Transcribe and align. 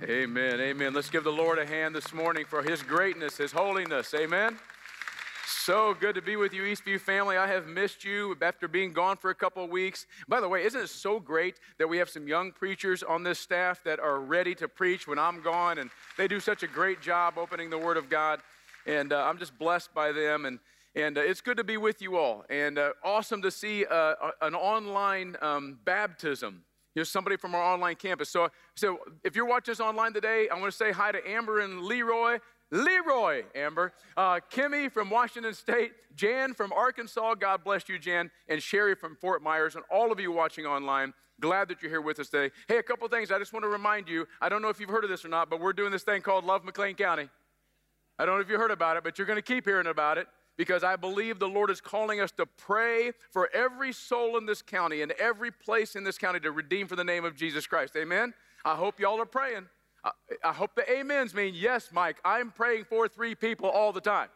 Amen. 0.00 0.60
Amen. 0.60 0.94
Let's 0.94 1.10
give 1.10 1.22
the 1.22 1.30
Lord 1.30 1.58
a 1.58 1.66
hand 1.66 1.94
this 1.94 2.12
morning 2.12 2.44
for 2.44 2.62
his 2.62 2.82
greatness, 2.82 3.36
his 3.36 3.52
holiness. 3.52 4.12
Amen. 4.14 4.58
So 5.46 5.94
good 5.94 6.16
to 6.16 6.22
be 6.22 6.34
with 6.34 6.52
you, 6.52 6.62
Eastview 6.62 6.98
family. 6.98 7.36
I 7.36 7.46
have 7.46 7.68
missed 7.68 8.02
you 8.02 8.36
after 8.42 8.66
being 8.66 8.92
gone 8.92 9.16
for 9.16 9.30
a 9.30 9.34
couple 9.34 9.62
of 9.62 9.70
weeks. 9.70 10.06
By 10.26 10.40
the 10.40 10.48
way, 10.48 10.64
isn't 10.64 10.80
it 10.80 10.88
so 10.88 11.20
great 11.20 11.60
that 11.78 11.86
we 11.86 11.98
have 11.98 12.08
some 12.08 12.26
young 12.26 12.50
preachers 12.50 13.04
on 13.04 13.22
this 13.22 13.38
staff 13.38 13.84
that 13.84 14.00
are 14.00 14.18
ready 14.18 14.56
to 14.56 14.66
preach 14.66 15.06
when 15.06 15.20
I'm 15.20 15.40
gone? 15.40 15.78
And 15.78 15.90
they 16.16 16.26
do 16.26 16.40
such 16.40 16.64
a 16.64 16.66
great 16.66 17.00
job 17.00 17.34
opening 17.36 17.70
the 17.70 17.78
Word 17.78 17.96
of 17.96 18.08
God. 18.08 18.40
And 18.86 19.12
uh, 19.12 19.22
I'm 19.22 19.38
just 19.38 19.56
blessed 19.56 19.94
by 19.94 20.10
them. 20.10 20.46
And, 20.46 20.58
and 20.96 21.16
uh, 21.16 21.20
it's 21.20 21.40
good 21.40 21.58
to 21.58 21.64
be 21.64 21.76
with 21.76 22.02
you 22.02 22.16
all. 22.16 22.44
And 22.50 22.78
uh, 22.78 22.94
awesome 23.04 23.40
to 23.42 23.50
see 23.52 23.84
uh, 23.84 24.14
an 24.40 24.54
online 24.56 25.36
um, 25.40 25.78
baptism 25.84 26.64
you 26.94 27.04
somebody 27.04 27.36
from 27.36 27.54
our 27.54 27.62
online 27.62 27.96
campus. 27.96 28.28
So, 28.28 28.48
so 28.74 28.98
if 29.24 29.34
you're 29.34 29.46
watching 29.46 29.72
us 29.72 29.80
online 29.80 30.12
today, 30.12 30.48
I 30.50 30.58
want 30.58 30.70
to 30.70 30.76
say 30.76 30.92
hi 30.92 31.12
to 31.12 31.28
Amber 31.28 31.60
and 31.60 31.82
Leroy. 31.82 32.38
Leroy, 32.74 33.42
Amber, 33.54 33.92
uh, 34.16 34.40
Kimmy 34.50 34.90
from 34.90 35.10
Washington 35.10 35.52
State, 35.52 35.92
Jan 36.14 36.54
from 36.54 36.72
Arkansas, 36.72 37.34
God 37.34 37.62
bless 37.62 37.86
you, 37.86 37.98
Jan, 37.98 38.30
and 38.48 38.62
Sherry 38.62 38.94
from 38.94 39.14
Fort 39.14 39.42
Myers, 39.42 39.76
and 39.76 39.84
all 39.90 40.10
of 40.10 40.18
you 40.18 40.32
watching 40.32 40.64
online. 40.64 41.12
Glad 41.38 41.68
that 41.68 41.82
you're 41.82 41.90
here 41.90 42.00
with 42.00 42.18
us 42.18 42.30
today. 42.30 42.50
Hey, 42.68 42.78
a 42.78 42.82
couple 42.82 43.06
things 43.08 43.30
I 43.30 43.38
just 43.38 43.52
want 43.52 43.64
to 43.64 43.68
remind 43.68 44.08
you. 44.08 44.26
I 44.40 44.48
don't 44.48 44.62
know 44.62 44.70
if 44.70 44.80
you've 44.80 44.88
heard 44.88 45.04
of 45.04 45.10
this 45.10 45.22
or 45.22 45.28
not, 45.28 45.50
but 45.50 45.60
we're 45.60 45.74
doing 45.74 45.92
this 45.92 46.02
thing 46.02 46.22
called 46.22 46.44
Love 46.46 46.64
McLean 46.64 46.94
County. 46.94 47.28
I 48.18 48.24
don't 48.24 48.36
know 48.36 48.40
if 48.40 48.48
you 48.48 48.56
heard 48.56 48.70
about 48.70 48.96
it, 48.96 49.04
but 49.04 49.18
you're 49.18 49.26
going 49.26 49.36
to 49.36 49.42
keep 49.42 49.66
hearing 49.66 49.86
about 49.86 50.16
it 50.16 50.26
because 50.56 50.84
I 50.84 50.96
believe 50.96 51.38
the 51.38 51.48
Lord 51.48 51.70
is 51.70 51.80
calling 51.80 52.20
us 52.20 52.30
to 52.32 52.46
pray 52.46 53.12
for 53.30 53.48
every 53.54 53.92
soul 53.92 54.36
in 54.36 54.46
this 54.46 54.62
county 54.62 55.02
and 55.02 55.12
every 55.12 55.50
place 55.50 55.96
in 55.96 56.04
this 56.04 56.18
county 56.18 56.40
to 56.40 56.52
redeem 56.52 56.86
for 56.86 56.96
the 56.96 57.04
name 57.04 57.24
of 57.24 57.36
Jesus 57.36 57.66
Christ. 57.66 57.96
Amen? 57.96 58.34
I 58.64 58.76
hope 58.76 59.00
y'all 59.00 59.20
are 59.20 59.26
praying. 59.26 59.66
I, 60.44 60.52
hope 60.52 60.74
the 60.74 60.84
amens 60.98 61.32
mean, 61.32 61.54
yes, 61.54 61.90
Mike, 61.92 62.16
I'm 62.24 62.50
praying 62.50 62.84
for 62.84 63.06
three 63.06 63.34
people 63.36 63.68
all 63.68 63.92
the 63.92 64.00
time. 64.00 64.28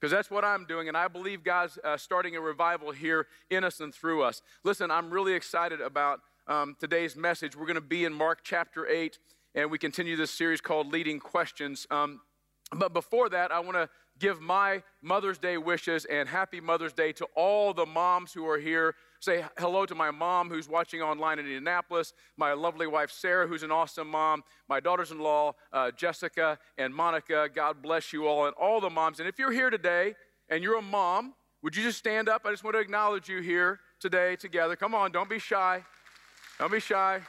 Because 0.00 0.10
that's 0.10 0.30
what 0.30 0.44
I'm 0.44 0.64
doing, 0.64 0.88
and 0.88 0.96
I 0.96 1.08
believe 1.08 1.44
God's 1.44 1.78
uh, 1.84 1.96
starting 1.96 2.34
a 2.34 2.40
revival 2.40 2.90
here 2.90 3.26
in 3.50 3.64
us 3.64 3.80
and 3.80 3.94
through 3.94 4.22
us. 4.22 4.40
Listen, 4.64 4.90
I'm 4.90 5.10
really 5.10 5.34
excited 5.34 5.80
about 5.80 6.20
um, 6.48 6.74
today's 6.80 7.16
message. 7.16 7.54
We're 7.54 7.66
going 7.66 7.74
to 7.74 7.82
be 7.82 8.06
in 8.06 8.14
Mark 8.14 8.40
chapter 8.42 8.88
8, 8.88 9.18
and 9.54 9.70
we 9.70 9.78
continue 9.78 10.16
this 10.16 10.30
series 10.30 10.62
called 10.62 10.90
Leading 10.90 11.20
Questions. 11.20 11.86
Um, 11.90 12.22
but 12.74 12.94
before 12.94 13.28
that, 13.28 13.52
I 13.52 13.60
want 13.60 13.76
to 13.76 13.90
give 14.20 14.40
my 14.40 14.82
Mother's 15.02 15.38
Day 15.38 15.56
wishes 15.56 16.04
and 16.04 16.28
happy 16.28 16.60
Mother's 16.60 16.92
Day 16.92 17.12
to 17.12 17.26
all 17.34 17.74
the 17.74 17.86
moms 17.86 18.32
who 18.32 18.46
are 18.46 18.58
here. 18.58 18.94
Say 19.18 19.44
hello 19.58 19.86
to 19.86 19.94
my 19.94 20.10
mom 20.10 20.48
who's 20.48 20.68
watching 20.68 21.02
online 21.02 21.38
in 21.38 21.46
Indianapolis, 21.46 22.12
my 22.36 22.52
lovely 22.52 22.86
wife 22.86 23.10
Sarah, 23.10 23.48
who's 23.48 23.62
an 23.62 23.72
awesome 23.72 24.08
mom, 24.08 24.44
my 24.68 24.78
daughters 24.78 25.10
in 25.10 25.18
law 25.18 25.54
uh, 25.72 25.90
Jessica 25.90 26.58
and 26.78 26.94
Monica. 26.94 27.48
God 27.52 27.82
bless 27.82 28.12
you 28.12 28.28
all, 28.28 28.46
and 28.46 28.54
all 28.54 28.80
the 28.80 28.90
moms. 28.90 29.18
And 29.18 29.28
if 29.28 29.38
you're 29.38 29.52
here 29.52 29.70
today 29.70 30.14
and 30.48 30.62
you're 30.62 30.78
a 30.78 30.82
mom, 30.82 31.34
would 31.62 31.74
you 31.74 31.82
just 31.82 31.98
stand 31.98 32.28
up? 32.28 32.42
I 32.44 32.50
just 32.50 32.64
want 32.64 32.76
to 32.76 32.80
acknowledge 32.80 33.28
you 33.28 33.40
here 33.40 33.80
today 33.98 34.36
together. 34.36 34.76
Come 34.76 34.94
on, 34.94 35.12
don't 35.12 35.28
be 35.28 35.38
shy. 35.38 35.82
Don't 36.58 36.72
be 36.72 36.80
shy. 36.80 37.20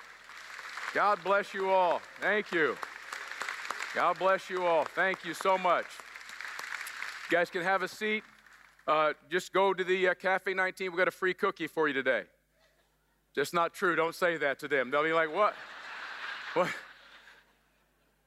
God 0.94 1.20
bless 1.24 1.54
you 1.54 1.70
all. 1.70 2.02
Thank 2.20 2.52
you. 2.52 2.76
God 3.96 4.20
bless 4.20 4.50
you 4.50 4.66
all. 4.66 4.86
Thank 4.86 5.26
you 5.26 5.34
so 5.34 5.58
much. 5.58 5.86
You 7.32 7.38
guys 7.38 7.50
can 7.50 7.62
have 7.62 7.82
a 7.82 7.88
seat. 7.88 8.26
Uh, 8.86 9.14
just 9.30 9.54
go 9.54 9.74
to 9.74 9.86
the 9.86 10.10
uh, 10.10 10.14
Cafe 10.16 10.54
19. 10.54 10.92
We 10.92 10.98
got 10.98 11.08
a 11.08 11.12
free 11.12 11.34
cookie 11.34 11.68
for 11.68 11.88
you 11.88 11.94
today. 11.94 12.24
Just 13.34 13.54
not 13.54 13.74
true. 13.74 13.96
Don't 13.96 14.14
say 14.14 14.36
that 14.36 14.60
to 14.60 14.68
them. 14.68 14.92
They'll 14.92 15.04
be 15.04 15.14
like, 15.14 15.34
what? 15.34 15.56
What? 16.54 16.68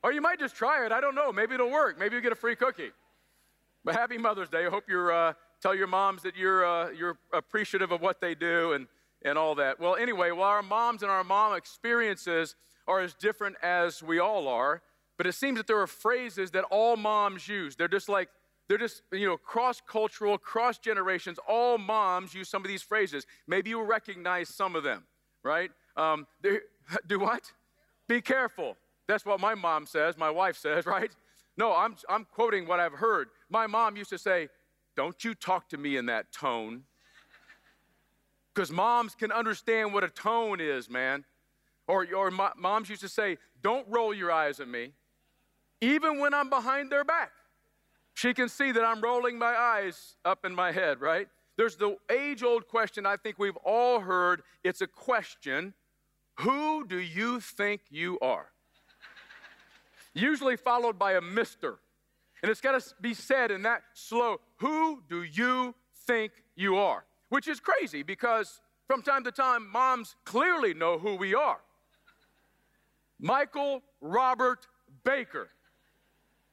Or 0.02 0.10
you 0.10 0.22
might 0.22 0.38
just 0.38 0.56
try 0.56 0.86
it. 0.86 0.92
I 0.92 1.02
don't 1.02 1.14
know. 1.14 1.30
Maybe 1.30 1.52
it'll 1.52 1.70
work. 1.70 1.98
Maybe 1.98 2.16
you 2.16 2.22
get 2.22 2.32
a 2.32 2.36
free 2.36 2.56
cookie. 2.56 2.92
But 3.84 3.94
happy 3.94 4.16
Mother's 4.16 4.48
Day. 4.48 4.64
I 4.64 4.70
hope 4.70 4.84
you're, 4.88 5.12
uh, 5.12 5.34
tell 5.60 5.74
your 5.74 5.86
moms 5.86 6.22
that 6.22 6.34
you're, 6.34 6.64
uh, 6.64 6.88
you're 6.88 7.18
appreciative 7.34 7.92
of 7.92 8.00
what 8.00 8.22
they 8.22 8.34
do 8.34 8.72
and, 8.72 8.86
and 9.22 9.36
all 9.36 9.54
that. 9.56 9.78
Well, 9.78 9.96
anyway, 9.96 10.30
while 10.30 10.48
our 10.48 10.62
moms 10.62 11.02
and 11.02 11.10
our 11.10 11.22
mom 11.22 11.54
experiences 11.54 12.56
are 12.88 13.00
as 13.00 13.12
different 13.12 13.56
as 13.62 14.02
we 14.02 14.18
all 14.18 14.48
are, 14.48 14.80
but 15.18 15.26
it 15.26 15.34
seems 15.34 15.58
that 15.58 15.66
there 15.66 15.80
are 15.80 15.86
phrases 15.86 16.52
that 16.52 16.64
all 16.70 16.96
moms 16.96 17.46
use. 17.46 17.76
They're 17.76 17.86
just 17.86 18.08
like, 18.08 18.30
they're 18.68 18.78
just, 18.78 19.02
you 19.12 19.26
know, 19.26 19.36
cross 19.36 19.82
cultural, 19.86 20.38
cross 20.38 20.78
generations. 20.78 21.38
All 21.46 21.76
moms 21.76 22.34
use 22.34 22.48
some 22.48 22.62
of 22.62 22.68
these 22.68 22.82
phrases. 22.82 23.26
Maybe 23.46 23.70
you 23.70 23.82
recognize 23.82 24.48
some 24.48 24.74
of 24.74 24.82
them, 24.82 25.04
right? 25.42 25.70
Um, 25.96 26.26
do 27.06 27.20
what? 27.20 27.52
Be 28.08 28.20
careful. 28.20 28.76
That's 29.06 29.26
what 29.26 29.38
my 29.40 29.54
mom 29.54 29.86
says, 29.86 30.16
my 30.16 30.30
wife 30.30 30.56
says, 30.56 30.86
right? 30.98 31.10
No, 31.56 31.74
I'm, 31.74 31.96
I'm 32.08 32.24
quoting 32.24 32.66
what 32.66 32.80
I've 32.80 32.94
heard. 32.94 33.28
My 33.48 33.66
mom 33.66 33.96
used 33.96 34.10
to 34.10 34.18
say, 34.18 34.48
Don't 34.96 35.22
you 35.24 35.34
talk 35.34 35.68
to 35.68 35.76
me 35.76 35.96
in 35.96 36.06
that 36.06 36.32
tone. 36.32 36.84
Because 38.52 38.70
moms 38.70 39.14
can 39.14 39.32
understand 39.32 39.92
what 39.92 40.04
a 40.04 40.08
tone 40.08 40.60
is, 40.60 40.88
man. 40.88 41.24
Or, 41.86 42.06
or 42.14 42.30
moms 42.30 42.88
used 42.88 43.02
to 43.02 43.08
say, 43.08 43.36
Don't 43.62 43.86
roll 43.88 44.14
your 44.14 44.32
eyes 44.32 44.58
at 44.58 44.68
me, 44.68 44.92
even 45.80 46.18
when 46.18 46.32
I'm 46.32 46.48
behind 46.48 46.90
their 46.90 47.04
back. 47.04 47.30
She 48.14 48.32
can 48.32 48.48
see 48.48 48.72
that 48.72 48.84
I'm 48.84 49.00
rolling 49.00 49.38
my 49.38 49.54
eyes 49.56 50.16
up 50.24 50.44
in 50.44 50.54
my 50.54 50.72
head, 50.72 51.00
right? 51.00 51.28
There's 51.56 51.76
the 51.76 51.96
age 52.10 52.42
old 52.42 52.68
question 52.68 53.06
I 53.06 53.16
think 53.16 53.38
we've 53.38 53.56
all 53.58 54.00
heard. 54.00 54.42
It's 54.62 54.80
a 54.80 54.86
question 54.86 55.74
Who 56.40 56.86
do 56.86 56.98
you 56.98 57.40
think 57.40 57.82
you 57.90 58.18
are? 58.20 58.50
Usually 60.14 60.56
followed 60.56 60.98
by 60.98 61.14
a 61.14 61.20
mister. 61.20 61.78
And 62.42 62.50
it's 62.50 62.60
got 62.60 62.80
to 62.80 62.94
be 63.00 63.14
said 63.14 63.50
in 63.50 63.62
that 63.62 63.82
slow 63.94 64.40
Who 64.56 65.02
do 65.08 65.22
you 65.22 65.74
think 66.06 66.32
you 66.54 66.76
are? 66.76 67.04
Which 67.30 67.48
is 67.48 67.58
crazy 67.58 68.02
because 68.02 68.60
from 68.86 69.02
time 69.02 69.24
to 69.24 69.32
time, 69.32 69.68
moms 69.70 70.14
clearly 70.24 70.74
know 70.74 70.98
who 70.98 71.16
we 71.16 71.34
are. 71.34 71.58
Michael 73.18 73.82
Robert 74.00 74.66
Baker. 75.04 75.48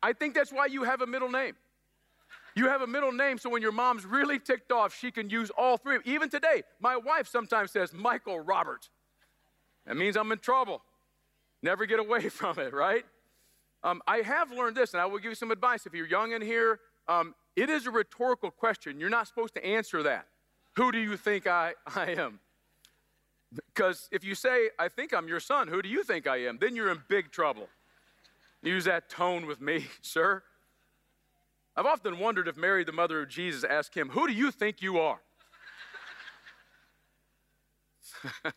I 0.03 0.13
think 0.13 0.33
that's 0.33 0.51
why 0.51 0.67
you 0.67 0.83
have 0.83 1.01
a 1.01 1.07
middle 1.07 1.29
name. 1.29 1.55
You 2.55 2.67
have 2.67 2.81
a 2.81 2.87
middle 2.87 3.11
name 3.11 3.37
so 3.37 3.49
when 3.49 3.61
your 3.61 3.71
mom's 3.71 4.05
really 4.05 4.39
ticked 4.39 4.71
off, 4.71 4.95
she 4.97 5.11
can 5.11 5.29
use 5.29 5.49
all 5.57 5.77
three. 5.77 5.99
Even 6.05 6.29
today, 6.29 6.63
my 6.79 6.97
wife 6.97 7.27
sometimes 7.27 7.71
says, 7.71 7.93
Michael 7.93 8.39
Robert. 8.39 8.89
That 9.85 9.95
means 9.95 10.17
I'm 10.17 10.31
in 10.31 10.39
trouble. 10.39 10.81
Never 11.63 11.85
get 11.85 11.99
away 11.99 12.29
from 12.29 12.59
it, 12.59 12.73
right? 12.73 13.05
Um, 13.83 14.01
I 14.05 14.17
have 14.17 14.51
learned 14.51 14.75
this, 14.75 14.93
and 14.93 15.01
I 15.01 15.05
will 15.05 15.17
give 15.17 15.31
you 15.31 15.35
some 15.35 15.51
advice. 15.51 15.85
If 15.85 15.93
you're 15.93 16.07
young 16.07 16.33
in 16.33 16.41
here, 16.41 16.79
um, 17.07 17.33
it 17.55 17.69
is 17.69 17.87
a 17.87 17.91
rhetorical 17.91 18.51
question. 18.51 18.99
You're 18.99 19.09
not 19.09 19.27
supposed 19.27 19.53
to 19.55 19.65
answer 19.65 20.03
that. 20.03 20.27
Who 20.75 20.91
do 20.91 20.99
you 20.99 21.17
think 21.17 21.47
I, 21.47 21.73
I 21.95 22.11
am? 22.11 22.39
Because 23.73 24.07
if 24.11 24.23
you 24.23 24.35
say, 24.35 24.69
I 24.79 24.87
think 24.87 25.13
I'm 25.13 25.27
your 25.27 25.39
son, 25.39 25.67
who 25.67 25.81
do 25.81 25.89
you 25.89 26.03
think 26.03 26.27
I 26.27 26.37
am? 26.37 26.57
Then 26.59 26.75
you're 26.75 26.91
in 26.91 27.01
big 27.07 27.31
trouble. 27.31 27.67
Use 28.63 28.85
that 28.85 29.09
tone 29.09 29.45
with 29.45 29.59
me, 29.59 29.87
sir. 30.01 30.43
I've 31.75 31.85
often 31.85 32.19
wondered 32.19 32.47
if 32.47 32.57
Mary, 32.57 32.83
the 32.83 32.91
mother 32.91 33.21
of 33.21 33.29
Jesus, 33.29 33.63
asked 33.63 33.95
him, 33.95 34.09
Who 34.09 34.27
do 34.27 34.33
you 34.33 34.51
think 34.51 34.81
you 34.81 34.99
are? 34.99 35.21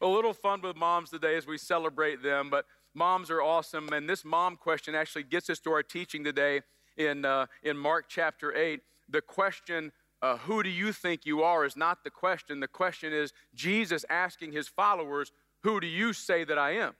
a 0.00 0.06
little 0.06 0.32
fun 0.32 0.62
with 0.62 0.76
moms 0.76 1.10
today 1.10 1.36
as 1.36 1.46
we 1.46 1.58
celebrate 1.58 2.22
them, 2.22 2.48
but 2.48 2.64
moms 2.94 3.30
are 3.30 3.42
awesome. 3.42 3.88
And 3.92 4.08
this 4.08 4.24
mom 4.24 4.56
question 4.56 4.94
actually 4.94 5.24
gets 5.24 5.50
us 5.50 5.58
to 5.60 5.72
our 5.72 5.82
teaching 5.82 6.24
today 6.24 6.62
in, 6.96 7.24
uh, 7.24 7.46
in 7.62 7.76
Mark 7.76 8.06
chapter 8.08 8.56
8. 8.56 8.80
The 9.08 9.20
question, 9.20 9.92
uh, 10.22 10.38
Who 10.38 10.62
do 10.62 10.70
you 10.70 10.92
think 10.92 11.26
you 11.26 11.42
are, 11.42 11.64
is 11.64 11.76
not 11.76 12.02
the 12.04 12.10
question. 12.10 12.60
The 12.60 12.68
question 12.68 13.12
is 13.12 13.32
Jesus 13.54 14.04
asking 14.08 14.52
his 14.52 14.68
followers, 14.68 15.32
Who 15.64 15.80
do 15.80 15.86
you 15.86 16.12
say 16.12 16.44
that 16.44 16.56
I 16.56 16.76
am? 16.76 16.94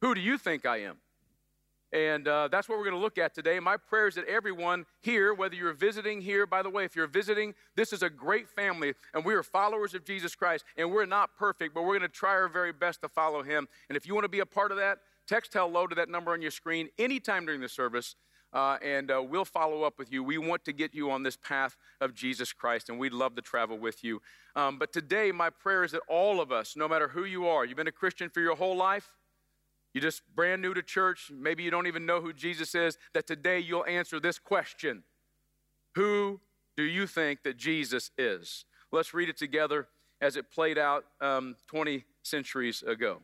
Who 0.00 0.14
do 0.14 0.20
you 0.20 0.38
think 0.38 0.64
I 0.64 0.78
am? 0.78 0.98
And 1.92 2.26
uh, 2.26 2.48
that's 2.50 2.68
what 2.68 2.78
we're 2.78 2.84
going 2.84 2.96
to 2.96 3.00
look 3.00 3.16
at 3.16 3.34
today. 3.34 3.60
My 3.60 3.76
prayer 3.76 4.08
is 4.08 4.16
that 4.16 4.26
everyone 4.26 4.86
here, 5.00 5.32
whether 5.32 5.54
you're 5.54 5.72
visiting 5.72 6.20
here, 6.20 6.46
by 6.46 6.62
the 6.62 6.70
way, 6.70 6.84
if 6.84 6.96
you're 6.96 7.06
visiting, 7.06 7.54
this 7.76 7.92
is 7.92 8.02
a 8.02 8.10
great 8.10 8.48
family, 8.48 8.94
and 9.14 9.24
we 9.24 9.34
are 9.34 9.42
followers 9.42 9.94
of 9.94 10.04
Jesus 10.04 10.34
Christ, 10.34 10.64
and 10.76 10.90
we're 10.90 11.06
not 11.06 11.36
perfect, 11.36 11.74
but 11.74 11.82
we're 11.82 11.98
going 11.98 12.00
to 12.02 12.08
try 12.08 12.32
our 12.32 12.48
very 12.48 12.72
best 12.72 13.02
to 13.02 13.08
follow 13.08 13.42
him. 13.42 13.68
And 13.88 13.96
if 13.96 14.06
you 14.06 14.14
want 14.14 14.24
to 14.24 14.28
be 14.28 14.40
a 14.40 14.46
part 14.46 14.72
of 14.72 14.78
that, 14.78 14.98
text 15.28 15.52
hello 15.54 15.86
to 15.86 15.94
that 15.94 16.08
number 16.08 16.32
on 16.32 16.42
your 16.42 16.50
screen 16.50 16.88
anytime 16.98 17.46
during 17.46 17.60
the 17.60 17.68
service, 17.68 18.16
uh, 18.52 18.78
and 18.82 19.10
uh, 19.10 19.22
we'll 19.22 19.44
follow 19.44 19.82
up 19.82 19.98
with 19.98 20.10
you. 20.12 20.24
We 20.24 20.38
want 20.38 20.64
to 20.64 20.72
get 20.72 20.94
you 20.94 21.10
on 21.10 21.22
this 21.22 21.36
path 21.36 21.76
of 22.00 22.14
Jesus 22.14 22.52
Christ, 22.52 22.88
and 22.88 22.98
we'd 22.98 23.12
love 23.12 23.36
to 23.36 23.42
travel 23.42 23.78
with 23.78 24.02
you. 24.02 24.20
Um, 24.54 24.78
but 24.78 24.92
today, 24.92 25.30
my 25.30 25.50
prayer 25.50 25.84
is 25.84 25.92
that 25.92 26.02
all 26.08 26.40
of 26.40 26.50
us, 26.50 26.74
no 26.76 26.88
matter 26.88 27.08
who 27.08 27.24
you 27.24 27.46
are, 27.46 27.64
you've 27.64 27.76
been 27.76 27.86
a 27.86 27.92
Christian 27.92 28.28
for 28.28 28.40
your 28.40 28.56
whole 28.56 28.76
life, 28.76 29.10
you're 29.96 30.02
just 30.02 30.20
brand 30.34 30.60
new 30.60 30.74
to 30.74 30.82
church, 30.82 31.32
maybe 31.34 31.62
you 31.62 31.70
don't 31.70 31.86
even 31.86 32.04
know 32.04 32.20
who 32.20 32.34
Jesus 32.34 32.74
is, 32.74 32.98
that 33.14 33.26
today 33.26 33.60
you'll 33.60 33.86
answer 33.86 34.20
this 34.20 34.38
question 34.38 35.04
Who 35.94 36.38
do 36.76 36.82
you 36.82 37.06
think 37.06 37.44
that 37.44 37.56
Jesus 37.56 38.10
is? 38.18 38.66
Let's 38.92 39.14
read 39.14 39.30
it 39.30 39.38
together 39.38 39.88
as 40.20 40.36
it 40.36 40.50
played 40.50 40.76
out 40.76 41.06
um, 41.22 41.56
20 41.68 42.04
centuries 42.22 42.82
ago. 42.82 43.22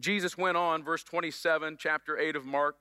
Jesus 0.00 0.38
went 0.38 0.56
on, 0.56 0.82
verse 0.82 1.02
27, 1.02 1.76
chapter 1.78 2.18
8 2.18 2.34
of 2.34 2.46
Mark. 2.46 2.76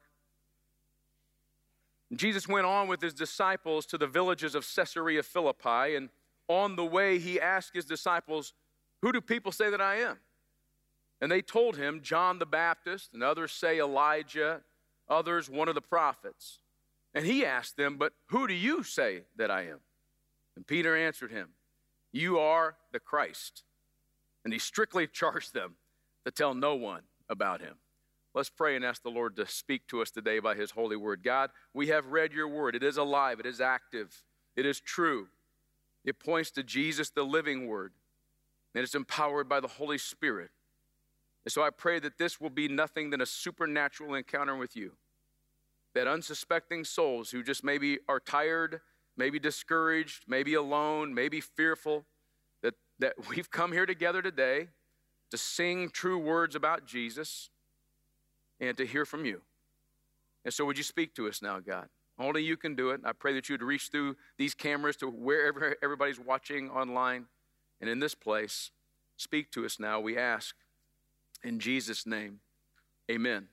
Jesus 2.13 2.47
went 2.47 2.65
on 2.65 2.87
with 2.87 3.01
his 3.01 3.13
disciples 3.13 3.85
to 3.87 3.97
the 3.97 4.07
villages 4.07 4.55
of 4.55 4.65
Caesarea 4.65 5.23
Philippi, 5.23 5.97
and 5.97 6.07
on 6.47 6.77
the 6.77 6.85
way 6.85 7.19
he 7.19 7.41
asked 7.41 7.75
his 7.75 7.83
disciples, 7.83 8.53
Who 9.01 9.11
do 9.11 9.19
people 9.19 9.51
say 9.51 9.69
that 9.69 9.81
I 9.81 9.95
am? 9.95 10.19
And 11.21 11.31
they 11.31 11.41
told 11.41 11.77
him, 11.77 12.01
John 12.03 12.39
the 12.39 12.45
Baptist, 12.45 13.11
and 13.13 13.23
others 13.23 13.51
say 13.51 13.79
Elijah, 13.79 14.61
others 15.09 15.49
one 15.49 15.69
of 15.69 15.75
the 15.75 15.81
prophets. 15.81 16.59
And 17.13 17.25
he 17.25 17.45
asked 17.45 17.77
them, 17.77 17.97
But 17.97 18.13
who 18.27 18.47
do 18.47 18.53
you 18.53 18.83
say 18.83 19.21
that 19.37 19.49
I 19.49 19.61
am? 19.61 19.79
And 20.55 20.67
Peter 20.67 20.95
answered 20.95 21.31
him, 21.31 21.49
You 22.11 22.39
are 22.39 22.75
the 22.91 22.99
Christ. 22.99 23.63
And 24.43 24.53
he 24.53 24.59
strictly 24.59 25.07
charged 25.11 25.53
them 25.53 25.75
to 26.25 26.31
tell 26.31 26.53
no 26.53 26.75
one 26.75 27.01
about 27.29 27.61
him. 27.61 27.75
Let's 28.33 28.49
pray 28.49 28.75
and 28.75 28.83
ask 28.83 29.01
the 29.01 29.09
Lord 29.09 29.37
to 29.37 29.47
speak 29.47 29.87
to 29.87 30.01
us 30.01 30.11
today 30.11 30.39
by 30.39 30.55
his 30.55 30.71
holy 30.71 30.97
word. 30.97 31.23
God, 31.23 31.51
we 31.73 31.87
have 31.87 32.07
read 32.07 32.33
your 32.33 32.49
word. 32.49 32.75
It 32.75 32.83
is 32.83 32.97
alive, 32.97 33.39
it 33.39 33.45
is 33.45 33.61
active, 33.61 34.23
it 34.57 34.65
is 34.65 34.81
true. 34.81 35.27
It 36.03 36.19
points 36.19 36.51
to 36.51 36.63
Jesus, 36.63 37.09
the 37.09 37.23
living 37.23 37.65
word, 37.65 37.93
and 38.75 38.83
it's 38.83 38.93
empowered 38.93 39.49
by 39.49 39.59
the 39.59 39.67
Holy 39.67 39.97
Spirit. 39.97 40.51
And 41.45 41.51
so 41.51 41.61
I 41.61 41.69
pray 41.69 41.99
that 41.99 42.17
this 42.17 42.41
will 42.41 42.49
be 42.49 42.67
nothing 42.67 43.11
than 43.11 43.21
a 43.21 43.25
supernatural 43.25 44.15
encounter 44.15 44.55
with 44.55 44.75
you. 44.75 44.93
That 45.93 46.07
unsuspecting 46.07 46.83
souls 46.83 47.29
who 47.29 47.43
just 47.43 47.63
maybe 47.63 47.99
are 48.09 48.19
tired, 48.19 48.81
maybe 49.15 49.39
discouraged, 49.39 50.25
maybe 50.27 50.55
alone, 50.55 51.13
maybe 51.13 51.39
fearful, 51.39 52.05
that, 52.63 52.73
that 52.99 53.13
we've 53.29 53.49
come 53.49 53.71
here 53.71 53.85
together 53.85 54.21
today 54.21 54.67
to 55.31 55.37
sing 55.37 55.89
true 55.89 56.17
words 56.17 56.55
about 56.55 56.85
Jesus 56.85 57.49
and 58.59 58.75
to 58.77 58.85
hear 58.85 59.05
from 59.05 59.25
you. 59.25 59.41
And 60.43 60.53
so, 60.53 60.65
would 60.65 60.77
you 60.77 60.83
speak 60.83 61.15
to 61.15 61.27
us 61.27 61.41
now, 61.41 61.59
God? 61.59 61.89
Only 62.17 62.43
you 62.43 62.55
can 62.55 62.75
do 62.75 62.91
it. 62.91 63.01
I 63.03 63.11
pray 63.11 63.33
that 63.33 63.49
you'd 63.49 63.61
reach 63.61 63.89
through 63.89 64.15
these 64.37 64.53
cameras 64.53 64.95
to 64.97 65.07
wherever 65.07 65.75
everybody's 65.83 66.19
watching 66.19 66.69
online 66.69 67.25
and 67.81 67.89
in 67.89 67.99
this 67.99 68.15
place. 68.15 68.71
Speak 69.17 69.51
to 69.51 69.65
us 69.65 69.79
now, 69.79 69.99
we 69.99 70.17
ask. 70.17 70.55
In 71.45 71.59
Jesus' 71.59 72.07
name, 72.07 72.39
amen. 73.09 73.47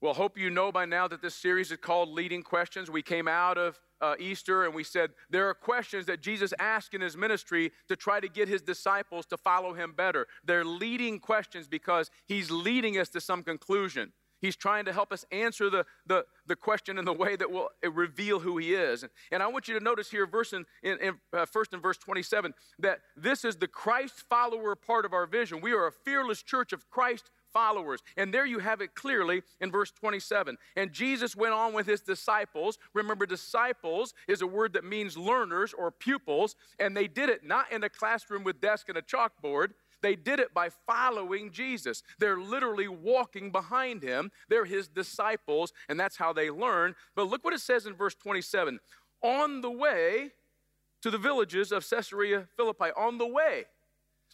Well, 0.00 0.12
hope 0.12 0.36
you 0.36 0.50
know 0.50 0.72
by 0.72 0.86
now 0.86 1.06
that 1.06 1.22
this 1.22 1.36
series 1.36 1.70
is 1.70 1.78
called 1.78 2.08
Leading 2.08 2.42
Questions. 2.42 2.90
We 2.90 3.00
came 3.00 3.28
out 3.28 3.56
of 3.56 3.78
uh, 4.00 4.16
Easter 4.18 4.64
and 4.64 4.74
we 4.74 4.82
said 4.82 5.10
there 5.30 5.48
are 5.48 5.54
questions 5.54 6.04
that 6.06 6.20
Jesus 6.20 6.52
asked 6.58 6.92
in 6.92 7.00
his 7.00 7.16
ministry 7.16 7.70
to 7.88 7.94
try 7.94 8.18
to 8.18 8.28
get 8.28 8.48
his 8.48 8.60
disciples 8.60 9.24
to 9.26 9.36
follow 9.36 9.72
him 9.72 9.94
better. 9.96 10.26
They're 10.44 10.64
leading 10.64 11.20
questions 11.20 11.68
because 11.68 12.10
he's 12.26 12.50
leading 12.50 12.98
us 12.98 13.08
to 13.10 13.20
some 13.20 13.44
conclusion. 13.44 14.12
He's 14.44 14.56
trying 14.56 14.84
to 14.84 14.92
help 14.92 15.10
us 15.10 15.24
answer 15.32 15.70
the, 15.70 15.86
the, 16.06 16.26
the 16.46 16.54
question 16.54 16.98
in 16.98 17.06
the 17.06 17.14
way 17.14 17.34
that 17.34 17.50
will 17.50 17.70
reveal 17.82 18.40
who 18.40 18.58
he 18.58 18.74
is. 18.74 19.02
And, 19.02 19.10
and 19.32 19.42
I 19.42 19.46
want 19.46 19.68
you 19.68 19.78
to 19.78 19.82
notice 19.82 20.10
here, 20.10 20.26
verse 20.26 20.52
in, 20.52 20.66
in, 20.82 20.98
in 21.00 21.14
uh, 21.32 21.46
first 21.46 21.72
in 21.72 21.80
verse 21.80 21.96
27, 21.96 22.52
that 22.80 22.98
this 23.16 23.42
is 23.42 23.56
the 23.56 23.66
Christ 23.66 24.24
follower 24.28 24.74
part 24.76 25.06
of 25.06 25.14
our 25.14 25.24
vision. 25.24 25.62
We 25.62 25.72
are 25.72 25.86
a 25.86 25.92
fearless 25.92 26.42
church 26.42 26.74
of 26.74 26.90
Christ 26.90 27.30
followers. 27.54 28.00
And 28.18 28.34
there 28.34 28.44
you 28.44 28.58
have 28.58 28.82
it 28.82 28.94
clearly 28.94 29.42
in 29.62 29.70
verse 29.70 29.90
27. 29.92 30.58
And 30.76 30.92
Jesus 30.92 31.34
went 31.34 31.54
on 31.54 31.72
with 31.72 31.86
his 31.86 32.02
disciples. 32.02 32.76
Remember, 32.92 33.24
disciples 33.24 34.12
is 34.28 34.42
a 34.42 34.46
word 34.46 34.74
that 34.74 34.84
means 34.84 35.16
learners 35.16 35.72
or 35.72 35.90
pupils, 35.90 36.54
and 36.78 36.94
they 36.94 37.06
did 37.06 37.30
it 37.30 37.46
not 37.46 37.72
in 37.72 37.82
a 37.82 37.88
classroom 37.88 38.44
with 38.44 38.60
desk 38.60 38.90
and 38.90 38.98
a 38.98 39.02
chalkboard. 39.02 39.68
They 40.04 40.16
did 40.16 40.38
it 40.38 40.52
by 40.52 40.68
following 40.68 41.50
Jesus. 41.50 42.02
They're 42.18 42.38
literally 42.38 42.88
walking 42.88 43.50
behind 43.50 44.02
him. 44.02 44.30
They're 44.50 44.66
his 44.66 44.86
disciples, 44.86 45.72
and 45.88 45.98
that's 45.98 46.18
how 46.18 46.34
they 46.34 46.50
learn. 46.50 46.94
But 47.16 47.28
look 47.28 47.42
what 47.42 47.54
it 47.54 47.60
says 47.60 47.86
in 47.86 47.94
verse 47.94 48.14
27 48.14 48.80
On 49.22 49.62
the 49.62 49.70
way 49.70 50.32
to 51.00 51.10
the 51.10 51.16
villages 51.16 51.72
of 51.72 51.88
Caesarea 51.88 52.46
Philippi, 52.54 52.90
on 52.94 53.16
the 53.16 53.26
way. 53.26 53.64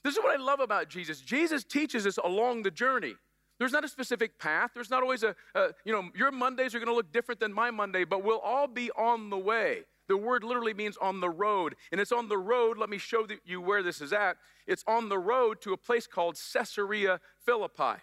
This 0.02 0.16
is 0.16 0.22
what 0.24 0.36
I 0.36 0.42
love 0.42 0.58
about 0.58 0.88
Jesus. 0.88 1.20
Jesus 1.20 1.62
teaches 1.62 2.04
us 2.04 2.16
along 2.16 2.64
the 2.64 2.72
journey. 2.72 3.14
There's 3.60 3.72
not 3.72 3.84
a 3.84 3.88
specific 3.88 4.40
path. 4.40 4.72
There's 4.74 4.90
not 4.90 5.04
always 5.04 5.22
a, 5.22 5.36
a 5.54 5.68
you 5.84 5.92
know, 5.92 6.08
your 6.16 6.32
Mondays 6.32 6.74
are 6.74 6.78
going 6.80 6.88
to 6.88 6.94
look 6.94 7.12
different 7.12 7.38
than 7.38 7.52
my 7.52 7.70
Monday, 7.70 8.02
but 8.02 8.24
we'll 8.24 8.40
all 8.40 8.66
be 8.66 8.90
on 8.92 9.30
the 9.30 9.38
way. 9.38 9.82
The 10.10 10.16
word 10.16 10.42
literally 10.42 10.74
means 10.74 10.96
on 10.96 11.20
the 11.20 11.30
road. 11.30 11.76
And 11.92 12.00
it's 12.00 12.10
on 12.10 12.28
the 12.28 12.36
road. 12.36 12.76
Let 12.76 12.90
me 12.90 12.98
show 12.98 13.28
you 13.44 13.60
where 13.60 13.80
this 13.80 14.00
is 14.00 14.12
at. 14.12 14.38
It's 14.66 14.82
on 14.88 15.08
the 15.08 15.20
road 15.20 15.60
to 15.60 15.72
a 15.72 15.76
place 15.76 16.08
called 16.08 16.36
Caesarea 16.52 17.20
Philippi. 17.46 18.02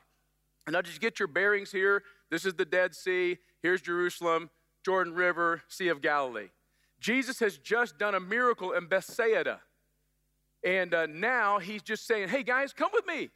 And 0.65 0.71
now 0.71 0.81
just 0.81 1.01
get 1.01 1.19
your 1.19 1.27
bearings 1.27 1.69
here. 1.69 2.03
This 2.31 2.45
is 2.45 2.53
the 2.53 2.63
Dead 2.63 2.95
Sea. 2.95 3.39
Here's 3.61 3.81
Jerusalem, 3.81 4.49
Jordan 4.85 5.15
River, 5.15 5.63
Sea 5.67 5.89
of 5.89 6.01
Galilee. 6.01 6.47
Jesus 7.01 7.41
has 7.41 7.57
just 7.57 7.99
done 7.99 8.15
a 8.15 8.21
miracle 8.21 8.71
in 8.71 8.87
Bethsaida. 8.87 9.59
And 10.63 10.93
uh, 10.93 11.07
now 11.07 11.59
he's 11.59 11.81
just 11.81 12.07
saying, 12.07 12.29
hey 12.29 12.43
guys, 12.43 12.71
come 12.71 12.91
with 12.93 13.05
me. 13.05 13.31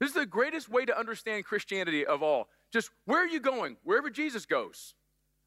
This 0.00 0.08
is 0.08 0.16
the 0.16 0.26
greatest 0.26 0.68
way 0.68 0.84
to 0.86 0.98
understand 0.98 1.44
Christianity 1.44 2.04
of 2.04 2.20
all. 2.20 2.48
Just 2.72 2.90
where 3.04 3.22
are 3.22 3.28
you 3.28 3.38
going? 3.38 3.76
Wherever 3.84 4.10
Jesus 4.10 4.44
goes. 4.44 4.94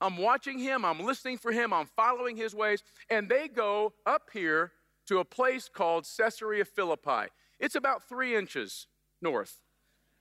I'm 0.01 0.17
watching 0.17 0.59
him, 0.59 0.83
I'm 0.83 0.99
listening 0.99 1.37
for 1.37 1.51
him, 1.51 1.73
I'm 1.73 1.85
following 1.85 2.35
his 2.35 2.53
ways. 2.53 2.83
And 3.09 3.29
they 3.29 3.47
go 3.47 3.93
up 4.05 4.29
here 4.33 4.71
to 5.07 5.19
a 5.19 5.25
place 5.25 5.69
called 5.69 6.07
Caesarea 6.17 6.65
Philippi. 6.65 7.29
It's 7.59 7.75
about 7.75 8.07
three 8.07 8.35
inches 8.35 8.87
north. 9.21 9.61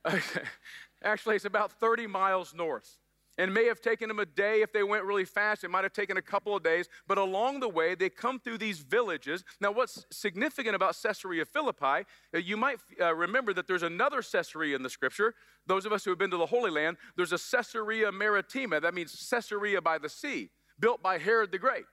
Actually, 1.02 1.36
it's 1.36 1.44
about 1.44 1.72
30 1.72 2.06
miles 2.06 2.54
north. 2.54 2.98
And 3.36 3.52
may 3.52 3.66
have 3.66 3.80
taken 3.80 4.08
them 4.08 4.20
a 4.20 4.26
day 4.26 4.62
if 4.62 4.72
they 4.72 4.84
went 4.84 5.04
really 5.04 5.24
fast. 5.24 5.64
It 5.64 5.70
might 5.70 5.82
have 5.82 5.92
taken 5.92 6.16
a 6.16 6.22
couple 6.22 6.54
of 6.54 6.62
days. 6.62 6.88
But 7.08 7.18
along 7.18 7.60
the 7.60 7.68
way, 7.68 7.94
they 7.94 8.08
come 8.08 8.38
through 8.38 8.58
these 8.58 8.78
villages. 8.78 9.44
Now, 9.60 9.72
what's 9.72 10.06
significant 10.10 10.76
about 10.76 10.96
Caesarea 11.02 11.44
Philippi, 11.44 12.06
uh, 12.34 12.38
you 12.38 12.56
might 12.56 12.78
uh, 13.00 13.14
remember 13.14 13.52
that 13.54 13.66
there's 13.66 13.82
another 13.82 14.22
Caesarea 14.22 14.76
in 14.76 14.82
the 14.82 14.90
scripture. 14.90 15.34
Those 15.66 15.84
of 15.84 15.92
us 15.92 16.04
who 16.04 16.10
have 16.10 16.18
been 16.18 16.30
to 16.30 16.36
the 16.36 16.46
Holy 16.46 16.70
Land, 16.70 16.96
there's 17.16 17.32
a 17.32 17.38
Caesarea 17.38 18.12
Maritima. 18.12 18.80
That 18.80 18.94
means 18.94 19.28
Caesarea 19.30 19.82
by 19.82 19.98
the 19.98 20.08
sea, 20.08 20.50
built 20.78 21.02
by 21.02 21.18
Herod 21.18 21.50
the 21.50 21.58
Great. 21.58 21.84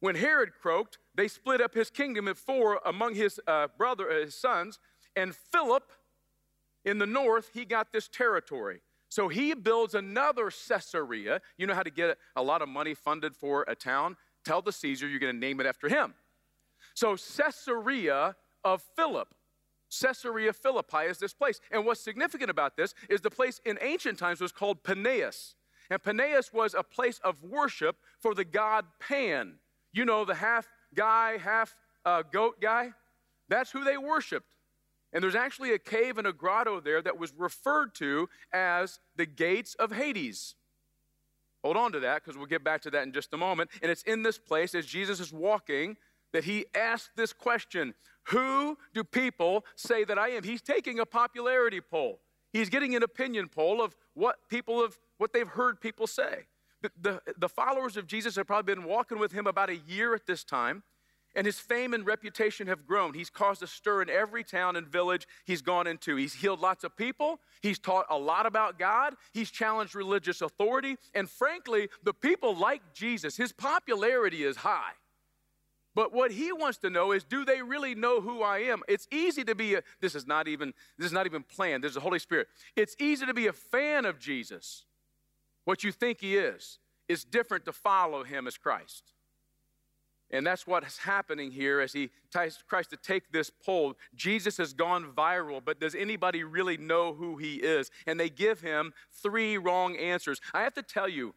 When 0.00 0.14
Herod 0.14 0.50
croaked, 0.60 0.98
they 1.14 1.26
split 1.26 1.60
up 1.60 1.74
his 1.74 1.90
kingdom 1.90 2.28
at 2.28 2.36
four 2.36 2.80
among 2.86 3.16
his 3.16 3.40
uh, 3.48 3.66
brother, 3.76 4.08
uh, 4.08 4.24
his 4.26 4.34
sons, 4.34 4.78
and 5.16 5.34
Philip 5.34 5.90
in 6.84 6.98
the 6.98 7.06
north, 7.06 7.50
he 7.52 7.64
got 7.64 7.92
this 7.92 8.08
territory. 8.08 8.80
So 9.08 9.28
he 9.28 9.54
builds 9.54 9.94
another 9.94 10.50
Caesarea. 10.50 11.40
You 11.56 11.66
know 11.66 11.74
how 11.74 11.82
to 11.82 11.90
get 11.90 12.18
a 12.36 12.42
lot 12.42 12.62
of 12.62 12.68
money 12.68 12.94
funded 12.94 13.34
for 13.34 13.64
a 13.66 13.74
town? 13.74 14.16
Tell 14.44 14.62
the 14.62 14.72
Caesar 14.72 15.08
you're 15.08 15.20
going 15.20 15.34
to 15.34 15.38
name 15.38 15.60
it 15.60 15.66
after 15.66 15.88
him. 15.88 16.14
So 16.94 17.16
Caesarea 17.16 18.36
of 18.64 18.82
Philip. 18.96 19.34
Caesarea 19.90 20.52
Philippi 20.52 21.04
is 21.08 21.18
this 21.18 21.32
place. 21.32 21.60
And 21.70 21.86
what's 21.86 22.00
significant 22.00 22.50
about 22.50 22.76
this 22.76 22.94
is 23.08 23.20
the 23.20 23.30
place 23.30 23.60
in 23.64 23.78
ancient 23.80 24.18
times 24.18 24.40
was 24.40 24.52
called 24.52 24.82
Paneas. 24.82 25.54
And 25.90 26.02
Paneas 26.02 26.52
was 26.52 26.74
a 26.74 26.82
place 26.82 27.18
of 27.24 27.42
worship 27.42 27.96
for 28.18 28.34
the 28.34 28.44
god 28.44 28.84
Pan. 29.00 29.54
You 29.92 30.04
know, 30.04 30.26
the 30.26 30.34
half 30.34 30.68
guy, 30.94 31.38
half 31.38 31.74
uh, 32.04 32.22
goat 32.30 32.60
guy? 32.60 32.90
That's 33.48 33.70
who 33.70 33.84
they 33.84 33.96
worshiped. 33.96 34.54
And 35.12 35.22
there's 35.22 35.34
actually 35.34 35.72
a 35.72 35.78
cave 35.78 36.18
and 36.18 36.26
a 36.26 36.32
grotto 36.32 36.80
there 36.80 37.00
that 37.02 37.18
was 37.18 37.32
referred 37.36 37.94
to 37.96 38.28
as 38.52 38.98
the 39.16 39.26
gates 39.26 39.74
of 39.74 39.92
Hades. 39.92 40.54
Hold 41.64 41.76
on 41.76 41.92
to 41.92 42.00
that 42.00 42.22
because 42.22 42.36
we'll 42.36 42.46
get 42.46 42.62
back 42.62 42.82
to 42.82 42.90
that 42.90 43.02
in 43.04 43.12
just 43.12 43.32
a 43.32 43.36
moment. 43.36 43.70
And 43.82 43.90
it's 43.90 44.02
in 44.02 44.22
this 44.22 44.38
place 44.38 44.74
as 44.74 44.86
Jesus 44.86 45.18
is 45.18 45.32
walking 45.32 45.96
that 46.32 46.44
he 46.44 46.66
asked 46.74 47.10
this 47.16 47.32
question 47.32 47.94
Who 48.24 48.76
do 48.94 49.02
people 49.02 49.64
say 49.74 50.04
that 50.04 50.18
I 50.18 50.30
am? 50.30 50.44
He's 50.44 50.62
taking 50.62 51.00
a 51.00 51.06
popularity 51.06 51.80
poll. 51.80 52.20
He's 52.52 52.68
getting 52.68 52.94
an 52.94 53.02
opinion 53.02 53.48
poll 53.48 53.82
of 53.82 53.96
what 54.14 54.36
people 54.48 54.82
have, 54.82 54.98
what 55.18 55.32
they've 55.32 55.48
heard 55.48 55.80
people 55.80 56.06
say. 56.06 56.46
The, 56.80 56.90
the, 57.00 57.22
the 57.36 57.48
followers 57.48 57.96
of 57.96 58.06
Jesus 58.06 58.36
have 58.36 58.46
probably 58.46 58.74
been 58.74 58.84
walking 58.84 59.18
with 59.18 59.32
him 59.32 59.46
about 59.46 59.68
a 59.68 59.76
year 59.76 60.14
at 60.14 60.26
this 60.26 60.44
time. 60.44 60.82
And 61.34 61.46
his 61.46 61.60
fame 61.60 61.94
and 61.94 62.06
reputation 62.06 62.66
have 62.66 62.86
grown. 62.86 63.14
He's 63.14 63.30
caused 63.30 63.62
a 63.62 63.66
stir 63.66 64.02
in 64.02 64.10
every 64.10 64.42
town 64.42 64.76
and 64.76 64.86
village 64.86 65.26
he's 65.44 65.62
gone 65.62 65.86
into. 65.86 66.16
He's 66.16 66.34
healed 66.34 66.60
lots 66.60 66.84
of 66.84 66.96
people. 66.96 67.40
He's 67.62 67.78
taught 67.78 68.06
a 68.10 68.18
lot 68.18 68.46
about 68.46 68.78
God. 68.78 69.14
He's 69.32 69.50
challenged 69.50 69.94
religious 69.94 70.40
authority. 70.40 70.96
And 71.14 71.28
frankly, 71.28 71.88
the 72.02 72.14
people 72.14 72.56
like 72.56 72.82
Jesus. 72.94 73.36
His 73.36 73.52
popularity 73.52 74.42
is 74.42 74.56
high. 74.56 74.92
But 75.94 76.12
what 76.12 76.30
he 76.30 76.52
wants 76.52 76.78
to 76.78 76.90
know 76.90 77.12
is 77.12 77.24
do 77.24 77.44
they 77.44 77.60
really 77.60 77.94
know 77.94 78.20
who 78.20 78.42
I 78.42 78.58
am? 78.58 78.82
It's 78.88 79.08
easy 79.10 79.42
to 79.44 79.54
be 79.54 79.74
a, 79.74 79.82
this 80.00 80.14
is 80.14 80.26
not 80.26 80.46
even 80.46 80.72
this 80.96 81.06
is 81.06 81.12
not 81.12 81.26
even 81.26 81.42
planned. 81.42 81.82
There's 81.82 81.94
the 81.94 82.00
Holy 82.00 82.20
Spirit. 82.20 82.46
It's 82.76 82.94
easy 83.00 83.26
to 83.26 83.34
be 83.34 83.48
a 83.48 83.52
fan 83.52 84.04
of 84.04 84.18
Jesus. 84.18 84.84
What 85.64 85.82
you 85.82 85.90
think 85.90 86.20
he 86.20 86.36
is. 86.36 86.78
It's 87.08 87.24
different 87.24 87.64
to 87.64 87.72
follow 87.72 88.22
him 88.22 88.46
as 88.46 88.56
Christ. 88.56 89.12
And 90.30 90.46
that's 90.46 90.66
what's 90.66 90.98
happening 90.98 91.50
here 91.50 91.80
as 91.80 91.92
he 91.92 92.10
tries 92.30 92.86
to 92.88 92.96
take 92.96 93.32
this 93.32 93.50
poll. 93.50 93.94
Jesus 94.14 94.58
has 94.58 94.74
gone 94.74 95.12
viral, 95.16 95.62
but 95.64 95.80
does 95.80 95.94
anybody 95.94 96.44
really 96.44 96.76
know 96.76 97.14
who 97.14 97.36
he 97.38 97.54
is? 97.56 97.90
And 98.06 98.20
they 98.20 98.28
give 98.28 98.60
him 98.60 98.92
three 99.22 99.56
wrong 99.56 99.96
answers. 99.96 100.40
I 100.52 100.62
have 100.62 100.74
to 100.74 100.82
tell 100.82 101.08
you 101.08 101.34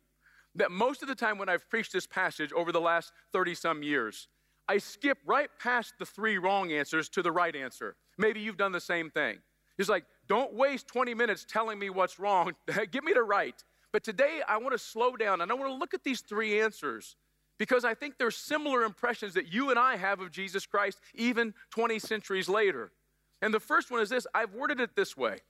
that 0.56 0.72
most 0.72 1.02
of 1.02 1.08
the 1.08 1.16
time 1.16 1.38
when 1.38 1.48
I've 1.48 1.70
preached 1.70 1.94
this 1.94 2.06
passage 2.06 2.52
over 2.52 2.74
the 2.74 2.82
last 2.82 3.14
30 3.32 3.56
some 3.56 3.82
years, 3.82 4.28
I 4.68 4.78
skip 4.78 5.18
right 5.26 5.50
past 5.60 5.94
the 5.98 6.06
three 6.06 6.38
wrong 6.38 6.72
answers 6.74 7.08
to 7.10 7.22
the 7.22 7.32
right 7.32 7.56
answer. 7.56 7.96
Maybe 8.18 8.42
you've 8.42 8.58
done 8.58 8.74
the 8.74 8.82
same 8.82 9.10
thing. 9.10 9.40
It's 9.78 9.90
like, 9.90 10.04
don't 10.28 10.54
waste 10.54 10.88
20 10.88 11.14
minutes 11.14 11.46
telling 11.48 11.80
me 11.80 11.90
what's 11.90 12.20
wrong. 12.20 12.54
Give 12.92 13.04
me 13.04 13.14
the 13.14 13.24
right. 13.24 13.56
But 13.94 14.04
today 14.04 14.42
I 14.48 14.58
want 14.58 14.74
to 14.74 14.78
slow 14.78 15.16
down 15.16 15.42
and 15.42 15.52
I 15.52 15.56
want 15.56 15.72
to 15.72 15.76
look 15.76 15.94
at 15.94 16.04
these 16.04 16.22
three 16.22 16.60
answers 16.60 17.16
because 17.62 17.86
I 17.86 17.94
think 17.94 18.18
there's 18.18 18.36
similar 18.36 18.82
impressions 18.82 19.36
that 19.36 19.54
you 19.54 19.70
and 19.70 19.78
I 19.78 19.96
have 19.96 20.20
of 20.20 20.32
Jesus 20.32 20.66
Christ 20.66 21.00
even 21.14 21.54
20 21.70 22.00
centuries 22.00 22.50
later. 22.50 22.92
And 23.40 23.54
the 23.54 23.60
first 23.60 23.92
one 23.92 24.02
is 24.02 24.10
this 24.10 24.26
I've 24.34 24.56
worded 24.56 24.80
it 24.80 24.96
this 24.96 25.16
way 25.16 25.42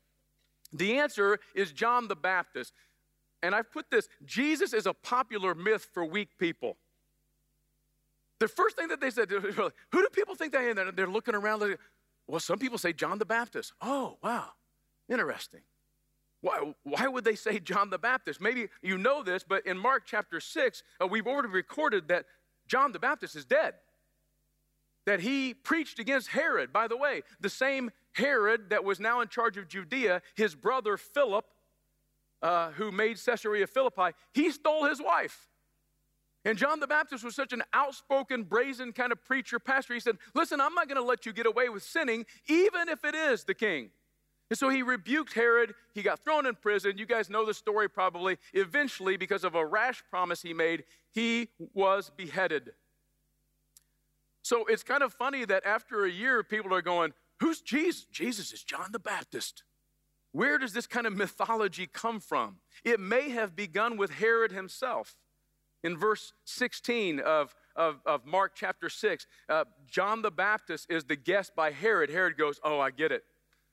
the 0.74 0.98
answer 0.98 1.40
is 1.56 1.72
John 1.72 2.10
the 2.10 2.18
Baptist. 2.18 2.74
And 3.42 3.56
I've 3.56 3.72
put 3.72 3.90
this 3.90 4.10
Jesus 4.26 4.74
is 4.74 4.88
a 4.88 4.94
popular 4.94 5.56
myth 5.56 5.88
for 5.94 6.04
weak 6.04 6.38
people. 6.38 6.76
The 8.40 8.50
first 8.50 8.76
thing 8.76 8.90
that 8.90 9.00
they 9.00 9.10
said, 9.10 9.30
who 9.32 9.72
do 9.94 10.08
people 10.12 10.36
think 10.36 10.52
they 10.52 10.70
are? 10.70 10.92
They're 10.92 11.08
looking 11.08 11.34
around. 11.34 11.78
Well, 12.28 12.42
some 12.42 12.60
people 12.60 12.78
say 12.78 12.92
John 12.92 13.20
the 13.20 13.26
Baptist. 13.26 13.72
Oh, 13.80 14.18
wow. 14.22 14.50
Interesting. 15.08 15.62
Why, 16.42 16.74
why 16.84 17.08
would 17.08 17.24
they 17.24 17.36
say 17.36 17.60
John 17.60 17.90
the 17.90 18.00
Baptist? 18.00 18.42
Maybe 18.42 18.68
you 18.82 18.98
know 18.98 19.24
this, 19.24 19.44
but 19.48 19.66
in 19.66 19.78
Mark 19.78 20.04
chapter 20.06 20.40
6, 20.40 20.84
uh, 21.02 21.08
we've 21.08 21.28
already 21.28 21.50
recorded 21.50 22.08
that 22.08 22.26
John 22.68 22.92
the 22.92 23.00
Baptist 23.00 23.36
is 23.36 23.46
dead. 23.46 23.76
That 25.06 25.20
he 25.20 25.54
preached 25.54 26.00
against 26.00 26.30
Herod. 26.30 26.74
By 26.74 26.88
the 26.88 26.98
way, 26.98 27.22
the 27.40 27.50
same 27.50 27.92
Herod 28.14 28.72
that 28.72 28.84
was 28.84 29.00
now 29.00 29.22
in 29.22 29.28
charge 29.28 29.58
of 29.58 29.68
Judea, 29.68 30.22
his 30.36 30.56
brother 30.56 30.98
Philip, 30.98 31.46
uh, 32.42 32.72
who 32.72 32.92
made 32.92 33.24
Caesarea 33.24 33.68
Philippi, 33.68 34.16
he 34.34 34.52
stole 34.52 34.86
his 34.86 35.02
wife. 35.02 35.48
And 36.44 36.58
John 36.58 36.80
the 36.80 36.88
Baptist 36.88 37.24
was 37.24 37.36
such 37.36 37.54
an 37.54 37.62
outspoken, 37.72 38.44
brazen 38.44 38.94
kind 38.94 39.12
of 39.12 39.24
preacher, 39.24 39.60
pastor. 39.60 39.94
He 39.94 40.00
said, 40.00 40.18
Listen, 40.34 40.60
I'm 40.60 40.74
not 40.74 40.88
going 40.88 40.98
to 40.98 41.04
let 41.04 41.26
you 41.28 41.34
get 41.34 41.46
away 41.46 41.70
with 41.70 41.84
sinning, 41.84 42.26
even 42.48 42.90
if 42.90 43.06
it 43.06 43.14
is 43.14 43.44
the 43.44 43.54
king. 43.54 43.92
And 44.52 44.58
so 44.58 44.68
he 44.68 44.84
rebuked 44.84 45.32
Herod. 45.32 45.74
He 45.94 46.02
got 46.02 46.20
thrown 46.20 46.46
in 46.46 46.56
prison. 46.56 46.98
You 46.98 47.06
guys 47.06 47.30
know 47.30 47.46
the 47.46 47.54
story 47.54 47.90
probably. 47.90 48.38
Eventually, 48.52 49.16
because 49.16 49.46
of 49.46 49.56
a 49.56 49.66
rash 49.66 50.04
promise 50.10 50.42
he 50.42 50.54
made, 50.54 50.84
he 51.14 51.48
was 51.74 52.12
beheaded. 52.18 52.72
So 54.42 54.66
it's 54.66 54.84
kind 54.84 55.04
of 55.04 55.14
funny 55.14 55.46
that 55.46 55.66
after 55.66 56.04
a 56.04 56.12
year, 56.12 56.44
people 56.44 56.74
are 56.74 56.82
going, 56.82 57.14
Who's 57.40 57.62
Jesus? 57.62 58.04
Jesus 58.12 58.52
is 58.52 58.62
John 58.62 58.90
the 58.92 59.00
Baptist. 59.00 59.64
Where 60.34 60.58
does 60.58 60.74
this 60.74 60.86
kind 60.86 61.08
of 61.08 61.16
mythology 61.16 61.88
come 61.88 62.20
from? 62.20 62.58
It 62.84 63.00
may 63.00 63.30
have 63.30 63.56
begun 63.56 63.96
with 63.96 64.12
Herod 64.12 64.52
himself. 64.52 65.16
In 65.82 65.98
verse 65.98 66.34
16 66.44 67.22
of, 67.22 67.56
of, 67.78 68.02
of 68.06 68.26
Mark 68.26 68.52
chapter 68.54 68.90
6, 68.90 69.26
uh, 69.48 69.64
John 69.88 70.22
the 70.22 70.30
Baptist 70.30 70.92
is 70.92 71.06
the 71.06 71.16
guest 71.16 71.56
by 71.56 71.72
Herod. 71.72 72.10
Herod 72.10 72.38
goes, 72.38 72.60
Oh, 72.66 72.82
I 72.82 72.92
get 72.92 73.14
it. 73.14 73.24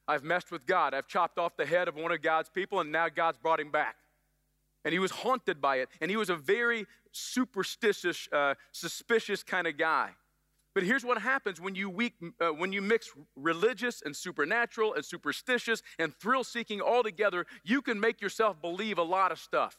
I've 0.08 0.24
messed 0.24 0.50
with 0.50 0.66
God. 0.66 0.94
I've 0.94 1.06
chopped 1.06 1.38
off 1.38 1.56
the 1.56 1.66
head 1.66 1.86
of 1.86 1.94
one 1.94 2.10
of 2.10 2.22
God's 2.22 2.48
people, 2.48 2.80
and 2.80 2.90
now 2.90 3.08
God's 3.08 3.36
brought 3.36 3.60
him 3.60 3.70
back. 3.70 3.96
And 4.84 4.92
he 4.92 4.98
was 4.98 5.10
haunted 5.10 5.60
by 5.60 5.76
it. 5.76 5.90
And 6.00 6.10
he 6.10 6.16
was 6.16 6.30
a 6.30 6.36
very 6.36 6.86
superstitious, 7.12 8.26
uh, 8.32 8.54
suspicious 8.72 9.42
kind 9.42 9.66
of 9.66 9.76
guy. 9.76 10.10
But 10.74 10.84
here's 10.84 11.04
what 11.04 11.20
happens 11.20 11.60
when 11.60 11.74
you, 11.74 11.90
weak, 11.90 12.14
uh, 12.40 12.48
when 12.48 12.72
you 12.72 12.80
mix 12.80 13.10
religious 13.36 14.00
and 14.00 14.16
supernatural 14.16 14.94
and 14.94 15.04
superstitious 15.04 15.82
and 15.98 16.14
thrill 16.14 16.44
seeking 16.44 16.80
all 16.80 17.02
together, 17.02 17.46
you 17.64 17.82
can 17.82 18.00
make 18.00 18.20
yourself 18.20 18.60
believe 18.62 18.96
a 18.96 19.02
lot 19.02 19.30
of 19.32 19.38
stuff. 19.38 19.76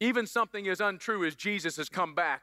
Even 0.00 0.26
something 0.26 0.68
as 0.68 0.80
untrue 0.80 1.24
as 1.24 1.36
Jesus 1.36 1.76
has 1.76 1.88
come 1.88 2.14
back 2.14 2.42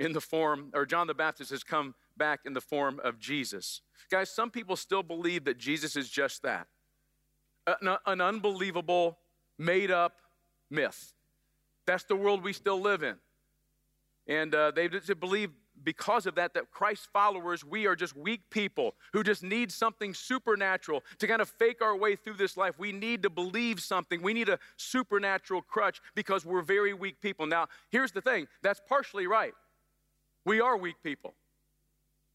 in 0.00 0.12
the 0.12 0.20
form, 0.20 0.70
or 0.74 0.84
John 0.84 1.06
the 1.06 1.14
Baptist 1.14 1.50
has 1.50 1.62
come 1.62 1.94
back 2.16 2.40
in 2.44 2.54
the 2.54 2.60
form 2.60 3.00
of 3.04 3.20
Jesus. 3.20 3.82
Guys, 4.10 4.30
some 4.30 4.50
people 4.50 4.74
still 4.74 5.04
believe 5.04 5.44
that 5.44 5.58
Jesus 5.58 5.94
is 5.94 6.08
just 6.08 6.42
that 6.42 6.66
an, 7.66 7.96
an 8.06 8.20
unbelievable, 8.20 9.18
made 9.58 9.90
up 9.90 10.16
myth. 10.70 11.12
That's 11.86 12.04
the 12.04 12.16
world 12.16 12.42
we 12.42 12.52
still 12.52 12.80
live 12.80 13.02
in. 13.02 13.16
And 14.26 14.54
uh, 14.54 14.70
they 14.70 14.88
believe 14.88 15.50
because 15.82 16.26
of 16.26 16.34
that, 16.34 16.54
that 16.54 16.70
Christ 16.70 17.08
followers, 17.12 17.64
we 17.64 17.86
are 17.86 17.96
just 17.96 18.16
weak 18.16 18.42
people 18.50 18.94
who 19.12 19.22
just 19.22 19.42
need 19.42 19.72
something 19.72 20.12
supernatural 20.14 21.02
to 21.18 21.26
kind 21.26 21.40
of 21.40 21.48
fake 21.48 21.82
our 21.82 21.96
way 21.96 22.16
through 22.16 22.34
this 22.34 22.56
life. 22.56 22.78
We 22.78 22.92
need 22.92 23.22
to 23.22 23.30
believe 23.30 23.80
something. 23.80 24.22
We 24.22 24.34
need 24.34 24.48
a 24.48 24.58
supernatural 24.76 25.62
crutch 25.62 26.00
because 26.14 26.44
we're 26.44 26.62
very 26.62 26.92
weak 26.92 27.20
people. 27.20 27.46
Now, 27.46 27.68
here's 27.90 28.12
the 28.12 28.20
thing 28.20 28.46
that's 28.62 28.80
partially 28.88 29.26
right. 29.26 29.52
We 30.44 30.60
are 30.60 30.76
weak 30.76 30.96
people. 31.02 31.34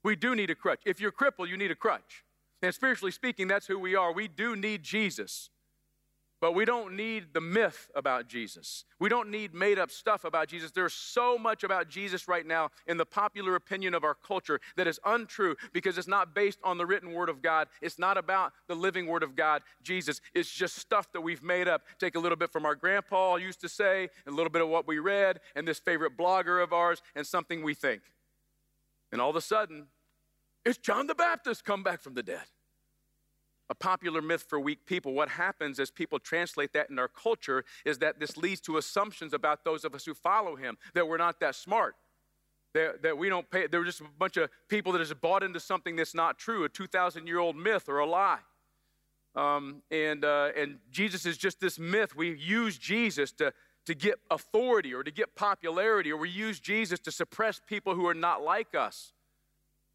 We 0.03 0.15
do 0.15 0.35
need 0.35 0.49
a 0.49 0.55
crutch. 0.55 0.81
If 0.85 0.99
you're 0.99 1.11
crippled, 1.11 1.49
you 1.49 1.57
need 1.57 1.71
a 1.71 1.75
crutch. 1.75 2.23
And 2.61 2.73
spiritually 2.73 3.11
speaking, 3.11 3.47
that's 3.47 3.67
who 3.67 3.79
we 3.79 3.95
are. 3.95 4.13
We 4.13 4.27
do 4.27 4.55
need 4.55 4.83
Jesus. 4.83 5.49
But 6.41 6.53
we 6.53 6.65
don't 6.65 6.95
need 6.95 7.33
the 7.33 7.41
myth 7.41 7.89
about 7.95 8.27
Jesus. 8.27 8.83
We 8.99 9.09
don't 9.09 9.29
need 9.29 9.53
made 9.53 9.79
up 9.79 9.89
stuff 9.89 10.25
about 10.25 10.47
Jesus. 10.47 10.71
There's 10.71 10.93
so 10.93 11.37
much 11.37 11.63
about 11.63 11.89
Jesus 11.89 12.27
right 12.27 12.45
now 12.45 12.69
in 12.87 12.97
the 12.97 13.05
popular 13.05 13.55
opinion 13.55 13.93
of 13.93 14.03
our 14.03 14.15
culture 14.15 14.59
that 14.75 14.85
is 14.85 14.99
untrue 15.05 15.55
because 15.71 15.97
it's 15.97 16.07
not 16.09 16.35
based 16.35 16.59
on 16.63 16.77
the 16.77 16.85
written 16.85 17.13
word 17.13 17.29
of 17.29 17.41
God. 17.41 17.69
It's 17.81 17.97
not 17.97 18.17
about 18.17 18.51
the 18.67 18.75
living 18.75 19.07
word 19.07 19.23
of 19.23 19.35
God, 19.35 19.61
Jesus. 19.81 20.19
It's 20.33 20.51
just 20.51 20.75
stuff 20.75 21.11
that 21.13 21.21
we've 21.21 21.43
made 21.43 21.67
up. 21.67 21.83
Take 21.99 22.15
a 22.15 22.19
little 22.19 22.37
bit 22.37 22.51
from 22.51 22.65
our 22.65 22.75
grandpa 22.75 23.35
used 23.35 23.61
to 23.61 23.69
say, 23.69 24.09
a 24.27 24.31
little 24.31 24.49
bit 24.49 24.61
of 24.61 24.67
what 24.67 24.87
we 24.87 24.99
read, 24.99 25.39
and 25.55 25.67
this 25.67 25.79
favorite 25.79 26.17
blogger 26.17 26.61
of 26.61 26.73
ours, 26.73 27.01
and 27.15 27.25
something 27.25 27.63
we 27.63 27.73
think. 27.73 28.01
And 29.11 29.21
all 29.21 29.29
of 29.29 29.35
a 29.35 29.41
sudden, 29.41 29.87
it's 30.65 30.77
John 30.77 31.07
the 31.07 31.15
Baptist 31.15 31.63
come 31.63 31.83
back 31.83 32.01
from 32.01 32.15
the 32.15 32.23
dead. 32.23 32.43
A 33.69 33.75
popular 33.75 34.21
myth 34.21 34.45
for 34.47 34.59
weak 34.59 34.85
people. 34.85 35.13
What 35.13 35.29
happens 35.29 35.79
as 35.79 35.89
people 35.89 36.19
translate 36.19 36.73
that 36.73 36.89
in 36.89 36.99
our 36.99 37.07
culture 37.07 37.65
is 37.83 37.97
that 37.99 38.19
this 38.19 38.37
leads 38.37 38.61
to 38.61 38.77
assumptions 38.77 39.33
about 39.33 39.63
those 39.63 39.83
of 39.83 39.95
us 39.95 40.05
who 40.05 40.13
follow 40.13 40.55
him 40.55 40.77
that 40.93 41.07
we're 41.07 41.17
not 41.17 41.39
that 41.39 41.55
smart, 41.55 41.95
that, 42.73 43.01
that 43.01 43.17
we 43.17 43.27
don't 43.27 43.49
pay. 43.49 43.65
They're 43.65 43.83
just 43.83 44.01
a 44.01 44.05
bunch 44.19 44.37
of 44.37 44.49
people 44.67 44.91
that 44.91 45.07
have 45.07 45.21
bought 45.21 45.41
into 45.41 45.59
something 45.59 45.95
that's 45.95 46.13
not 46.13 46.37
true, 46.37 46.63
a 46.63 46.69
2,000 46.69 47.25
year 47.25 47.39
old 47.39 47.55
myth 47.55 47.89
or 47.89 47.99
a 47.99 48.05
lie. 48.05 48.39
Um, 49.35 49.81
and, 49.91 50.23
uh, 50.23 50.49
and 50.55 50.77
Jesus 50.91 51.25
is 51.25 51.37
just 51.37 51.59
this 51.59 51.79
myth. 51.79 52.15
We 52.15 52.37
use 52.37 52.77
Jesus 52.77 53.31
to, 53.33 53.51
to 53.85 53.95
get 53.95 54.15
authority 54.29 54.93
or 54.93 55.03
to 55.03 55.11
get 55.11 55.35
popularity, 55.35 56.11
or 56.11 56.17
we 56.17 56.29
use 56.29 56.59
Jesus 56.59 56.99
to 57.01 57.11
suppress 57.11 57.59
people 57.65 57.95
who 57.95 58.07
are 58.07 58.13
not 58.13 58.43
like 58.43 58.75
us 58.75 59.13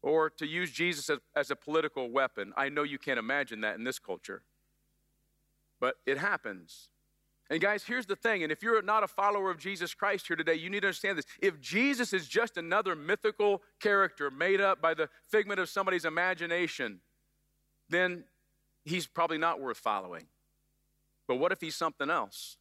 or 0.01 0.29
to 0.29 0.45
use 0.45 0.71
Jesus 0.71 1.09
as, 1.09 1.19
as, 1.35 1.51
a 1.51 1.55
political 1.55 2.09
weapon. 2.09 2.53
I 2.57 2.69
know 2.69 2.83
you 2.83 2.97
can't 2.97 3.19
imagine 3.19 3.61
that 3.61 3.75
in 3.75 3.83
this 3.83 3.99
culture, 3.99 4.41
but 5.79 5.95
it 6.05 6.17
happens. 6.17 6.89
And 7.49 7.59
guys, 7.59 7.83
here's 7.83 8.05
the 8.05 8.15
thing, 8.15 8.43
and 8.43 8.51
if 8.51 8.63
you're 8.63 8.81
not 8.81 9.03
a 9.03 9.07
follower 9.07 9.51
of 9.51 9.57
Jesus 9.57 9.93
Christ 9.93 10.27
here 10.27 10.37
today, 10.37 10.55
you 10.55 10.69
need 10.69 10.81
to 10.81 10.87
understand 10.87 11.17
this. 11.17 11.25
If 11.41 11.59
Jesus 11.59 12.13
is 12.13 12.27
just 12.27 12.55
another 12.55 12.95
mythical 12.95 13.61
character 13.79 14.31
made 14.31 14.61
up 14.61 14.81
by 14.81 14.93
the 14.93 15.09
figment 15.27 15.59
of 15.59 15.67
somebody's 15.67 16.05
imagination, 16.05 17.01
then 17.89 18.23
he's 18.85 19.05
probably 19.05 19.37
not 19.37 19.59
worth 19.59 19.77
following. 19.77 20.27
But 21.27 21.35
what 21.35 21.51
if 21.51 21.59
he's 21.59 21.75
something 21.75 22.09
else? 22.09 22.57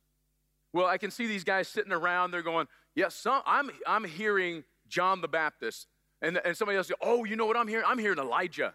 Well, 0.73 0.87
I 0.87 0.99
can 0.99 1.11
see 1.11 1.27
these 1.27 1.45
guys 1.45 1.69
sitting 1.69 1.93
around, 1.93 2.33
they're 2.33 2.43
going, 2.43 2.67
Yes, 2.95 3.23
yeah, 3.25 3.41
I'm, 3.47 3.71
I'm 3.87 4.05
hearing 4.05 4.65
John 4.89 5.21
the 5.21 5.29
Baptist. 5.29 5.87
And, 6.23 6.41
and 6.45 6.57
somebody 6.57 6.77
else 6.77 6.89
goes, 6.89 6.99
Oh, 7.01 7.25
you 7.25 7.37
know 7.37 7.47
what 7.47 7.57
I'm 7.57 7.69
hearing? 7.69 7.85
I'm 7.87 7.99
hearing 7.99 8.19
Elijah. 8.19 8.75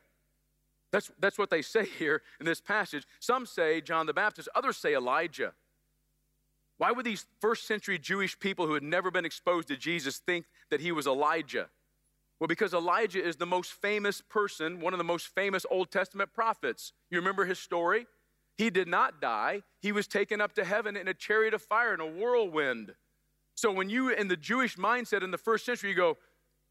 That's, 0.92 1.12
that's 1.20 1.38
what 1.38 1.50
they 1.50 1.62
say 1.64 1.86
here 1.86 2.22
in 2.40 2.46
this 2.46 2.62
passage. 2.62 3.06
Some 3.20 3.46
say 3.46 3.82
John 3.82 4.06
the 4.06 4.14
Baptist, 4.14 4.50
others 4.56 4.78
say 4.78 4.96
Elijah. 4.96 5.54
Why 6.78 6.92
would 6.92 7.06
these 7.06 7.26
first 7.40 7.68
century 7.68 7.98
Jewish 7.98 8.38
people 8.38 8.68
who 8.68 8.74
had 8.74 8.84
never 8.84 9.10
been 9.10 9.26
exposed 9.26 9.70
to 9.70 9.78
Jesus 9.78 10.18
think 10.18 10.46
that 10.70 10.82
he 10.82 10.92
was 10.92 11.08
Elijah? 11.08 11.70
Well, 12.40 12.48
because 12.48 12.74
Elijah 12.74 13.24
is 13.24 13.38
the 13.38 13.46
most 13.46 13.72
famous 13.72 14.20
person, 14.22 14.82
one 14.82 14.94
of 14.94 14.98
the 14.98 15.06
most 15.06 15.28
famous 15.28 15.66
Old 15.72 15.90
Testament 15.90 16.34
prophets. 16.34 16.92
You 17.10 17.18
remember 17.18 17.46
his 17.46 17.60
story? 17.60 18.08
He 18.58 18.70
did 18.70 18.88
not 18.88 19.22
die. 19.22 19.64
He 19.82 19.92
was 19.92 20.08
taken 20.08 20.42
up 20.42 20.54
to 20.56 20.66
heaven 20.66 20.98
in 20.98 21.08
a 21.08 21.14
chariot 21.14 21.54
of 21.54 21.62
fire 21.62 21.94
in 21.94 22.02
a 22.02 22.06
whirlwind. 22.06 22.94
So 23.54 23.72
when 23.72 23.90
you 23.90 24.10
in 24.10 24.28
the 24.28 24.36
Jewish 24.36 24.76
mindset 24.76 25.24
in 25.24 25.32
the 25.32 25.38
first 25.38 25.66
century 25.66 25.92
you 25.92 25.96
go, 25.96 26.18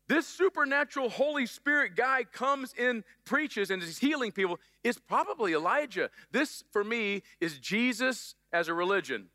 this 0.08 0.26
supernatural 0.26 1.08
Holy 1.08 1.46
Spirit 1.46 1.96
guy 1.96 2.24
comes 2.24 2.74
in, 2.76 3.04
preaches, 3.24 3.70
and 3.70 3.82
is 3.82 3.98
healing 3.98 4.32
people, 4.32 4.60
is 4.82 4.98
probably 4.98 5.54
Elijah. 5.54 6.10
This, 6.30 6.62
for 6.72 6.84
me, 6.84 7.22
is 7.40 7.58
Jesus 7.58 8.34
as 8.52 8.68
a 8.68 8.74
religion. 8.74 9.28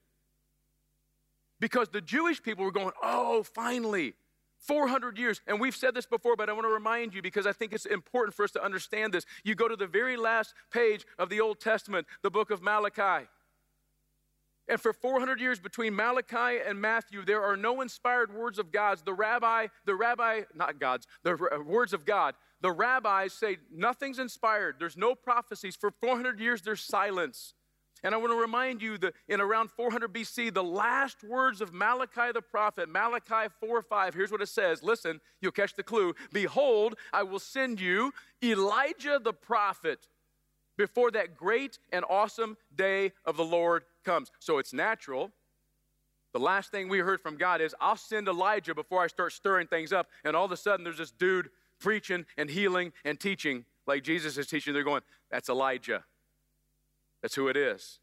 Because 1.59 1.89
the 1.89 2.01
Jewish 2.01 2.41
people 2.41 2.63
were 2.63 2.71
going, 2.71 2.91
oh, 3.01 3.43
finally, 3.43 4.13
400 4.59 5.17
years. 5.17 5.41
And 5.47 5.59
we've 5.59 5.75
said 5.75 5.95
this 5.95 6.05
before, 6.05 6.35
but 6.35 6.49
I 6.49 6.53
want 6.53 6.65
to 6.65 6.71
remind 6.73 7.13
you 7.13 7.21
because 7.21 7.47
I 7.47 7.51
think 7.51 7.73
it's 7.73 7.85
important 7.85 8.35
for 8.35 8.43
us 8.43 8.51
to 8.51 8.63
understand 8.63 9.13
this. 9.13 9.25
You 9.43 9.55
go 9.55 9.67
to 9.67 9.75
the 9.75 9.87
very 9.87 10.17
last 10.17 10.53
page 10.71 11.05
of 11.17 11.29
the 11.29 11.41
Old 11.41 11.59
Testament, 11.59 12.07
the 12.21 12.29
book 12.29 12.51
of 12.51 12.61
Malachi. 12.61 13.27
And 14.69 14.79
for 14.79 14.93
400 14.93 15.41
years 15.41 15.59
between 15.59 15.95
Malachi 15.95 16.61
and 16.65 16.79
Matthew, 16.79 17.25
there 17.25 17.41
are 17.41 17.57
no 17.57 17.81
inspired 17.81 18.31
words 18.31 18.59
of 18.59 18.71
God's. 18.71 19.01
The 19.01 19.15
rabbi, 19.15 19.67
the 19.85 19.95
rabbi, 19.95 20.41
not 20.53 20.79
God's, 20.79 21.07
the 21.23 21.33
uh, 21.33 21.59
words 21.63 21.91
of 21.91 22.05
God. 22.05 22.35
The 22.61 22.71
rabbis 22.71 23.33
say 23.33 23.57
nothing's 23.73 24.19
inspired. 24.19 24.75
There's 24.77 24.95
no 24.95 25.15
prophecies. 25.15 25.75
For 25.75 25.89
400 25.89 26.39
years, 26.39 26.61
there's 26.61 26.81
silence. 26.81 27.55
And 28.03 28.13
I 28.13 28.17
want 28.17 28.31
to 28.31 28.39
remind 28.39 28.81
you 28.81 28.97
that 28.99 29.13
in 29.27 29.41
around 29.41 29.71
400 29.71 30.13
BC, 30.13 30.53
the 30.53 30.63
last 30.63 31.23
words 31.23 31.61
of 31.61 31.73
Malachi 31.73 32.31
the 32.31 32.41
prophet, 32.41 32.87
Malachi 32.87 33.51
4 33.59 33.81
5, 33.81 34.13
here's 34.13 34.31
what 34.31 34.41
it 34.41 34.49
says. 34.49 34.83
Listen, 34.83 35.19
you'll 35.41 35.51
catch 35.51 35.75
the 35.75 35.83
clue. 35.83 36.13
Behold, 36.31 36.95
I 37.11 37.23
will 37.23 37.39
send 37.39 37.81
you 37.81 38.13
Elijah 38.43 39.19
the 39.21 39.33
prophet 39.33 40.07
before 40.79 41.11
that 41.11 41.35
great 41.35 41.77
and 41.91 42.05
awesome 42.09 42.55
day 42.73 43.11
of 43.25 43.35
the 43.35 43.43
Lord 43.43 43.83
comes. 44.05 44.31
So 44.39 44.59
it's 44.59 44.71
natural. 44.71 45.29
The 46.31 46.39
last 46.39 46.71
thing 46.71 46.87
we 46.87 46.99
heard 46.99 47.19
from 47.19 47.35
God 47.35 47.59
is, 47.59 47.75
I'll 47.81 47.97
send 47.97 48.29
Elijah 48.29 48.73
before 48.73 49.03
I 49.03 49.07
start 49.07 49.33
stirring 49.33 49.67
things 49.67 49.91
up. 49.91 50.07
And 50.23 50.37
all 50.37 50.45
of 50.45 50.53
a 50.53 50.57
sudden, 50.57 50.85
there's 50.85 50.99
this 50.99 51.11
dude 51.11 51.49
preaching 51.79 52.25
and 52.37 52.49
healing 52.49 52.93
and 53.03 53.19
teaching 53.19 53.65
like 53.87 54.03
Jesus 54.03 54.37
is 54.37 54.47
teaching. 54.47 54.73
They're 54.73 54.83
going, 54.85 55.01
That's 55.29 55.49
Elijah. 55.49 56.05
That's 57.21 57.35
who 57.35 57.49
it 57.49 57.57
is. 57.57 57.99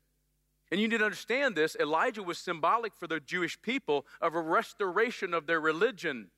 And 0.71 0.79
you 0.79 0.87
need 0.87 0.99
to 0.99 1.05
understand 1.05 1.57
this 1.57 1.77
Elijah 1.81 2.23
was 2.23 2.37
symbolic 2.37 2.95
for 2.95 3.07
the 3.07 3.21
Jewish 3.21 3.61
people 3.63 4.05
of 4.21 4.35
a 4.35 4.41
restoration 4.41 5.33
of 5.33 5.47
their 5.47 5.61
religion. 5.61 6.29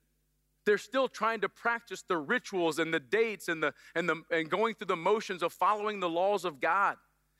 They're 0.68 0.76
still 0.76 1.08
trying 1.08 1.40
to 1.40 1.48
practice 1.48 2.02
the 2.02 2.18
rituals 2.18 2.78
and 2.78 2.92
the 2.92 3.00
dates 3.00 3.48
and, 3.48 3.62
the, 3.62 3.72
and, 3.94 4.06
the, 4.06 4.20
and 4.30 4.50
going 4.50 4.74
through 4.74 4.88
the 4.88 4.96
motions 4.96 5.42
of 5.42 5.50
following 5.50 5.98
the 5.98 6.10
laws 6.10 6.44
of 6.44 6.60
God. 6.60 6.98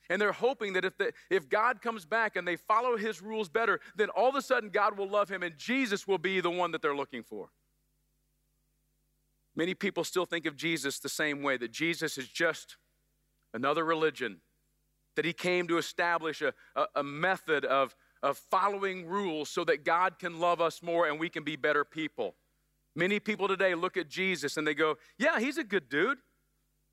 And 0.09 0.19
they're 0.19 0.31
hoping 0.31 0.73
that 0.73 0.83
if, 0.83 0.97
the, 0.97 1.13
if 1.29 1.47
God 1.47 1.79
comes 1.79 2.05
back 2.05 2.35
and 2.35 2.47
they 2.47 2.55
follow 2.55 2.97
his 2.97 3.21
rules 3.21 3.47
better, 3.47 3.81
then 3.95 4.09
all 4.09 4.29
of 4.29 4.35
a 4.35 4.41
sudden 4.41 4.71
God 4.71 4.97
will 4.97 5.07
love 5.07 5.29
him 5.29 5.43
and 5.43 5.55
Jesus 5.59 6.07
will 6.07 6.17
be 6.17 6.41
the 6.41 6.49
one 6.49 6.71
that 6.71 6.81
they're 6.81 6.95
looking 6.95 7.21
for. 7.21 7.49
Many 9.55 9.75
people 9.75 10.03
still 10.03 10.25
think 10.25 10.47
of 10.47 10.55
Jesus 10.57 10.97
the 10.97 11.07
same 11.07 11.43
way 11.43 11.55
that 11.57 11.71
Jesus 11.71 12.17
is 12.17 12.27
just 12.27 12.77
another 13.53 13.85
religion 13.85 14.37
that 15.15 15.23
he 15.23 15.33
came 15.33 15.67
to 15.67 15.77
establish 15.77 16.41
a, 16.41 16.51
a, 16.75 16.85
a 16.95 17.03
method 17.03 17.63
of, 17.63 17.95
of 18.23 18.39
following 18.39 19.05
rules 19.05 19.51
so 19.51 19.63
that 19.65 19.85
God 19.85 20.17
can 20.17 20.39
love 20.39 20.61
us 20.61 20.81
more 20.81 21.07
and 21.07 21.19
we 21.19 21.29
can 21.29 21.43
be 21.43 21.55
better 21.55 21.85
people. 21.85 22.33
Many 22.99 23.21
people 23.21 23.47
today 23.47 23.75
look 23.75 23.95
at 23.95 24.09
Jesus 24.09 24.57
and 24.57 24.67
they 24.67 24.73
go, 24.73 24.97
Yeah, 25.17 25.39
he's 25.39 25.57
a 25.57 25.63
good 25.63 25.87
dude. 25.87 26.17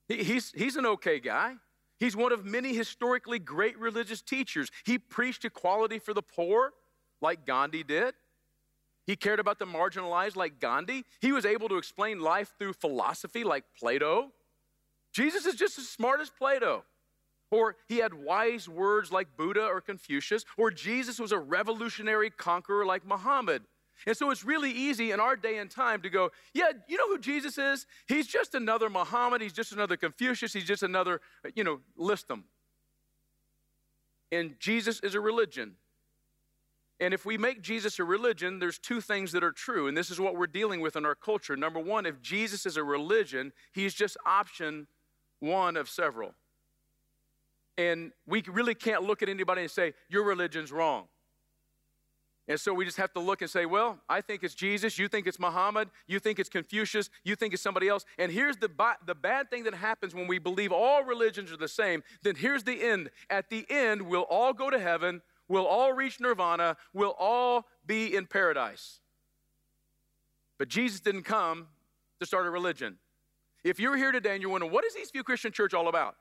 He, 0.06 0.22
he's, 0.22 0.52
he's 0.52 0.76
an 0.76 0.86
okay 0.86 1.18
guy. 1.18 1.54
He's 1.98 2.14
one 2.14 2.30
of 2.30 2.44
many 2.44 2.76
historically 2.76 3.40
great 3.40 3.76
religious 3.76 4.22
teachers. 4.22 4.70
He 4.84 4.98
preached 4.98 5.44
equality 5.44 5.98
for 5.98 6.14
the 6.14 6.22
poor, 6.22 6.74
like 7.20 7.44
Gandhi 7.44 7.82
did. 7.82 8.14
He 9.04 9.16
cared 9.16 9.40
about 9.40 9.58
the 9.58 9.66
marginalized, 9.66 10.36
like 10.36 10.60
Gandhi. 10.60 11.04
He 11.20 11.32
was 11.32 11.44
able 11.44 11.68
to 11.70 11.76
explain 11.76 12.20
life 12.20 12.52
through 12.56 12.74
philosophy, 12.74 13.42
like 13.42 13.64
Plato. 13.76 14.30
Jesus 15.12 15.44
is 15.44 15.56
just 15.56 15.76
as 15.76 15.88
smart 15.88 16.20
as 16.20 16.30
Plato. 16.30 16.84
Or 17.50 17.74
he 17.88 17.96
had 17.98 18.14
wise 18.14 18.68
words 18.68 19.10
like 19.10 19.36
Buddha 19.36 19.64
or 19.64 19.80
Confucius, 19.80 20.44
or 20.56 20.70
Jesus 20.70 21.18
was 21.18 21.32
a 21.32 21.38
revolutionary 21.38 22.30
conqueror 22.30 22.86
like 22.86 23.04
Muhammad. 23.04 23.64
And 24.06 24.16
so 24.16 24.30
it's 24.30 24.44
really 24.44 24.70
easy 24.70 25.12
in 25.12 25.20
our 25.20 25.36
day 25.36 25.58
and 25.58 25.70
time 25.70 26.02
to 26.02 26.10
go, 26.10 26.30
yeah, 26.52 26.70
you 26.88 26.96
know 26.96 27.08
who 27.08 27.18
Jesus 27.18 27.56
is? 27.56 27.86
He's 28.06 28.26
just 28.26 28.54
another 28.54 28.90
Muhammad, 28.90 29.40
he's 29.40 29.52
just 29.52 29.72
another 29.72 29.96
Confucius, 29.96 30.52
he's 30.52 30.64
just 30.64 30.82
another, 30.82 31.20
you 31.54 31.64
know, 31.64 31.80
list 31.96 32.28
them. 32.28 32.44
And 34.30 34.56
Jesus 34.58 35.00
is 35.00 35.14
a 35.14 35.20
religion. 35.20 35.76
And 36.98 37.12
if 37.12 37.24
we 37.26 37.36
make 37.36 37.62
Jesus 37.62 37.98
a 37.98 38.04
religion, 38.04 38.58
there's 38.58 38.78
two 38.78 39.00
things 39.00 39.32
that 39.32 39.44
are 39.44 39.52
true, 39.52 39.86
and 39.86 39.96
this 39.96 40.10
is 40.10 40.18
what 40.18 40.36
we're 40.36 40.46
dealing 40.46 40.80
with 40.80 40.96
in 40.96 41.04
our 41.04 41.14
culture. 41.14 41.56
Number 41.56 41.78
one, 41.78 42.06
if 42.06 42.22
Jesus 42.22 42.64
is 42.64 42.76
a 42.76 42.84
religion, 42.84 43.52
he's 43.72 43.92
just 43.92 44.16
option 44.24 44.86
one 45.40 45.76
of 45.76 45.90
several. 45.90 46.34
And 47.76 48.12
we 48.26 48.42
really 48.46 48.74
can't 48.74 49.02
look 49.02 49.22
at 49.22 49.28
anybody 49.28 49.62
and 49.62 49.70
say, 49.70 49.92
Your 50.08 50.24
religion's 50.24 50.72
wrong. 50.72 51.08
And 52.48 52.60
so 52.60 52.72
we 52.72 52.84
just 52.84 52.96
have 52.98 53.12
to 53.14 53.20
look 53.20 53.42
and 53.42 53.50
say, 53.50 53.66
Well, 53.66 53.98
I 54.08 54.20
think 54.20 54.44
it's 54.44 54.54
Jesus. 54.54 54.98
You 54.98 55.08
think 55.08 55.26
it's 55.26 55.40
Muhammad. 55.40 55.88
You 56.06 56.20
think 56.20 56.38
it's 56.38 56.48
Confucius. 56.48 57.10
You 57.24 57.34
think 57.34 57.54
it's 57.54 57.62
somebody 57.62 57.88
else. 57.88 58.04
And 58.18 58.30
here's 58.30 58.56
the, 58.56 58.70
the 59.04 59.14
bad 59.14 59.50
thing 59.50 59.64
that 59.64 59.74
happens 59.74 60.14
when 60.14 60.28
we 60.28 60.38
believe 60.38 60.70
all 60.70 61.02
religions 61.02 61.50
are 61.50 61.56
the 61.56 61.68
same. 61.68 62.04
Then 62.22 62.36
here's 62.36 62.62
the 62.62 62.82
end. 62.82 63.10
At 63.30 63.50
the 63.50 63.66
end, 63.68 64.02
we'll 64.02 64.22
all 64.22 64.52
go 64.52 64.70
to 64.70 64.78
heaven. 64.78 65.22
We'll 65.48 65.66
all 65.66 65.92
reach 65.92 66.20
nirvana. 66.20 66.76
We'll 66.92 67.16
all 67.18 67.66
be 67.84 68.14
in 68.14 68.26
paradise. 68.26 69.00
But 70.58 70.68
Jesus 70.68 71.00
didn't 71.00 71.24
come 71.24 71.66
to 72.20 72.26
start 72.26 72.46
a 72.46 72.50
religion. 72.50 72.96
If 73.64 73.80
you're 73.80 73.96
here 73.96 74.12
today 74.12 74.32
and 74.34 74.42
you're 74.42 74.50
wondering, 74.50 74.72
what 74.72 74.84
is 74.84 74.94
Eastview 74.94 75.24
Christian 75.24 75.50
Church 75.50 75.74
all 75.74 75.88
about? 75.88 76.16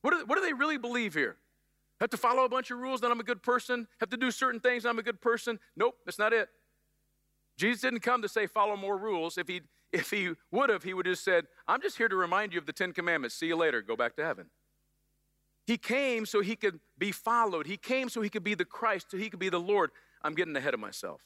What 0.00 0.12
do, 0.12 0.24
what 0.24 0.36
do 0.36 0.42
they 0.42 0.54
really 0.54 0.78
believe 0.78 1.12
here? 1.12 1.36
Have 2.00 2.10
to 2.10 2.16
follow 2.16 2.44
a 2.44 2.48
bunch 2.48 2.70
of 2.70 2.78
rules 2.78 3.00
that 3.02 3.10
I'm 3.10 3.20
a 3.20 3.24
good 3.24 3.42
person? 3.42 3.86
Have 4.00 4.10
to 4.10 4.16
do 4.16 4.30
certain 4.30 4.60
things 4.60 4.86
I'm 4.86 4.98
a 4.98 5.02
good 5.02 5.20
person? 5.20 5.58
Nope, 5.76 5.96
that's 6.04 6.18
not 6.18 6.32
it. 6.32 6.48
Jesus 7.56 7.82
didn't 7.82 8.00
come 8.00 8.22
to 8.22 8.28
say 8.28 8.46
follow 8.46 8.76
more 8.76 8.96
rules. 8.96 9.36
If 9.36 9.48
he 9.48 9.62
if 9.92 10.10
he 10.10 10.30
would 10.52 10.70
have, 10.70 10.84
he 10.84 10.94
would 10.94 11.06
have 11.06 11.18
said, 11.18 11.46
I'm 11.66 11.82
just 11.82 11.98
here 11.98 12.08
to 12.08 12.14
remind 12.14 12.52
you 12.52 12.60
of 12.60 12.66
the 12.66 12.72
Ten 12.72 12.92
Commandments. 12.92 13.34
See 13.34 13.48
you 13.48 13.56
later. 13.56 13.82
Go 13.82 13.96
back 13.96 14.14
to 14.16 14.24
heaven. 14.24 14.46
He 15.66 15.76
came 15.76 16.26
so 16.26 16.40
he 16.40 16.56
could 16.56 16.78
be 16.96 17.12
followed. 17.12 17.66
He 17.66 17.76
came 17.76 18.08
so 18.08 18.22
he 18.22 18.28
could 18.28 18.44
be 18.44 18.54
the 18.54 18.64
Christ, 18.64 19.10
so 19.10 19.16
he 19.16 19.28
could 19.28 19.40
be 19.40 19.48
the 19.48 19.60
Lord. 19.60 19.90
I'm 20.22 20.34
getting 20.34 20.54
ahead 20.56 20.74
of 20.74 20.80
myself. 20.80 21.22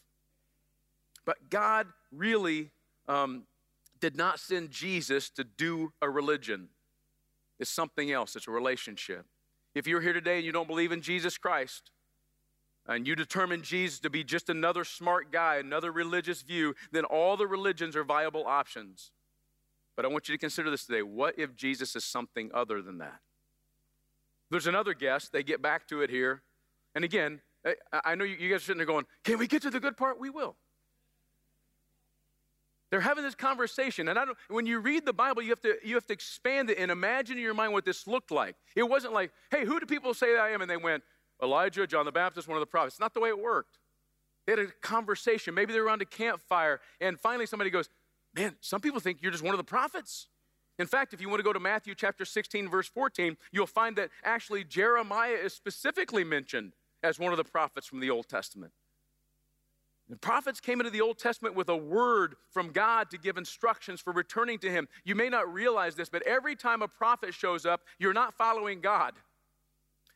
But 1.25 1.51
God 1.51 1.89
really 2.11 2.71
um, 3.07 3.45
did 4.01 4.17
not 4.17 4.41
send 4.41 4.71
Jesus 4.71 5.31
to 5.31 5.45
do 5.45 5.93
a 6.03 6.09
religion. 6.09 6.69
It's 7.59 7.71
something 7.71 8.11
else, 8.11 8.35
it's 8.35 8.49
a 8.49 8.51
relationship. 8.51 9.27
If 9.75 9.87
you're 9.87 10.01
here 10.01 10.13
today 10.13 10.37
and 10.37 10.45
you 10.45 10.53
don't 10.53 10.69
believe 10.69 10.93
in 10.93 11.01
Jesus 11.01 11.37
Christ, 11.37 11.91
and 12.87 13.07
you 13.07 13.17
determine 13.17 13.63
Jesus 13.63 13.99
to 14.01 14.11
be 14.11 14.23
just 14.23 14.49
another 14.51 14.85
smart 14.85 15.33
guy, 15.33 15.57
another 15.57 15.91
religious 15.91 16.43
view, 16.43 16.75
then 16.93 17.05
all 17.05 17.37
the 17.37 17.47
religions 17.47 17.97
are 17.97 18.05
viable 18.05 18.47
options. 18.47 19.11
But 19.97 20.05
I 20.05 20.09
want 20.09 20.29
you 20.29 20.35
to 20.35 20.39
consider 20.39 20.71
this 20.71 20.85
today. 20.85 21.03
What 21.03 21.39
if 21.39 21.57
Jesus 21.57 21.97
is 21.97 22.05
something 22.05 22.51
other 22.53 22.83
than 22.83 22.99
that? 22.99 23.21
There's 24.51 24.67
another 24.67 24.93
guest. 24.93 25.33
They 25.33 25.43
get 25.43 25.63
back 25.63 25.89
to 25.89 26.03
it 26.03 26.11
here. 26.11 26.43
And 26.95 27.05
again, 27.05 27.41
I 28.05 28.15
know 28.15 28.25
you 28.25 28.37
guys 28.51 28.57
are 28.57 28.65
sitting 28.65 28.79
there 28.79 28.87
going, 28.87 29.07
Can 29.25 29.39
we 29.39 29.47
get 29.47 29.63
to 29.63 29.71
the 29.71 29.81
good 29.81 29.97
part? 29.97 30.21
We 30.21 30.31
will. 30.31 30.57
They're 32.95 33.01
having 33.01 33.25
this 33.25 33.35
conversation. 33.35 34.07
And 34.07 34.17
I 34.17 34.25
don't, 34.25 34.39
when 34.47 34.67
you 34.67 34.79
read 34.79 35.05
the 35.05 35.13
Bible, 35.13 35.43
you 35.43 35.51
have, 35.51 35.61
to, 35.63 35.75
you 35.83 35.97
have 35.97 36.07
to 36.07 36.13
expand 36.13 36.71
it 36.71 36.79
and 36.79 36.93
imagine 36.93 37.37
in 37.37 37.43
your 37.43 37.53
mind 37.53 37.73
what 37.73 37.85
this 37.85 38.07
looked 38.07 38.31
like. 38.31 38.55
It 38.77 38.85
wasn't 38.85 39.15
like, 39.15 39.33
hey, 39.51 39.65
who 39.65 39.81
do 39.81 39.87
people 39.87 40.15
say 40.15 40.39
I 40.39 40.51
am? 40.51 40.61
And 40.61 40.71
they 40.71 40.77
went, 40.77 41.03
Elijah, 41.43 41.89
John 41.89 42.05
the 42.05 42.13
Baptist, 42.13 42.47
one 42.47 42.57
of 42.57 42.61
the 42.61 42.67
prophets. 42.67 42.95
It's 42.95 43.01
not 43.01 43.13
the 43.13 43.19
way 43.19 43.31
it 43.31 43.39
worked. 43.41 43.79
They 44.47 44.53
had 44.53 44.61
a 44.61 44.67
conversation. 44.81 45.55
Maybe 45.55 45.73
they 45.73 45.81
were 45.81 45.87
around 45.87 46.03
a 46.03 46.05
campfire. 46.05 46.81
And 47.01 47.19
finally, 47.19 47.47
somebody 47.47 47.69
goes, 47.69 47.89
man, 48.33 48.55
some 48.61 48.81
people 48.81 49.01
think 49.01 49.23
you're 49.23 49.33
just 49.33 49.43
one 49.43 49.55
of 49.55 49.59
the 49.59 49.65
prophets. 49.65 50.29
In 50.79 50.87
fact, 50.87 51.13
if 51.13 51.21
you 51.21 51.29
want 51.29 51.41
to 51.41 51.45
go 51.45 51.53
to 51.53 51.59
Matthew 51.59 51.97
chapter 51.97 52.25
16, 52.25 52.69
verse 52.69 52.87
14, 52.87 53.37
you'll 53.51 53.67
find 53.67 53.97
that 53.97 54.11
actually 54.23 54.63
Jeremiah 54.63 55.33
is 55.33 55.53
specifically 55.53 56.23
mentioned 56.23 56.75
as 57.03 57.19
one 57.19 57.33
of 57.33 57.39
the 57.39 57.45
prophets 57.45 57.89
from 57.89 57.99
the 57.99 58.11
Old 58.11 58.29
Testament. 58.29 58.73
The 60.09 60.17
prophets 60.17 60.61
came 60.61 60.81
into 60.81 60.91
the 60.91 61.01
Old 61.01 61.19
Testament 61.19 61.55
with 61.55 61.69
a 61.71 61.77
word 61.77 62.37
from 62.51 62.71
God 62.71 63.11
to 63.11 63.19
give 63.19 63.39
instructions 63.39 64.01
for 64.01 64.13
returning 64.13 64.59
to 64.59 64.71
Him. 64.71 64.87
You 65.05 65.15
may 65.15 65.31
not 65.31 65.53
realize 65.53 65.95
this, 65.95 66.11
but 66.11 66.23
every 66.27 66.57
time 66.57 66.83
a 66.83 66.89
prophet 66.89 67.33
shows 67.33 67.65
up, 67.65 67.83
you're 67.99 68.13
not 68.13 68.35
following 68.35 68.81
God. 68.81 69.15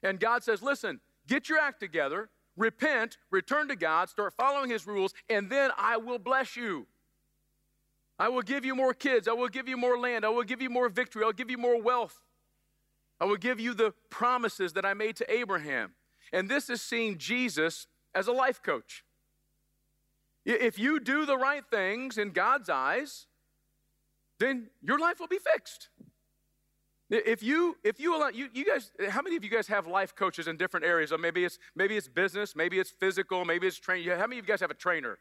And 0.02 0.20
God 0.20 0.44
says, 0.44 0.62
Listen, 0.62 1.00
get 1.26 1.48
your 1.48 1.58
act 1.58 1.80
together, 1.80 2.28
repent, 2.56 3.16
return 3.30 3.68
to 3.68 3.76
God, 3.76 4.10
start 4.10 4.34
following 4.34 4.68
His 4.68 4.86
rules, 4.86 5.14
and 5.30 5.48
then 5.48 5.70
I 5.78 5.96
will 5.96 6.18
bless 6.18 6.54
you. 6.54 6.86
I 8.18 8.28
will 8.28 8.42
give 8.42 8.64
you 8.64 8.74
more 8.74 8.92
kids. 8.92 9.26
I 9.28 9.32
will 9.32 9.48
give 9.48 9.68
you 9.68 9.76
more 9.76 9.96
land. 9.96 10.24
I 10.24 10.28
will 10.28 10.42
give 10.42 10.60
you 10.60 10.68
more 10.68 10.88
victory. 10.88 11.22
I'll 11.24 11.32
give 11.32 11.50
you 11.50 11.58
more 11.58 11.80
wealth. 11.80 12.20
I 13.20 13.24
will 13.24 13.36
give 13.36 13.58
you 13.58 13.74
the 13.74 13.94
promises 14.10 14.72
that 14.74 14.84
I 14.84 14.92
made 14.92 15.16
to 15.16 15.32
Abraham. 15.32 15.94
And 16.32 16.48
this 16.48 16.68
is 16.68 16.82
seeing 16.82 17.16
Jesus 17.16 17.86
as 18.14 18.26
a 18.26 18.32
life 18.32 18.62
coach. 18.62 19.04
If 20.48 20.78
you 20.78 20.98
do 20.98 21.26
the 21.26 21.36
right 21.36 21.62
things 21.70 22.16
in 22.16 22.30
God's 22.30 22.70
eyes, 22.70 23.26
then 24.38 24.70
your 24.82 24.98
life 24.98 25.20
will 25.20 25.28
be 25.28 25.38
fixed. 25.38 25.90
If 27.10 27.42
you 27.42 27.76
if 27.84 28.00
you 28.00 28.16
allow 28.16 28.28
you, 28.28 28.48
you 28.54 28.64
guys 28.64 28.90
how 29.10 29.20
many 29.20 29.36
of 29.36 29.44
you 29.44 29.50
guys 29.50 29.66
have 29.68 29.86
life 29.86 30.14
coaches 30.14 30.48
in 30.48 30.56
different 30.56 30.86
areas? 30.86 31.12
Or 31.12 31.18
maybe 31.18 31.44
it's 31.44 31.58
maybe 31.74 31.96
it's 31.96 32.08
business, 32.08 32.56
maybe 32.56 32.78
it's 32.78 32.90
physical, 32.90 33.44
maybe 33.44 33.66
it's 33.66 33.78
training. 33.78 34.08
How 34.08 34.26
many 34.26 34.38
of 34.38 34.46
you 34.46 34.52
guys 34.52 34.60
have 34.60 34.70
a 34.70 34.74
trainer? 34.74 35.18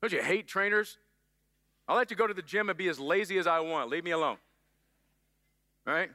Don't 0.00 0.12
you 0.12 0.22
hate 0.22 0.46
trainers? 0.46 0.98
I 1.88 1.94
like 1.94 2.08
to 2.08 2.14
go 2.14 2.28
to 2.28 2.34
the 2.34 2.42
gym 2.42 2.68
and 2.68 2.78
be 2.78 2.88
as 2.88 3.00
lazy 3.00 3.38
as 3.38 3.46
I 3.48 3.60
want. 3.60 3.90
Leave 3.90 4.04
me 4.04 4.12
alone. 4.12 4.36
Right? 5.84 6.10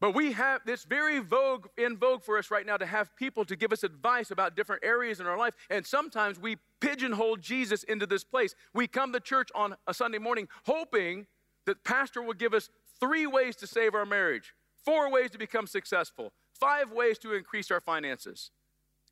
But 0.00 0.14
we 0.14 0.32
have 0.32 0.60
this 0.64 0.84
very 0.84 1.18
vogue 1.18 1.66
in 1.76 1.96
vogue 1.96 2.22
for 2.22 2.38
us 2.38 2.50
right 2.50 2.64
now 2.64 2.76
to 2.76 2.86
have 2.86 3.14
people 3.16 3.44
to 3.44 3.56
give 3.56 3.72
us 3.72 3.82
advice 3.82 4.30
about 4.30 4.54
different 4.54 4.84
areas 4.84 5.18
in 5.18 5.26
our 5.26 5.36
life. 5.36 5.54
And 5.70 5.84
sometimes 5.84 6.38
we 6.38 6.58
pigeonhole 6.80 7.36
Jesus 7.36 7.82
into 7.82 8.06
this 8.06 8.22
place. 8.22 8.54
We 8.72 8.86
come 8.86 9.12
to 9.12 9.20
church 9.20 9.50
on 9.54 9.74
a 9.88 9.94
Sunday 9.94 10.18
morning 10.18 10.48
hoping 10.66 11.26
that 11.66 11.82
pastor 11.82 12.22
will 12.22 12.34
give 12.34 12.54
us 12.54 12.70
three 13.00 13.26
ways 13.26 13.56
to 13.56 13.66
save 13.66 13.94
our 13.94 14.06
marriage, 14.06 14.54
four 14.84 15.10
ways 15.10 15.30
to 15.32 15.38
become 15.38 15.66
successful, 15.66 16.32
five 16.52 16.92
ways 16.92 17.18
to 17.18 17.34
increase 17.34 17.70
our 17.70 17.80
finances. 17.80 18.52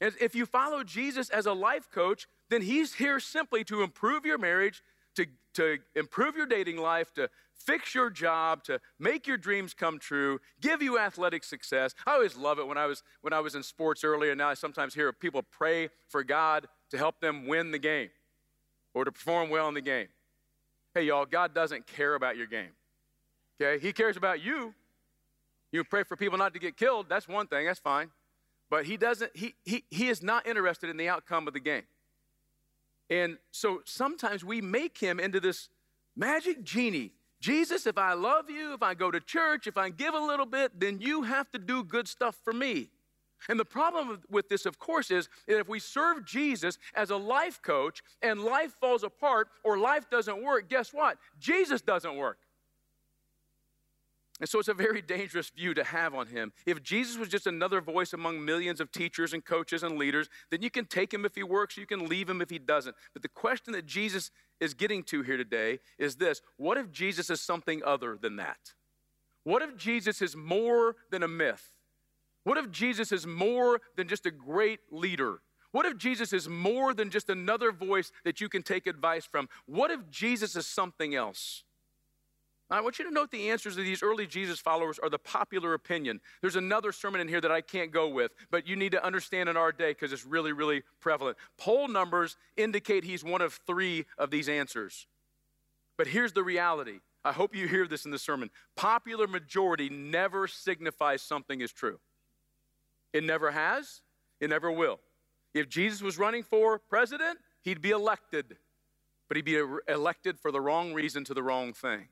And 0.00 0.14
if 0.20 0.34
you 0.34 0.46
follow 0.46 0.84
Jesus 0.84 1.30
as 1.30 1.46
a 1.46 1.52
life 1.52 1.90
coach, 1.90 2.26
then 2.48 2.62
he's 2.62 2.94
here 2.94 3.18
simply 3.18 3.64
to 3.64 3.82
improve 3.82 4.24
your 4.24 4.38
marriage, 4.38 4.82
to, 5.16 5.26
to 5.54 5.78
improve 5.94 6.36
your 6.36 6.46
dating 6.46 6.78
life, 6.78 7.12
to 7.14 7.28
fix 7.54 7.94
your 7.94 8.10
job, 8.10 8.62
to 8.64 8.80
make 8.98 9.26
your 9.26 9.36
dreams 9.36 9.74
come 9.74 9.98
true, 9.98 10.38
give 10.60 10.82
you 10.82 10.98
athletic 10.98 11.44
success. 11.44 11.94
I 12.06 12.12
always 12.12 12.36
love 12.36 12.58
it 12.58 12.66
when 12.66 12.78
I 12.78 12.86
was 12.86 13.02
when 13.22 13.32
I 13.32 13.40
was 13.40 13.54
in 13.54 13.62
sports 13.62 14.04
earlier. 14.04 14.32
And 14.32 14.38
now 14.38 14.48
I 14.48 14.54
sometimes 14.54 14.94
hear 14.94 15.12
people 15.12 15.42
pray 15.42 15.88
for 16.08 16.22
God 16.22 16.68
to 16.90 16.98
help 16.98 17.20
them 17.20 17.46
win 17.46 17.72
the 17.72 17.78
game 17.78 18.10
or 18.94 19.04
to 19.04 19.12
perform 19.12 19.50
well 19.50 19.68
in 19.68 19.74
the 19.74 19.80
game. 19.80 20.08
Hey 20.94 21.02
y'all, 21.02 21.26
God 21.26 21.54
doesn't 21.54 21.86
care 21.86 22.14
about 22.14 22.36
your 22.36 22.46
game. 22.46 22.70
Okay? 23.60 23.84
He 23.84 23.92
cares 23.92 24.16
about 24.16 24.40
you. 24.42 24.74
You 25.72 25.84
pray 25.84 26.04
for 26.04 26.16
people 26.16 26.38
not 26.38 26.54
to 26.54 26.60
get 26.60 26.76
killed, 26.76 27.06
that's 27.08 27.28
one 27.28 27.48
thing, 27.48 27.66
that's 27.66 27.80
fine. 27.80 28.10
But 28.70 28.86
he 28.86 28.96
doesn't 28.96 29.36
he 29.36 29.54
he 29.64 29.84
he 29.90 30.08
is 30.08 30.22
not 30.22 30.46
interested 30.46 30.90
in 30.90 30.96
the 30.96 31.08
outcome 31.08 31.46
of 31.48 31.54
the 31.54 31.60
game. 31.60 31.84
And 33.08 33.38
so 33.50 33.82
sometimes 33.84 34.44
we 34.44 34.60
make 34.60 34.98
him 34.98 35.20
into 35.20 35.40
this 35.40 35.68
magic 36.16 36.64
genie 36.64 37.12
Jesus, 37.40 37.86
if 37.86 37.98
I 37.98 38.14
love 38.14 38.50
you, 38.50 38.74
if 38.74 38.82
I 38.82 38.94
go 38.94 39.10
to 39.10 39.20
church, 39.20 39.66
if 39.66 39.76
I 39.76 39.90
give 39.90 40.14
a 40.14 40.18
little 40.18 40.46
bit, 40.46 40.80
then 40.80 41.00
you 41.00 41.22
have 41.22 41.50
to 41.52 41.58
do 41.58 41.84
good 41.84 42.08
stuff 42.08 42.36
for 42.42 42.52
me. 42.52 42.90
And 43.48 43.60
the 43.60 43.64
problem 43.64 44.20
with 44.30 44.48
this, 44.48 44.64
of 44.64 44.78
course, 44.78 45.10
is 45.10 45.28
that 45.46 45.58
if 45.58 45.68
we 45.68 45.78
serve 45.78 46.24
Jesus 46.24 46.78
as 46.94 47.10
a 47.10 47.16
life 47.16 47.60
coach 47.62 48.02
and 48.22 48.42
life 48.42 48.72
falls 48.80 49.02
apart 49.04 49.48
or 49.62 49.78
life 49.78 50.08
doesn't 50.10 50.42
work, 50.42 50.70
guess 50.70 50.92
what? 50.92 51.18
Jesus 51.38 51.82
doesn't 51.82 52.16
work. 52.16 52.38
And 54.38 54.48
so 54.48 54.58
it's 54.58 54.68
a 54.68 54.74
very 54.74 55.00
dangerous 55.00 55.48
view 55.48 55.72
to 55.74 55.82
have 55.82 56.14
on 56.14 56.26
him. 56.26 56.52
If 56.66 56.82
Jesus 56.82 57.16
was 57.16 57.28
just 57.28 57.46
another 57.46 57.80
voice 57.80 58.12
among 58.12 58.44
millions 58.44 58.80
of 58.80 58.92
teachers 58.92 59.32
and 59.32 59.44
coaches 59.44 59.82
and 59.82 59.96
leaders, 59.96 60.28
then 60.50 60.62
you 60.62 60.70
can 60.70 60.84
take 60.84 61.12
him 61.12 61.24
if 61.24 61.34
he 61.34 61.42
works, 61.42 61.76
you 61.76 61.86
can 61.86 62.06
leave 62.06 62.28
him 62.28 62.42
if 62.42 62.50
he 62.50 62.58
doesn't. 62.58 62.94
But 63.14 63.22
the 63.22 63.28
question 63.28 63.72
that 63.72 63.86
Jesus 63.86 64.30
is 64.60 64.74
getting 64.74 65.02
to 65.04 65.22
here 65.22 65.38
today 65.38 65.78
is 65.98 66.16
this 66.16 66.42
What 66.58 66.76
if 66.76 66.90
Jesus 66.90 67.30
is 67.30 67.40
something 67.40 67.82
other 67.84 68.18
than 68.20 68.36
that? 68.36 68.74
What 69.44 69.62
if 69.62 69.76
Jesus 69.76 70.20
is 70.20 70.36
more 70.36 70.96
than 71.10 71.22
a 71.22 71.28
myth? 71.28 71.72
What 72.44 72.58
if 72.58 72.70
Jesus 72.70 73.12
is 73.12 73.26
more 73.26 73.80
than 73.96 74.06
just 74.06 74.26
a 74.26 74.30
great 74.30 74.80
leader? 74.90 75.40
What 75.72 75.86
if 75.86 75.96
Jesus 75.96 76.32
is 76.32 76.48
more 76.48 76.94
than 76.94 77.10
just 77.10 77.28
another 77.28 77.72
voice 77.72 78.12
that 78.24 78.40
you 78.40 78.48
can 78.48 78.62
take 78.62 78.86
advice 78.86 79.24
from? 79.24 79.48
What 79.66 79.90
if 79.90 80.08
Jesus 80.10 80.56
is 80.56 80.66
something 80.66 81.14
else? 81.14 81.64
I 82.68 82.80
want 82.80 82.98
you 82.98 83.04
to 83.04 83.12
note 83.12 83.30
the 83.30 83.50
answers 83.50 83.76
of 83.76 83.84
these 83.84 84.02
early 84.02 84.26
Jesus 84.26 84.58
followers 84.58 84.98
are 84.98 85.08
the 85.08 85.18
popular 85.18 85.74
opinion. 85.74 86.20
There's 86.40 86.56
another 86.56 86.90
sermon 86.90 87.20
in 87.20 87.28
here 87.28 87.40
that 87.40 87.52
I 87.52 87.60
can't 87.60 87.92
go 87.92 88.08
with, 88.08 88.32
but 88.50 88.66
you 88.66 88.74
need 88.74 88.92
to 88.92 89.04
understand 89.04 89.48
in 89.48 89.56
our 89.56 89.70
day 89.70 89.90
because 89.90 90.12
it's 90.12 90.26
really, 90.26 90.52
really 90.52 90.82
prevalent. 91.00 91.36
Poll 91.58 91.86
numbers 91.86 92.36
indicate 92.56 93.04
he's 93.04 93.22
one 93.22 93.40
of 93.40 93.60
three 93.66 94.06
of 94.18 94.30
these 94.30 94.48
answers. 94.48 95.06
But 95.96 96.08
here's 96.08 96.32
the 96.32 96.42
reality. 96.42 96.98
I 97.24 97.32
hope 97.32 97.54
you 97.54 97.68
hear 97.68 97.86
this 97.86 98.04
in 98.04 98.10
the 98.10 98.18
sermon. 98.18 98.50
Popular 98.76 99.28
majority 99.28 99.88
never 99.88 100.48
signifies 100.48 101.22
something 101.22 101.60
is 101.60 101.72
true. 101.72 102.00
It 103.12 103.22
never 103.22 103.52
has, 103.52 104.02
it 104.40 104.50
never 104.50 104.72
will. 104.72 104.98
If 105.54 105.68
Jesus 105.68 106.02
was 106.02 106.18
running 106.18 106.42
for 106.42 106.80
president, 106.80 107.38
he'd 107.62 107.80
be 107.80 107.90
elected, 107.90 108.56
but 109.28 109.36
he'd 109.36 109.44
be 109.44 109.56
er, 109.56 109.82
elected 109.88 110.38
for 110.38 110.50
the 110.50 110.60
wrong 110.60 110.92
reason 110.92 111.24
to 111.24 111.34
the 111.34 111.42
wrong 111.42 111.72
thing. 111.72 112.08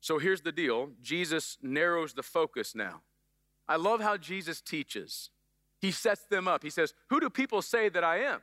So 0.00 0.18
here's 0.18 0.40
the 0.40 0.52
deal 0.52 0.90
Jesus 1.02 1.58
narrows 1.62 2.14
the 2.14 2.22
focus 2.22 2.74
now. 2.74 3.02
I 3.68 3.76
love 3.76 4.00
how 4.00 4.16
Jesus 4.16 4.60
teaches. 4.60 5.30
He 5.80 5.92
sets 5.92 6.24
them 6.24 6.48
up. 6.48 6.62
He 6.62 6.70
says, 6.70 6.94
Who 7.08 7.20
do 7.20 7.30
people 7.30 7.62
say 7.62 7.88
that 7.88 8.04
I 8.04 8.18
am? 8.18 8.40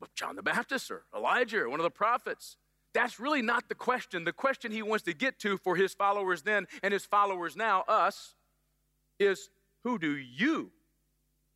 Well, 0.00 0.10
John 0.14 0.36
the 0.36 0.42
Baptist 0.42 0.90
or 0.90 1.04
Elijah 1.14 1.60
or 1.60 1.68
one 1.68 1.80
of 1.80 1.84
the 1.84 1.90
prophets. 1.90 2.56
That's 2.92 3.20
really 3.20 3.42
not 3.42 3.68
the 3.68 3.74
question. 3.74 4.24
The 4.24 4.32
question 4.32 4.72
he 4.72 4.82
wants 4.82 5.04
to 5.04 5.12
get 5.12 5.38
to 5.40 5.58
for 5.58 5.76
his 5.76 5.94
followers 5.94 6.42
then 6.42 6.66
and 6.82 6.92
his 6.92 7.04
followers 7.04 7.54
now, 7.56 7.84
us, 7.86 8.34
is 9.18 9.50
Who 9.84 9.98
do 9.98 10.16
you 10.16 10.70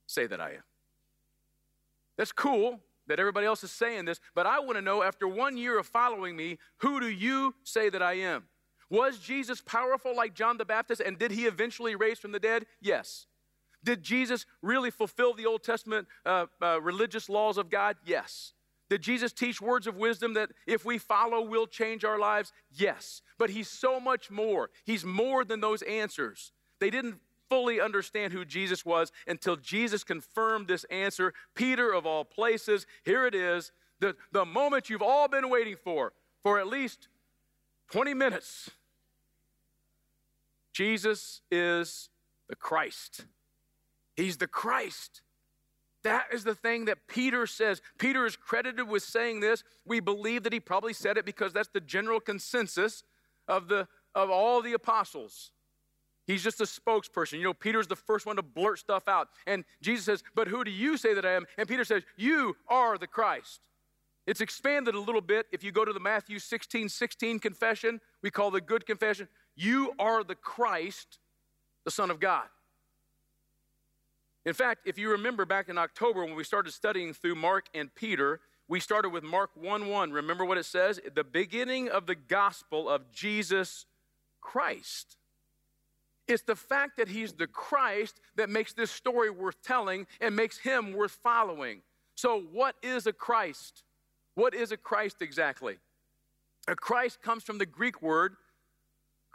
say 0.06 0.26
that 0.26 0.40
I 0.40 0.50
am? 0.50 0.62
That's 2.16 2.32
cool 2.32 2.80
that 3.06 3.18
everybody 3.18 3.46
else 3.46 3.64
is 3.64 3.70
saying 3.70 4.04
this, 4.04 4.20
but 4.34 4.46
I 4.46 4.60
want 4.60 4.76
to 4.76 4.82
know 4.82 5.02
after 5.02 5.28
one 5.28 5.56
year 5.56 5.78
of 5.78 5.86
following 5.86 6.36
me, 6.36 6.58
who 6.78 7.00
do 7.00 7.08
you 7.08 7.54
say 7.62 7.90
that 7.90 8.02
I 8.02 8.14
am? 8.14 8.44
Was 8.94 9.18
Jesus 9.18 9.60
powerful 9.60 10.14
like 10.14 10.34
John 10.34 10.56
the 10.56 10.64
Baptist 10.64 11.00
and 11.00 11.18
did 11.18 11.32
he 11.32 11.46
eventually 11.46 11.96
raise 11.96 12.20
from 12.20 12.30
the 12.30 12.38
dead? 12.38 12.66
Yes. 12.80 13.26
Did 13.82 14.04
Jesus 14.04 14.46
really 14.62 14.90
fulfill 14.90 15.34
the 15.34 15.46
Old 15.46 15.64
Testament 15.64 16.06
uh, 16.24 16.46
uh, 16.62 16.80
religious 16.80 17.28
laws 17.28 17.58
of 17.58 17.70
God? 17.70 17.96
Yes. 18.06 18.52
Did 18.88 19.02
Jesus 19.02 19.32
teach 19.32 19.60
words 19.60 19.88
of 19.88 19.96
wisdom 19.96 20.34
that 20.34 20.50
if 20.66 20.84
we 20.84 20.98
follow 20.98 21.42
will 21.42 21.66
change 21.66 22.04
our 22.04 22.20
lives? 22.20 22.52
Yes. 22.70 23.20
But 23.36 23.50
he's 23.50 23.68
so 23.68 23.98
much 23.98 24.30
more. 24.30 24.70
He's 24.84 25.04
more 25.04 25.44
than 25.44 25.60
those 25.60 25.82
answers. 25.82 26.52
They 26.78 26.90
didn't 26.90 27.18
fully 27.48 27.80
understand 27.80 28.32
who 28.32 28.44
Jesus 28.44 28.84
was 28.84 29.10
until 29.26 29.56
Jesus 29.56 30.04
confirmed 30.04 30.68
this 30.68 30.84
answer. 30.84 31.34
Peter, 31.56 31.92
of 31.92 32.06
all 32.06 32.24
places, 32.24 32.86
here 33.04 33.26
it 33.26 33.34
is 33.34 33.72
the, 33.98 34.14
the 34.30 34.44
moment 34.44 34.88
you've 34.88 35.02
all 35.02 35.26
been 35.26 35.50
waiting 35.50 35.76
for, 35.82 36.12
for 36.44 36.60
at 36.60 36.68
least 36.68 37.08
20 37.90 38.14
minutes. 38.14 38.70
Jesus 40.74 41.40
is 41.50 42.10
the 42.48 42.56
Christ. 42.56 43.24
He's 44.16 44.36
the 44.36 44.48
Christ. 44.48 45.22
That 46.02 46.26
is 46.32 46.44
the 46.44 46.54
thing 46.54 46.84
that 46.84 47.06
Peter 47.08 47.46
says. 47.46 47.80
Peter 47.96 48.26
is 48.26 48.36
credited 48.36 48.86
with 48.86 49.02
saying 49.02 49.40
this. 49.40 49.64
We 49.86 50.00
believe 50.00 50.42
that 50.42 50.52
he 50.52 50.60
probably 50.60 50.92
said 50.92 51.16
it 51.16 51.24
because 51.24 51.54
that's 51.54 51.68
the 51.68 51.80
general 51.80 52.20
consensus 52.20 53.04
of, 53.48 53.68
the, 53.68 53.88
of 54.14 54.28
all 54.28 54.60
the 54.60 54.74
apostles. 54.74 55.52
He's 56.26 56.42
just 56.42 56.60
a 56.60 56.64
spokesperson. 56.64 57.38
You 57.38 57.44
know, 57.44 57.54
Peter's 57.54 57.86
the 57.86 57.96
first 57.96 58.26
one 58.26 58.36
to 58.36 58.42
blurt 58.42 58.78
stuff 58.78 59.08
out. 59.08 59.28
And 59.46 59.64
Jesus 59.80 60.04
says, 60.04 60.22
But 60.34 60.48
who 60.48 60.64
do 60.64 60.70
you 60.70 60.96
say 60.96 61.14
that 61.14 61.24
I 61.24 61.32
am? 61.32 61.46
And 61.56 61.68
Peter 61.68 61.84
says, 61.84 62.02
You 62.16 62.56
are 62.68 62.98
the 62.98 63.06
Christ. 63.06 63.60
It's 64.26 64.40
expanded 64.40 64.94
a 64.94 65.00
little 65.00 65.20
bit. 65.20 65.46
If 65.52 65.62
you 65.62 65.70
go 65.70 65.84
to 65.84 65.92
the 65.92 66.00
Matthew 66.00 66.38
16 66.38 66.88
16 66.88 67.38
confession, 67.38 68.00
we 68.22 68.30
call 68.30 68.50
the 68.50 68.60
good 68.60 68.86
confession, 68.86 69.28
you 69.56 69.92
are 69.98 70.24
the 70.24 70.34
Christ, 70.34 71.18
the 71.84 71.90
Son 71.90 72.10
of 72.10 72.20
God. 72.20 72.46
In 74.44 74.52
fact, 74.52 74.82
if 74.86 74.98
you 74.98 75.10
remember 75.10 75.44
back 75.44 75.68
in 75.68 75.78
October 75.78 76.24
when 76.24 76.34
we 76.34 76.44
started 76.44 76.72
studying 76.72 77.14
through 77.14 77.34
Mark 77.34 77.66
and 77.74 77.94
Peter, 77.94 78.40
we 78.68 78.80
started 78.80 79.10
with 79.10 79.24
Mark 79.24 79.50
1 79.54 79.88
1. 79.88 80.12
Remember 80.12 80.44
what 80.44 80.58
it 80.58 80.66
says? 80.66 81.00
The 81.14 81.24
beginning 81.24 81.88
of 81.88 82.06
the 82.06 82.14
gospel 82.14 82.88
of 82.88 83.10
Jesus 83.10 83.86
Christ. 84.40 85.16
It's 86.26 86.42
the 86.42 86.56
fact 86.56 86.96
that 86.96 87.08
he's 87.08 87.34
the 87.34 87.46
Christ 87.46 88.20
that 88.36 88.48
makes 88.48 88.72
this 88.72 88.90
story 88.90 89.30
worth 89.30 89.62
telling 89.62 90.06
and 90.20 90.34
makes 90.34 90.58
him 90.58 90.94
worth 90.94 91.18
following. 91.22 91.82
So, 92.14 92.40
what 92.52 92.76
is 92.82 93.06
a 93.06 93.12
Christ? 93.12 93.82
What 94.34 94.54
is 94.54 94.72
a 94.72 94.76
Christ 94.76 95.20
exactly? 95.20 95.76
A 96.66 96.74
Christ 96.74 97.20
comes 97.22 97.44
from 97.44 97.58
the 97.58 97.66
Greek 97.66 98.00
word 98.00 98.36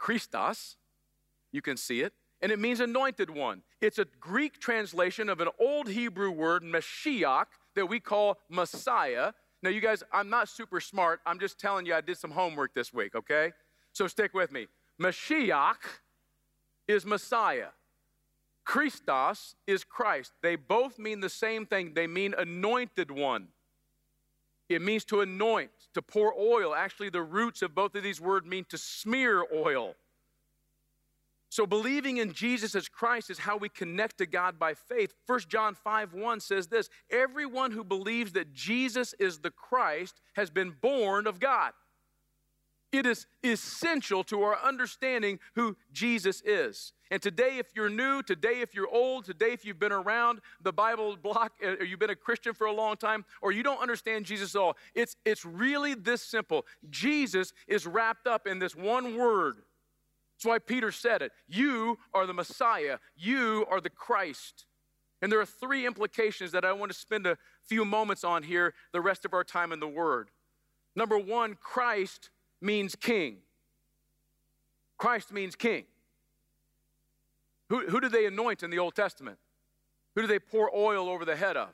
Christos. 0.00 0.76
You 1.52 1.62
can 1.62 1.76
see 1.76 2.00
it. 2.00 2.12
And 2.42 2.50
it 2.50 2.58
means 2.58 2.80
anointed 2.80 3.28
one. 3.30 3.62
It's 3.82 3.98
a 3.98 4.06
Greek 4.18 4.58
translation 4.58 5.28
of 5.28 5.40
an 5.40 5.48
old 5.60 5.88
Hebrew 5.88 6.30
word, 6.30 6.62
Mashiach, 6.62 7.46
that 7.76 7.86
we 7.86 8.00
call 8.00 8.38
Messiah. 8.48 9.32
Now, 9.62 9.68
you 9.68 9.82
guys, 9.82 10.02
I'm 10.10 10.30
not 10.30 10.48
super 10.48 10.80
smart. 10.80 11.20
I'm 11.26 11.38
just 11.38 11.60
telling 11.60 11.84
you 11.84 11.94
I 11.94 12.00
did 12.00 12.16
some 12.16 12.30
homework 12.30 12.74
this 12.74 12.94
week, 12.94 13.14
okay? 13.14 13.52
So 13.92 14.06
stick 14.06 14.32
with 14.32 14.50
me. 14.50 14.68
Mashiach 15.00 15.76
is 16.88 17.04
Messiah. 17.04 17.68
Christos 18.64 19.54
is 19.66 19.84
Christ. 19.84 20.32
They 20.42 20.56
both 20.56 20.98
mean 20.98 21.20
the 21.20 21.28
same 21.28 21.66
thing. 21.66 21.92
They 21.94 22.06
mean 22.06 22.34
anointed 22.36 23.10
one. 23.10 23.48
It 24.70 24.82
means 24.82 25.04
to 25.06 25.20
anoint, 25.20 25.72
to 25.94 26.00
pour 26.00 26.32
oil. 26.38 26.74
Actually, 26.74 27.10
the 27.10 27.22
roots 27.22 27.60
of 27.60 27.74
both 27.74 27.96
of 27.96 28.04
these 28.04 28.20
words 28.20 28.46
mean 28.46 28.64
to 28.68 28.78
smear 28.78 29.44
oil. 29.52 29.96
So 31.48 31.66
believing 31.66 32.18
in 32.18 32.32
Jesus 32.32 32.76
as 32.76 32.88
Christ 32.88 33.28
is 33.28 33.38
how 33.40 33.56
we 33.56 33.68
connect 33.68 34.18
to 34.18 34.26
God 34.26 34.60
by 34.60 34.74
faith. 34.74 35.12
1 35.26 35.40
John 35.48 35.74
5 35.74 36.14
1 36.14 36.40
says 36.40 36.68
this 36.68 36.88
Everyone 37.10 37.72
who 37.72 37.82
believes 37.82 38.32
that 38.32 38.52
Jesus 38.52 39.12
is 39.18 39.40
the 39.40 39.50
Christ 39.50 40.20
has 40.34 40.50
been 40.50 40.76
born 40.80 41.26
of 41.26 41.40
God. 41.40 41.72
It 42.92 43.06
is 43.06 43.26
essential 43.44 44.24
to 44.24 44.42
our 44.42 44.58
understanding 44.62 45.38
who 45.54 45.76
Jesus 45.92 46.42
is. 46.44 46.92
And 47.10 47.22
today, 47.22 47.58
if 47.58 47.68
you're 47.74 47.88
new, 47.88 48.22
today, 48.22 48.60
if 48.60 48.74
you're 48.74 48.88
old, 48.88 49.24
today, 49.24 49.52
if 49.52 49.64
you've 49.64 49.78
been 49.78 49.92
around 49.92 50.40
the 50.60 50.72
Bible 50.72 51.16
block, 51.16 51.52
uh, 51.64 51.76
or 51.78 51.84
you've 51.84 51.98
been 52.00 52.10
a 52.10 52.16
Christian 52.16 52.52
for 52.52 52.66
a 52.66 52.72
long 52.72 52.96
time, 52.96 53.24
or 53.42 53.52
you 53.52 53.62
don't 53.62 53.80
understand 53.80 54.26
Jesus 54.26 54.54
at 54.54 54.60
all, 54.60 54.76
it's, 54.94 55.16
it's 55.24 55.44
really 55.44 55.94
this 55.94 56.22
simple. 56.22 56.66
Jesus 56.88 57.52
is 57.68 57.86
wrapped 57.86 58.26
up 58.26 58.46
in 58.46 58.58
this 58.58 58.74
one 58.74 59.16
word. 59.16 59.62
That's 60.36 60.46
why 60.46 60.58
Peter 60.58 60.90
said 60.90 61.22
it. 61.22 61.32
You 61.48 61.98
are 62.14 62.26
the 62.26 62.34
Messiah, 62.34 62.98
you 63.16 63.66
are 63.70 63.80
the 63.80 63.90
Christ. 63.90 64.66
And 65.22 65.30
there 65.30 65.40
are 65.40 65.46
three 65.46 65.86
implications 65.86 66.52
that 66.52 66.64
I 66.64 66.72
want 66.72 66.90
to 66.90 66.98
spend 66.98 67.26
a 67.26 67.36
few 67.62 67.84
moments 67.84 68.24
on 68.24 68.42
here 68.42 68.72
the 68.92 69.00
rest 69.02 69.24
of 69.24 69.34
our 69.34 69.44
time 69.44 69.70
in 69.70 69.78
the 69.80 69.88
Word. 69.88 70.30
Number 70.96 71.18
one, 71.18 71.56
Christ 71.60 72.30
means 72.60 72.94
king. 72.94 73.38
Christ 74.98 75.32
means 75.32 75.56
king. 75.56 75.84
Who, 77.68 77.86
who 77.88 78.00
do 78.00 78.08
they 78.08 78.26
anoint 78.26 78.62
in 78.62 78.70
the 78.70 78.78
Old 78.78 78.94
Testament? 78.94 79.38
Who 80.14 80.22
do 80.22 80.26
they 80.26 80.38
pour 80.38 80.74
oil 80.74 81.08
over 81.08 81.24
the 81.24 81.36
head 81.36 81.56
of? 81.56 81.70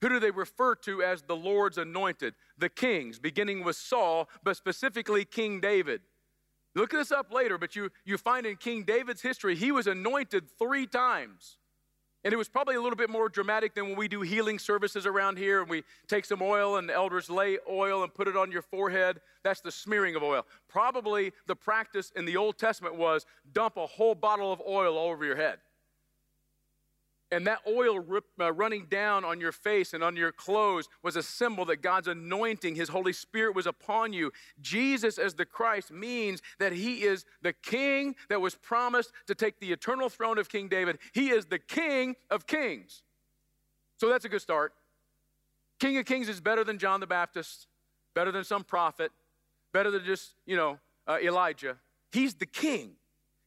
Who 0.00 0.08
do 0.10 0.20
they 0.20 0.30
refer 0.30 0.74
to 0.76 1.02
as 1.02 1.22
the 1.22 1.34
Lord's 1.34 1.78
anointed? 1.78 2.34
The 2.58 2.68
kings, 2.68 3.18
beginning 3.18 3.64
with 3.64 3.76
Saul, 3.76 4.28
but 4.42 4.56
specifically 4.56 5.24
King 5.24 5.60
David. 5.60 6.02
Look 6.74 6.90
this 6.90 7.10
up 7.10 7.32
later, 7.32 7.56
but 7.56 7.74
you, 7.74 7.90
you 8.04 8.18
find 8.18 8.44
in 8.44 8.56
King 8.56 8.82
David's 8.82 9.22
history, 9.22 9.56
he 9.56 9.72
was 9.72 9.86
anointed 9.86 10.44
three 10.58 10.86
times. 10.86 11.56
And 12.24 12.32
it 12.32 12.36
was 12.36 12.48
probably 12.48 12.76
a 12.76 12.80
little 12.80 12.96
bit 12.96 13.10
more 13.10 13.28
dramatic 13.28 13.74
than 13.74 13.88
when 13.88 13.96
we 13.96 14.08
do 14.08 14.22
healing 14.22 14.58
services 14.58 15.04
around 15.04 15.36
here 15.36 15.60
and 15.60 15.68
we 15.68 15.84
take 16.08 16.24
some 16.24 16.40
oil 16.40 16.76
and 16.76 16.88
the 16.88 16.94
elders 16.94 17.28
lay 17.28 17.58
oil 17.68 18.02
and 18.02 18.14
put 18.14 18.28
it 18.28 18.36
on 18.36 18.50
your 18.50 18.62
forehead. 18.62 19.20
That's 19.42 19.60
the 19.60 19.70
smearing 19.70 20.16
of 20.16 20.22
oil. 20.22 20.46
Probably 20.66 21.32
the 21.46 21.54
practice 21.54 22.12
in 22.16 22.24
the 22.24 22.38
Old 22.38 22.56
Testament 22.56 22.94
was 22.96 23.26
dump 23.52 23.76
a 23.76 23.86
whole 23.86 24.14
bottle 24.14 24.52
of 24.52 24.62
oil 24.66 24.96
all 24.96 25.10
over 25.10 25.24
your 25.26 25.36
head. 25.36 25.58
And 27.32 27.46
that 27.46 27.60
oil 27.66 27.98
rip, 27.98 28.24
uh, 28.38 28.52
running 28.52 28.86
down 28.86 29.24
on 29.24 29.40
your 29.40 29.50
face 29.50 29.92
and 29.92 30.04
on 30.04 30.14
your 30.14 30.30
clothes 30.30 30.88
was 31.02 31.16
a 31.16 31.22
symbol 31.22 31.64
that 31.64 31.82
God's 31.82 32.06
anointing, 32.06 32.76
His 32.76 32.88
Holy 32.88 33.12
Spirit 33.12 33.56
was 33.56 33.66
upon 33.66 34.12
you. 34.12 34.30
Jesus, 34.60 35.18
as 35.18 35.34
the 35.34 35.46
Christ, 35.46 35.90
means 35.90 36.42
that 36.58 36.72
He 36.72 37.02
is 37.02 37.24
the 37.42 37.52
King 37.52 38.14
that 38.28 38.40
was 38.40 38.54
promised 38.54 39.10
to 39.26 39.34
take 39.34 39.58
the 39.58 39.72
eternal 39.72 40.08
throne 40.08 40.38
of 40.38 40.48
King 40.48 40.68
David. 40.68 40.98
He 41.12 41.30
is 41.30 41.46
the 41.46 41.58
King 41.58 42.14
of 42.30 42.46
Kings. 42.46 43.02
So 43.96 44.08
that's 44.08 44.24
a 44.24 44.28
good 44.28 44.42
start. 44.42 44.74
King 45.80 45.96
of 45.98 46.04
Kings 46.04 46.28
is 46.28 46.40
better 46.40 46.62
than 46.62 46.78
John 46.78 47.00
the 47.00 47.06
Baptist, 47.06 47.66
better 48.14 48.30
than 48.30 48.44
some 48.44 48.64
prophet, 48.64 49.10
better 49.72 49.90
than 49.90 50.04
just, 50.04 50.34
you 50.46 50.56
know, 50.56 50.78
uh, 51.06 51.18
Elijah. 51.22 51.78
He's 52.12 52.34
the 52.34 52.46
King. 52.46 52.92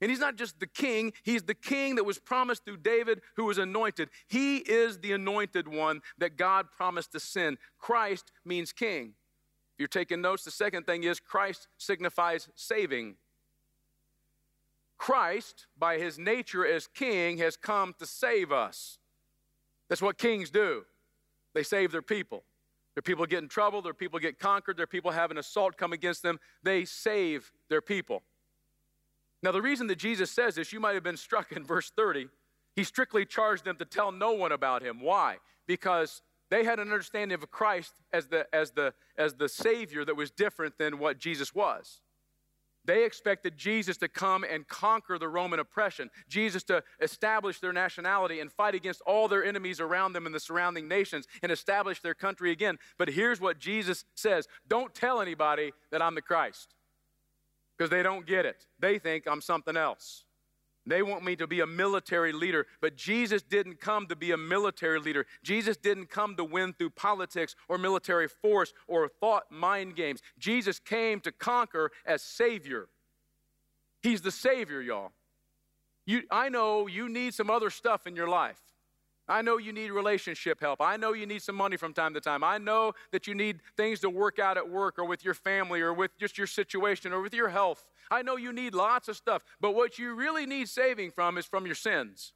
And 0.01 0.11
he's 0.11 0.19
not 0.19 0.35
just 0.35 0.59
the 0.59 0.67
king, 0.67 1.13
he's 1.23 1.43
the 1.43 1.55
king 1.55 1.95
that 1.95 2.03
was 2.03 2.19
promised 2.19 2.65
through 2.65 2.77
David, 2.77 3.21
who 3.35 3.45
was 3.45 3.57
anointed. 3.57 4.09
He 4.27 4.57
is 4.57 4.99
the 4.99 5.13
anointed 5.13 5.67
one 5.67 6.01
that 6.19 6.37
God 6.37 6.67
promised 6.71 7.13
to 7.13 7.19
send. 7.19 7.57
Christ 7.79 8.31
means 8.45 8.71
king. 8.71 9.13
If 9.73 9.79
you're 9.79 9.87
taking 9.87 10.21
notes, 10.21 10.43
the 10.43 10.51
second 10.51 10.85
thing 10.85 11.03
is 11.03 11.19
Christ 11.19 11.67
signifies 11.77 12.49
saving. 12.55 13.15
Christ, 14.97 15.67
by 15.77 15.97
his 15.97 16.17
nature 16.17 16.65
as 16.65 16.87
king, 16.87 17.37
has 17.37 17.55
come 17.55 17.93
to 17.99 18.05
save 18.05 18.51
us. 18.51 18.97
That's 19.89 20.01
what 20.01 20.17
kings 20.17 20.49
do. 20.49 20.85
They 21.53 21.63
save 21.63 21.91
their 21.91 22.01
people. 22.01 22.43
Their 22.95 23.03
people 23.03 23.27
get 23.27 23.43
in 23.43 23.47
trouble, 23.47 23.83
their 23.83 23.93
people 23.93 24.17
get 24.17 24.39
conquered, 24.39 24.75
their 24.75 24.87
people 24.87 25.11
have 25.11 25.29
an 25.29 25.37
assault 25.37 25.77
come 25.77 25.93
against 25.93 26.23
them. 26.23 26.39
They 26.63 26.83
save 26.83 27.51
their 27.69 27.81
people. 27.81 28.23
Now, 29.43 29.51
the 29.51 29.61
reason 29.61 29.87
that 29.87 29.97
Jesus 29.97 30.31
says 30.31 30.55
this, 30.55 30.73
you 30.73 30.79
might 30.79 30.95
have 30.95 31.03
been 31.03 31.17
struck 31.17 31.51
in 31.51 31.63
verse 31.63 31.91
30. 31.95 32.27
He 32.75 32.83
strictly 32.83 33.25
charged 33.25 33.65
them 33.65 33.77
to 33.77 33.85
tell 33.85 34.11
no 34.11 34.33
one 34.33 34.51
about 34.51 34.83
him. 34.83 35.01
Why? 35.01 35.37
Because 35.67 36.21
they 36.49 36.63
had 36.63 36.79
an 36.79 36.91
understanding 36.91 37.35
of 37.35 37.49
Christ 37.51 37.93
as 38.13 38.27
the, 38.27 38.47
as 38.53 38.71
the, 38.71 38.93
as 39.17 39.35
the 39.35 39.49
Savior 39.49 40.05
that 40.05 40.15
was 40.15 40.31
different 40.31 40.77
than 40.77 40.97
what 40.97 41.19
Jesus 41.19 41.53
was. 41.53 42.01
They 42.85 43.03
expected 43.03 43.57
Jesus 43.57 43.97
to 43.97 44.07
come 44.07 44.45
and 44.45 44.65
conquer 44.65 45.19
the 45.19 45.27
Roman 45.27 45.59
oppression, 45.59 46.09
Jesus 46.29 46.63
to 46.63 46.83
establish 47.01 47.59
their 47.59 47.73
nationality 47.73 48.39
and 48.39 48.49
fight 48.49 48.75
against 48.75 49.01
all 49.01 49.27
their 49.27 49.43
enemies 49.43 49.81
around 49.81 50.13
them 50.13 50.25
in 50.25 50.31
the 50.31 50.39
surrounding 50.39 50.87
nations 50.87 51.27
and 51.43 51.51
establish 51.51 52.01
their 52.01 52.13
country 52.13 52.49
again. 52.49 52.77
But 52.97 53.09
here's 53.09 53.41
what 53.41 53.59
Jesus 53.59 54.05
says 54.15 54.47
Don't 54.69 54.95
tell 54.95 55.19
anybody 55.19 55.73
that 55.91 56.01
I'm 56.01 56.15
the 56.15 56.21
Christ 56.21 56.76
because 57.77 57.89
they 57.89 58.03
don't 58.03 58.25
get 58.25 58.45
it. 58.45 58.65
They 58.79 58.99
think 58.99 59.27
I'm 59.27 59.41
something 59.41 59.77
else. 59.77 60.23
They 60.87 61.01
want 61.01 61.25
me 61.25 61.35
to 61.35 61.47
be 61.47 61.59
a 61.59 61.67
military 61.67 62.31
leader, 62.31 62.65
but 62.79 62.95
Jesus 62.95 63.43
didn't 63.43 63.81
come 63.81 64.07
to 64.07 64.15
be 64.15 64.31
a 64.31 64.37
military 64.37 64.99
leader. 64.99 65.25
Jesus 65.43 65.75
didn't 65.75 66.09
come 66.09 66.37
to 66.37 66.45
win 66.45 66.73
through 66.73 66.91
politics 66.91 67.55
or 67.67 67.77
military 67.77 68.29
force 68.29 68.73
or 68.87 69.09
thought 69.09 69.51
mind 69.51 69.97
games. 69.97 70.21
Jesus 70.39 70.79
came 70.79 71.19
to 71.21 71.31
conquer 71.33 71.91
as 72.05 72.21
Savior. 72.21 72.87
He's 74.01 74.21
the 74.21 74.31
Savior, 74.31 74.81
y'all. 74.81 75.11
You, 76.05 76.21
I 76.31 76.47
know 76.47 76.87
you 76.87 77.09
need 77.09 77.33
some 77.33 77.49
other 77.49 77.69
stuff 77.69 78.07
in 78.07 78.15
your 78.15 78.29
life. 78.29 78.61
I 79.29 79.41
know 79.41 79.57
you 79.57 79.73
need 79.73 79.91
relationship 79.91 80.61
help. 80.61 80.81
I 80.81 80.95
know 80.95 81.11
you 81.13 81.25
need 81.25 81.41
some 81.41 81.55
money 81.55 81.75
from 81.75 81.93
time 81.93 82.13
to 82.13 82.21
time. 82.21 82.43
I 82.43 82.57
know 82.57 82.93
that 83.11 83.27
you 83.27 83.35
need 83.35 83.59
things 83.75 83.99
to 84.01 84.09
work 84.09 84.39
out 84.39 84.57
at 84.57 84.69
work 84.69 84.97
or 84.97 85.05
with 85.05 85.25
your 85.25 85.33
family 85.33 85.81
or 85.81 85.93
with 85.93 86.17
just 86.17 86.37
your 86.37 86.47
situation 86.47 87.11
or 87.11 87.21
with 87.21 87.33
your 87.33 87.49
health. 87.49 87.85
I 88.09 88.21
know 88.21 88.37
you 88.37 88.53
need 88.53 88.73
lots 88.73 89.09
of 89.09 89.17
stuff. 89.17 89.43
But 89.59 89.75
what 89.75 89.99
you 89.99 90.15
really 90.15 90.45
need 90.45 90.69
saving 90.69 91.11
from 91.11 91.37
is 91.37 91.45
from 91.45 91.65
your 91.65 91.75
sins. 91.75 92.31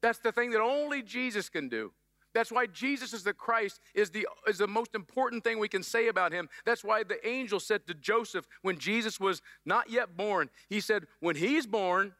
That's 0.00 0.18
the 0.18 0.32
thing 0.32 0.50
that 0.52 0.62
only 0.62 1.02
Jesus 1.02 1.50
can 1.50 1.68
do. 1.68 1.92
That's 2.34 2.52
why 2.52 2.66
Jesus 2.66 3.12
is 3.12 3.22
the 3.22 3.34
Christ 3.34 3.80
is 3.94 4.10
the, 4.10 4.26
is 4.46 4.58
the 4.58 4.66
most 4.66 4.94
important 4.94 5.44
thing 5.44 5.58
we 5.58 5.68
can 5.68 5.82
say 5.82 6.08
about 6.08 6.32
him. 6.32 6.48
That's 6.64 6.84
why 6.84 7.02
the 7.02 7.26
angel 7.26 7.60
said 7.60 7.86
to 7.86 7.94
Joseph 7.94 8.46
when 8.62 8.78
Jesus 8.78 9.18
was 9.18 9.42
not 9.66 9.90
yet 9.90 10.16
born, 10.16 10.48
he 10.68 10.80
said, 10.80 11.06
When 11.20 11.36
he's 11.36 11.66
born, 11.66 12.14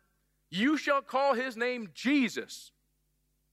you 0.51 0.77
shall 0.77 1.03
call 1.03 1.35
his 1.35 1.57
name 1.57 1.91
Jesus 1.95 2.73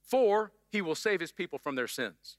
for 0.05 0.51
he 0.71 0.81
will 0.81 0.95
save 0.95 1.19
his 1.19 1.31
people 1.31 1.59
from 1.59 1.75
their 1.75 1.87
sins. 1.87 2.37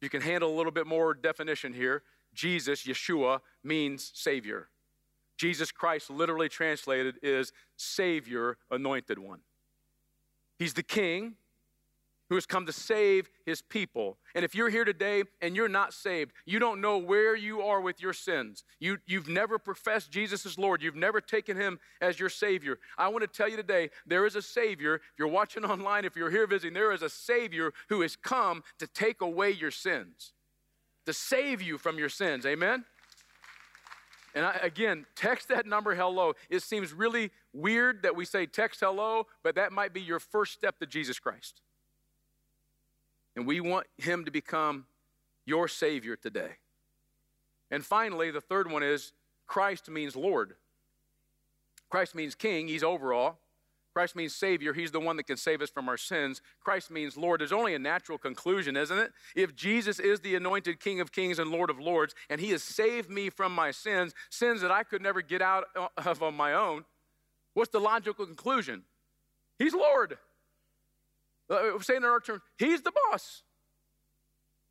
You 0.00 0.10
can 0.10 0.22
handle 0.22 0.52
a 0.52 0.56
little 0.56 0.72
bit 0.72 0.86
more 0.86 1.14
definition 1.14 1.72
here. 1.72 2.02
Jesus, 2.34 2.84
Yeshua, 2.84 3.40
means 3.62 4.10
Savior. 4.14 4.68
Jesus 5.36 5.72
Christ, 5.72 6.10
literally 6.10 6.48
translated, 6.48 7.16
is 7.22 7.52
Savior, 7.76 8.58
anointed 8.70 9.18
one. 9.18 9.40
He's 10.58 10.74
the 10.74 10.82
King, 10.82 11.34
who 12.28 12.34
has 12.36 12.46
come 12.46 12.66
to 12.66 12.72
save 12.72 13.28
his 13.44 13.60
people. 13.60 14.16
And 14.34 14.44
if 14.44 14.54
you're 14.54 14.70
here 14.70 14.84
today 14.84 15.24
and 15.42 15.54
you're 15.54 15.68
not 15.68 15.92
saved, 15.92 16.32
you 16.46 16.58
don't 16.58 16.80
know 16.80 16.98
where 16.98 17.36
you 17.36 17.62
are 17.62 17.80
with 17.80 18.00
your 18.00 18.12
sins. 18.12 18.64
You, 18.80 18.98
you've 19.06 19.28
never 19.28 19.58
professed 19.58 20.10
Jesus 20.10 20.46
as 20.46 20.58
Lord, 20.58 20.82
you've 20.82 20.96
never 20.96 21.20
taken 21.20 21.56
him 21.56 21.78
as 22.00 22.18
your 22.18 22.30
Savior. 22.30 22.78
I 22.96 23.08
want 23.08 23.22
to 23.22 23.28
tell 23.28 23.48
you 23.48 23.56
today 23.56 23.90
there 24.06 24.26
is 24.26 24.36
a 24.36 24.42
Savior. 24.42 24.96
If 24.96 25.18
you're 25.18 25.28
watching 25.28 25.64
online, 25.64 26.04
if 26.04 26.16
you're 26.16 26.30
here 26.30 26.46
visiting, 26.46 26.74
there 26.74 26.92
is 26.92 27.02
a 27.02 27.10
Savior 27.10 27.72
who 27.88 28.00
has 28.00 28.16
come 28.16 28.62
to 28.78 28.86
take 28.86 29.20
away 29.20 29.50
your 29.50 29.70
sins, 29.70 30.32
to 31.06 31.12
save 31.12 31.60
you 31.60 31.78
from 31.78 31.98
your 31.98 32.08
sins. 32.08 32.46
Amen? 32.46 32.84
And 34.34 34.44
I, 34.44 34.58
again, 34.62 35.06
text 35.14 35.48
that 35.48 35.64
number 35.64 35.94
hello. 35.94 36.32
It 36.50 36.62
seems 36.62 36.92
really 36.92 37.30
weird 37.52 38.02
that 38.02 38.16
we 38.16 38.24
say 38.24 38.46
text 38.46 38.80
hello, 38.80 39.28
but 39.44 39.54
that 39.54 39.72
might 39.72 39.92
be 39.92 40.00
your 40.00 40.18
first 40.18 40.52
step 40.52 40.78
to 40.80 40.86
Jesus 40.86 41.20
Christ. 41.20 41.60
And 43.36 43.46
we 43.46 43.60
want 43.60 43.86
him 43.98 44.24
to 44.24 44.30
become 44.30 44.86
your 45.46 45.68
Savior 45.68 46.16
today. 46.16 46.50
And 47.70 47.84
finally, 47.84 48.30
the 48.30 48.40
third 48.40 48.70
one 48.70 48.82
is 48.82 49.12
Christ 49.46 49.90
means 49.90 50.14
Lord. 50.14 50.54
Christ 51.90 52.14
means 52.14 52.34
King, 52.34 52.68
he's 52.68 52.82
overall. 52.82 53.38
Christ 53.94 54.16
means 54.16 54.34
Savior. 54.34 54.72
He's 54.72 54.90
the 54.90 54.98
one 54.98 55.16
that 55.18 55.28
can 55.28 55.36
save 55.36 55.62
us 55.62 55.70
from 55.70 55.88
our 55.88 55.96
sins. 55.96 56.42
Christ 56.60 56.90
means 56.90 57.16
Lord. 57.16 57.40
There's 57.40 57.52
only 57.52 57.76
a 57.76 57.78
natural 57.78 58.18
conclusion, 58.18 58.76
isn't 58.76 58.98
it? 58.98 59.12
If 59.36 59.54
Jesus 59.54 60.00
is 60.00 60.18
the 60.18 60.34
anointed 60.34 60.80
King 60.80 61.00
of 61.00 61.12
Kings 61.12 61.38
and 61.38 61.52
Lord 61.52 61.70
of 61.70 61.78
Lords, 61.78 62.12
and 62.28 62.40
He 62.40 62.50
has 62.50 62.64
saved 62.64 63.08
me 63.08 63.30
from 63.30 63.54
my 63.54 63.70
sins, 63.70 64.12
sins 64.30 64.62
that 64.62 64.72
I 64.72 64.82
could 64.82 65.00
never 65.00 65.22
get 65.22 65.40
out 65.40 65.66
of 65.96 66.22
on 66.24 66.34
my 66.34 66.54
own, 66.54 66.84
what's 67.54 67.70
the 67.70 67.78
logical 67.78 68.26
conclusion? 68.26 68.82
He's 69.60 69.74
Lord. 69.74 70.18
Uh, 71.50 71.78
saying 71.80 71.98
in 71.98 72.04
our 72.04 72.20
terms, 72.20 72.40
he's 72.56 72.82
the 72.82 72.92
boss. 73.10 73.42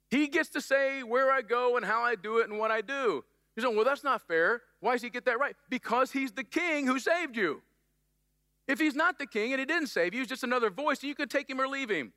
He 0.09 0.27
gets 0.27 0.49
to 0.49 0.61
say 0.61 1.03
where 1.03 1.31
I 1.31 1.41
go 1.41 1.77
and 1.77 1.85
how 1.85 2.01
I 2.01 2.15
do 2.15 2.39
it 2.39 2.49
and 2.49 2.59
what 2.59 2.71
I 2.71 2.81
do. 2.81 3.23
You 3.55 3.63
say, 3.63 3.73
well, 3.73 3.85
that's 3.85 4.03
not 4.03 4.21
fair. 4.27 4.61
Why 4.79 4.93
does 4.93 5.01
he 5.01 5.09
get 5.09 5.25
that 5.25 5.39
right? 5.39 5.55
Because 5.69 6.11
he's 6.11 6.31
the 6.31 6.43
king 6.43 6.87
who 6.87 6.99
saved 6.99 7.35
you. 7.35 7.61
If 8.67 8.79
he's 8.79 8.95
not 8.95 9.19
the 9.19 9.27
king 9.27 9.53
and 9.53 9.59
he 9.59 9.65
didn't 9.65 9.87
save 9.87 10.13
you, 10.13 10.21
he's 10.21 10.29
just 10.29 10.43
another 10.43 10.69
voice, 10.69 11.03
you 11.03 11.15
could 11.15 11.29
take 11.29 11.49
him 11.49 11.59
or 11.59 11.67
leave 11.67 11.89
him. 11.89 12.13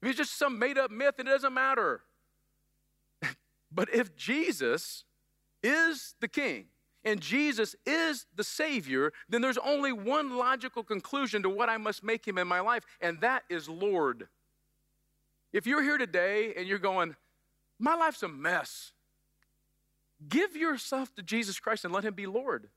If 0.00 0.08
he's 0.08 0.16
just 0.16 0.38
some 0.38 0.58
made 0.58 0.78
up 0.78 0.90
myth, 0.90 1.14
it 1.18 1.24
doesn't 1.24 1.52
matter. 1.52 2.02
but 3.72 3.92
if 3.92 4.16
Jesus 4.16 5.04
is 5.62 6.14
the 6.20 6.28
king 6.28 6.66
and 7.08 7.20
Jesus 7.20 7.74
is 7.86 8.26
the 8.36 8.44
Savior, 8.44 9.12
then 9.28 9.40
there's 9.40 9.58
only 9.58 9.92
one 9.92 10.36
logical 10.36 10.84
conclusion 10.84 11.42
to 11.42 11.48
what 11.48 11.68
I 11.68 11.76
must 11.76 12.04
make 12.04 12.26
him 12.26 12.38
in 12.38 12.46
my 12.46 12.60
life, 12.60 12.84
and 13.00 13.20
that 13.20 13.44
is 13.48 13.68
Lord. 13.68 14.28
If 15.52 15.66
you're 15.66 15.82
here 15.82 15.98
today 15.98 16.54
and 16.56 16.66
you're 16.66 16.78
going, 16.78 17.16
my 17.78 17.94
life's 17.94 18.22
a 18.22 18.28
mess, 18.28 18.92
give 20.28 20.54
yourself 20.54 21.14
to 21.14 21.22
Jesus 21.22 21.58
Christ 21.58 21.84
and 21.84 21.94
let 21.94 22.04
him 22.04 22.14
be 22.14 22.26
Lord. 22.26 22.68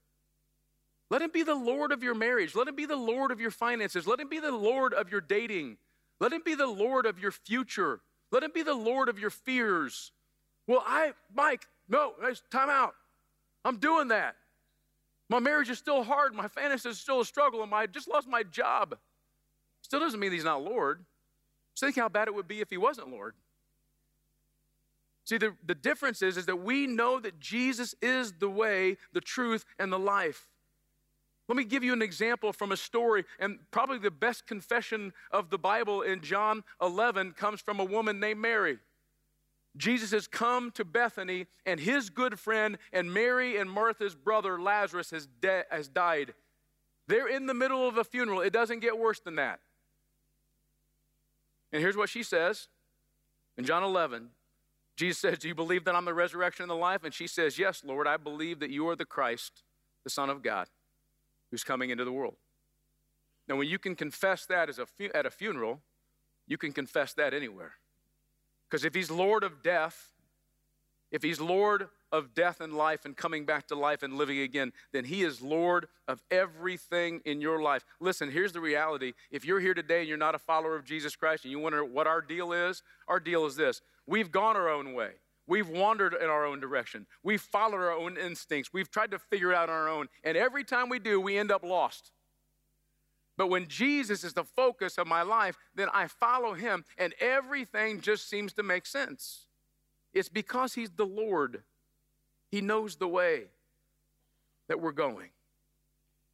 Let 1.09 1.21
him 1.21 1.31
be 1.33 1.43
the 1.43 1.55
Lord 1.55 1.91
of 1.91 2.01
your 2.01 2.15
marriage. 2.15 2.55
Let 2.55 2.69
him 2.69 2.75
be 2.75 2.85
the 2.85 2.95
Lord 2.95 3.31
of 3.31 3.41
your 3.41 3.51
finances. 3.51 4.07
Let 4.07 4.21
him 4.21 4.29
be 4.29 4.39
the 4.39 4.51
Lord 4.51 4.93
of 4.93 5.11
your 5.11 5.19
dating. 5.19 5.77
Let 6.21 6.31
him 6.31 6.41
be 6.45 6.55
the 6.55 6.67
Lord 6.67 7.05
of 7.05 7.19
your 7.19 7.31
future. 7.31 7.99
Let 8.31 8.43
him 8.43 8.51
be 8.53 8.63
the 8.63 8.75
Lord 8.75 9.09
of 9.09 9.19
your 9.19 9.29
fears. 9.29 10.13
Well, 10.67 10.83
I, 10.85 11.11
Mike, 11.35 11.67
no, 11.89 12.13
time 12.49 12.69
out. 12.69 12.93
I'm 13.63 13.77
doing 13.77 14.09
that. 14.09 14.35
My 15.29 15.39
marriage 15.39 15.69
is 15.69 15.77
still 15.77 16.03
hard. 16.03 16.33
My 16.33 16.47
finances 16.47 16.97
is 16.97 17.01
still 17.01 17.21
a 17.21 17.25
struggle. 17.25 17.63
And 17.63 17.73
I 17.73 17.85
just 17.85 18.09
lost 18.09 18.27
my 18.27 18.43
job. 18.43 18.97
Still 19.81 19.99
doesn't 19.99 20.19
mean 20.19 20.31
he's 20.31 20.43
not 20.43 20.63
Lord. 20.63 21.05
Just 21.73 21.83
think 21.83 21.95
how 21.95 22.09
bad 22.09 22.27
it 22.27 22.35
would 22.35 22.47
be 22.47 22.61
if 22.61 22.69
he 22.69 22.77
wasn't 22.77 23.09
Lord. 23.09 23.35
See, 25.23 25.37
the, 25.37 25.55
the 25.65 25.75
difference 25.75 26.21
is, 26.21 26.35
is 26.35 26.47
that 26.47 26.57
we 26.57 26.87
know 26.87 27.19
that 27.19 27.39
Jesus 27.39 27.95
is 28.01 28.33
the 28.33 28.49
way, 28.49 28.97
the 29.13 29.21
truth, 29.21 29.65
and 29.79 29.91
the 29.91 29.99
life. 29.99 30.47
Let 31.47 31.55
me 31.55 31.63
give 31.63 31.83
you 31.83 31.93
an 31.93 32.01
example 32.01 32.53
from 32.53 32.71
a 32.71 32.77
story, 32.77 33.25
and 33.39 33.59
probably 33.71 33.99
the 33.99 34.11
best 34.11 34.47
confession 34.47 35.13
of 35.31 35.49
the 35.49 35.57
Bible 35.57 36.01
in 36.01 36.21
John 36.21 36.63
11 36.81 37.33
comes 37.33 37.61
from 37.61 37.79
a 37.79 37.83
woman 37.83 38.19
named 38.19 38.39
Mary. 38.39 38.79
Jesus 39.77 40.11
has 40.11 40.27
come 40.27 40.71
to 40.71 40.83
Bethany, 40.83 41.47
and 41.65 41.79
his 41.79 42.09
good 42.09 42.39
friend 42.39 42.77
and 42.91 43.13
Mary 43.13 43.57
and 43.57 43.71
Martha's 43.71 44.15
brother 44.15 44.61
Lazarus 44.61 45.11
has, 45.11 45.27
de- 45.27 45.65
has 45.71 45.87
died. 45.87 46.33
They're 47.07 47.27
in 47.27 47.45
the 47.45 47.53
middle 47.53 47.87
of 47.87 47.97
a 47.97 48.03
funeral. 48.03 48.41
It 48.41 48.51
doesn't 48.51 48.79
get 48.79 48.97
worse 48.97 49.19
than 49.19 49.35
that. 49.35 49.59
And 51.71 51.81
here's 51.81 51.95
what 51.95 52.09
she 52.09 52.23
says 52.23 52.67
in 53.57 53.63
John 53.63 53.83
11. 53.83 54.29
Jesus 54.97 55.19
says, 55.19 55.37
Do 55.37 55.47
you 55.47 55.55
believe 55.55 55.85
that 55.85 55.95
I'm 55.95 56.05
the 56.05 56.13
resurrection 56.13 56.63
and 56.63 56.69
the 56.69 56.75
life? 56.75 57.03
And 57.03 57.13
she 57.13 57.27
says, 57.27 57.57
Yes, 57.57 57.81
Lord, 57.85 58.07
I 58.07 58.17
believe 58.17 58.59
that 58.59 58.69
you 58.69 58.87
are 58.89 58.95
the 58.95 59.05
Christ, 59.05 59.63
the 60.03 60.09
Son 60.09 60.29
of 60.29 60.43
God 60.43 60.67
who's 61.49 61.63
coming 61.63 61.89
into 61.89 62.05
the 62.05 62.11
world. 62.11 62.35
Now, 63.47 63.57
when 63.57 63.67
you 63.67 63.77
can 63.77 63.95
confess 63.95 64.45
that 64.45 64.69
as 64.69 64.79
a 64.79 64.85
fu- 64.85 65.11
at 65.13 65.25
a 65.25 65.29
funeral, 65.29 65.81
you 66.47 66.57
can 66.57 66.71
confess 66.71 67.13
that 67.13 67.33
anywhere. 67.33 67.73
Because 68.71 68.85
if 68.85 68.95
he's 68.95 69.11
Lord 69.11 69.43
of 69.43 69.61
death, 69.61 70.13
if 71.11 71.21
he's 71.21 71.41
Lord 71.41 71.89
of 72.13 72.33
death 72.33 72.61
and 72.61 72.73
life 72.73 73.03
and 73.03 73.17
coming 73.17 73.45
back 73.45 73.67
to 73.67 73.75
life 73.75 74.01
and 74.01 74.13
living 74.13 74.39
again, 74.39 74.71
then 74.93 75.03
he 75.03 75.23
is 75.23 75.41
Lord 75.41 75.87
of 76.07 76.21
everything 76.31 77.21
in 77.25 77.41
your 77.41 77.61
life. 77.61 77.85
Listen, 77.99 78.31
here's 78.31 78.53
the 78.53 78.61
reality. 78.61 79.11
If 79.29 79.43
you're 79.43 79.59
here 79.59 79.73
today 79.73 79.99
and 79.99 80.07
you're 80.07 80.17
not 80.17 80.35
a 80.35 80.39
follower 80.39 80.77
of 80.77 80.85
Jesus 80.85 81.17
Christ 81.17 81.43
and 81.43 81.51
you 81.51 81.59
wonder 81.59 81.83
what 81.83 82.07
our 82.07 82.21
deal 82.21 82.53
is, 82.53 82.81
our 83.09 83.19
deal 83.19 83.45
is 83.45 83.57
this 83.57 83.81
we've 84.07 84.31
gone 84.31 84.55
our 84.55 84.69
own 84.69 84.93
way. 84.93 85.11
We've 85.47 85.67
wandered 85.67 86.13
in 86.13 86.29
our 86.29 86.45
own 86.45 86.61
direction. 86.61 87.07
We've 87.23 87.41
followed 87.41 87.77
our 87.77 87.91
own 87.91 88.15
instincts. 88.15 88.71
We've 88.71 88.89
tried 88.89 89.11
to 89.11 89.19
figure 89.19 89.53
out 89.53 89.69
on 89.69 89.75
our 89.75 89.89
own. 89.89 90.07
And 90.23 90.37
every 90.37 90.63
time 90.63 90.87
we 90.87 90.99
do, 90.99 91.19
we 91.19 91.37
end 91.37 91.51
up 91.51 91.63
lost. 91.63 92.11
But 93.41 93.47
when 93.47 93.67
Jesus 93.67 94.23
is 94.23 94.33
the 94.33 94.43
focus 94.43 94.99
of 94.99 95.07
my 95.07 95.23
life, 95.23 95.57
then 95.73 95.87
I 95.91 96.05
follow 96.05 96.53
him 96.53 96.85
and 96.99 97.11
everything 97.19 97.99
just 97.99 98.29
seems 98.29 98.53
to 98.53 98.61
make 98.61 98.85
sense. 98.85 99.47
It's 100.13 100.29
because 100.29 100.75
he's 100.75 100.91
the 100.91 101.07
Lord, 101.07 101.63
he 102.51 102.61
knows 102.61 102.97
the 102.97 103.07
way 103.07 103.45
that 104.67 104.79
we're 104.79 104.91
going. 104.91 105.29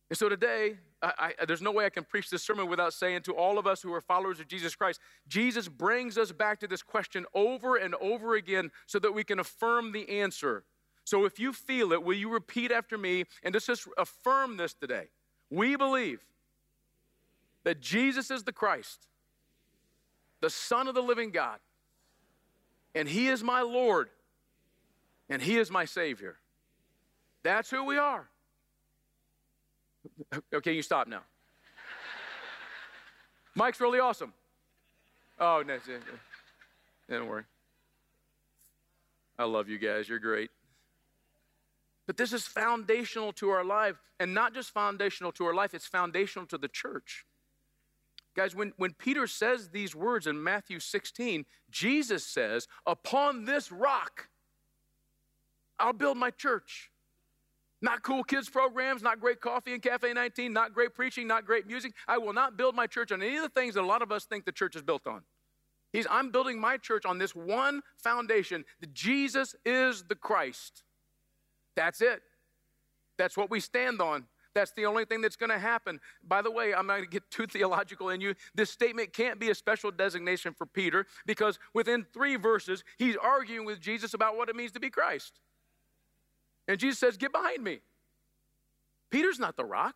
And 0.10 0.20
so 0.20 0.28
today, 0.28 0.80
I, 1.02 1.34
I, 1.40 1.46
there's 1.46 1.62
no 1.62 1.72
way 1.72 1.86
I 1.86 1.90
can 1.90 2.04
preach 2.04 2.30
this 2.30 2.44
sermon 2.44 2.68
without 2.68 2.92
saying 2.92 3.22
to 3.22 3.32
all 3.32 3.58
of 3.58 3.66
us 3.66 3.82
who 3.82 3.94
are 3.94 4.02
followers 4.02 4.42
of 4.42 4.50
Jesus 4.50 4.76
Christ, 4.76 5.00
Jesus 5.30 5.70
brings 5.70 6.18
us 6.18 6.34
back 6.34 6.60
to 6.60 6.68
this 6.68 6.84
question 6.84 7.26
over 7.34 7.78
and 7.78 7.96
over 8.02 8.36
again 8.36 8.70
so 8.86 9.00
that 9.00 9.14
we 9.14 9.24
can 9.24 9.40
affirm 9.40 9.94
the 9.94 10.10
answer. 10.10 10.66
So 11.06 11.24
if 11.24 11.40
you 11.40 11.54
feel 11.54 11.94
it, 11.94 12.04
will 12.04 12.18
you 12.18 12.30
repeat 12.30 12.70
after 12.70 12.98
me 12.98 13.24
and 13.44 13.54
just, 13.54 13.68
just 13.68 13.88
affirm 13.98 14.58
this 14.58 14.74
today? 14.74 15.06
We 15.50 15.78
believe 15.78 16.26
that 17.68 17.82
Jesus 17.82 18.32
is 18.32 18.44
the 18.44 18.54
Christ, 18.54 19.10
the 20.40 20.50
Son 20.50 20.88
of 20.88 20.96
the 20.96 21.02
living 21.02 21.32
God, 21.32 21.60
and 22.96 23.10
He 23.10 23.28
is 23.28 23.44
my 23.44 23.60
Lord, 23.60 24.08
and 25.30 25.42
He 25.42 25.58
is 25.58 25.70
my 25.70 25.84
Savior. 25.84 26.38
That's 27.44 27.70
who 27.70 27.84
we 27.84 27.98
are. 27.98 28.30
Okay, 30.54 30.72
you 30.72 30.82
stop 30.82 31.10
now. 31.10 31.24
Mike's 33.54 33.82
really 33.82 34.00
awesome. 34.00 34.32
Oh, 35.38 35.62
no, 35.68 35.78
don't 37.10 37.28
worry. 37.28 37.44
I 39.38 39.44
love 39.44 39.68
you 39.68 39.78
guys. 39.78 40.08
You're 40.08 40.20
great. 40.20 40.52
But 42.06 42.16
this 42.16 42.32
is 42.32 42.48
foundational 42.48 43.34
to 43.34 43.50
our 43.50 43.66
life, 43.66 43.98
and 44.22 44.34
not 44.34 44.54
just 44.54 44.72
foundational 44.72 45.34
to 45.34 45.44
our 45.44 45.54
life, 45.54 45.74
it's 45.74 45.86
foundational 45.86 46.48
to 46.48 46.58
the 46.58 46.70
church. 46.70 47.26
Guys, 48.38 48.56
when, 48.56 48.72
when 48.78 48.94
Peter 48.94 49.26
says 49.26 49.70
these 49.70 49.96
words 49.96 50.28
in 50.28 50.42
Matthew 50.42 50.80
16, 50.80 51.44
Jesus 51.72 52.24
says, 52.24 52.68
Upon 52.86 53.46
this 53.46 53.72
rock, 53.72 54.30
I'll 55.80 55.92
build 55.92 56.18
my 56.18 56.30
church. 56.30 56.92
Not 57.82 58.04
cool 58.04 58.24
kids 58.24 58.48
programs, 58.48 59.02
not 59.02 59.20
great 59.20 59.42
coffee 59.42 59.74
in 59.74 59.80
Cafe 59.80 60.14
19, 60.14 60.54
not 60.54 60.72
great 60.72 60.94
preaching, 60.94 61.28
not 61.28 61.46
great 61.46 61.66
music. 61.66 61.94
I 62.08 62.20
will 62.20 62.34
not 62.34 62.58
build 62.58 62.76
my 62.76 62.86
church 62.86 63.12
on 63.12 63.24
any 63.24 63.38
of 63.38 63.42
the 63.44 63.50
things 63.50 63.74
that 63.74 63.82
a 63.82 63.86
lot 63.86 64.04
of 64.04 64.12
us 64.12 64.26
think 64.26 64.46
the 64.46 64.52
church 64.52 64.76
is 64.76 64.84
built 64.84 65.08
on. 65.08 65.24
He's, 65.92 66.06
I'm 66.10 66.32
building 66.32 66.62
my 66.62 66.78
church 66.78 67.06
on 67.06 67.18
this 67.18 67.36
one 67.36 67.82
foundation 67.96 68.66
that 68.82 68.94
Jesus 68.94 69.56
is 69.66 70.04
the 70.04 70.16
Christ. 70.16 70.84
That's 71.76 72.02
it. 72.02 72.22
That's 73.18 73.36
what 73.36 73.50
we 73.50 73.60
stand 73.60 74.00
on. 74.00 74.26
That's 74.58 74.72
the 74.72 74.88
only 74.88 75.06
thing 75.06 75.22
that's 75.22 75.36
going 75.36 75.52
to 75.52 75.60
happen. 75.60 76.00
By 76.28 76.42
the 76.42 76.50
way, 76.50 76.74
I'm 76.74 76.88
not 76.88 76.94
going 76.94 77.06
to 77.06 77.12
get 77.12 77.30
too 77.30 77.46
theological 77.46 78.10
in 78.10 78.22
you. 78.22 78.34
This 78.56 78.72
statement 78.72 79.14
can't 79.14 79.40
be 79.40 79.52
a 79.52 79.56
special 79.56 79.92
designation 79.92 80.52
for 80.52 80.66
Peter 80.66 81.06
because 81.28 81.60
within 81.76 82.08
three 82.12 82.38
verses, 82.38 82.84
he's 82.98 83.16
arguing 83.16 83.66
with 83.68 83.80
Jesus 83.80 84.16
about 84.16 84.36
what 84.36 84.50
it 84.50 84.56
means 84.56 84.72
to 84.72 84.80
be 84.80 84.90
Christ. 84.90 85.42
And 86.68 86.80
Jesus 86.80 86.98
says, 86.98 87.18
Get 87.18 87.32
behind 87.32 87.64
me. 87.64 87.82
Peter's 89.12 89.38
not 89.38 89.58
the 89.58 89.64
rock. 89.64 89.94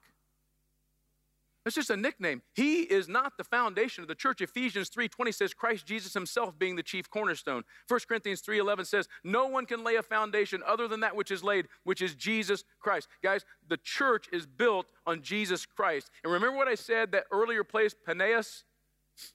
It's 1.66 1.76
just 1.76 1.92
a 1.92 1.98
nickname. 1.98 2.42
He 2.54 2.82
is 2.82 3.08
not 3.08 3.38
the 3.38 3.44
foundation 3.44 4.02
of 4.04 4.08
the 4.08 4.16
church. 4.16 4.42
Ephesians 4.42 4.90
3:20 4.90 5.32
says 5.32 5.54
Christ 5.54 5.86
Jesus 5.86 6.14
himself 6.14 6.58
being 6.58 6.76
the 6.76 6.84
chief 6.84 7.10
cornerstone. 7.10 7.64
1 7.88 8.08
Corinthians 8.08 8.42
3:11 8.42 8.86
says 8.86 9.08
no 9.24 9.46
one 9.46 9.66
can 9.66 9.84
lay 9.84 9.96
a 9.96 10.04
foundation 10.04 10.64
other 10.66 10.88
than 10.88 11.02
that 11.02 11.16
which 11.16 11.30
is 11.30 11.44
laid, 11.44 11.68
which 11.84 12.02
is 12.02 12.16
Jesus 12.16 12.64
Christ. 12.80 13.08
Guys, 13.22 13.46
the 13.68 13.78
church 13.78 14.28
is 14.32 14.48
built 14.48 14.92
on 15.06 15.22
Jesus 15.22 15.66
Christ. 15.66 16.10
And 16.24 16.34
remember 16.34 16.58
what 16.58 16.68
I 16.68 16.76
said 16.76 17.12
that 17.12 17.26
earlier 17.32 17.64
place 17.64 17.94
Paneas 17.94 18.64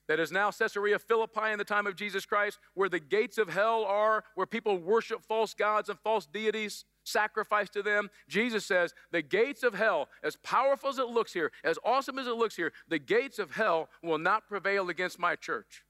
that 0.09 0.19
is 0.19 0.33
now 0.33 0.51
Caesarea 0.51 0.99
Philippi 0.99 1.53
in 1.53 1.59
the 1.59 1.65
time 1.65 1.87
of 1.87 1.95
Jesus 1.95 2.27
Christ, 2.27 2.59
where 2.75 2.89
the 2.89 2.99
gates 2.99 3.39
of 3.39 3.51
hell 3.51 3.85
are, 3.85 4.25
where 4.35 4.47
people 4.47 4.79
worship 4.79 5.23
false 5.23 5.55
gods 5.55 5.89
and 5.89 5.99
false 6.01 6.27
deities? 6.27 6.85
Sacrifice 7.07 7.69
to 7.71 7.83
them. 7.83 8.11
Jesus 8.29 8.67
says, 8.67 8.95
the 9.13 9.23
gates 9.23 9.63
of 9.63 9.75
hell, 9.75 10.09
as 10.23 10.37
powerful 10.37 10.91
as 10.91 10.99
it 10.99 11.09
looks 11.09 11.33
here, 11.33 11.53
as 11.65 11.79
awesome 11.85 12.19
as 12.19 12.27
it 12.27 12.35
looks 12.35 12.57
here, 12.57 12.73
the 12.89 12.99
gates 12.99 13.39
of 13.39 13.53
hell 13.53 13.89
will 14.03 14.19
not 14.19 14.49
prevail 14.49 14.89
against 14.89 15.19
my 15.19 15.37
church. 15.37 15.85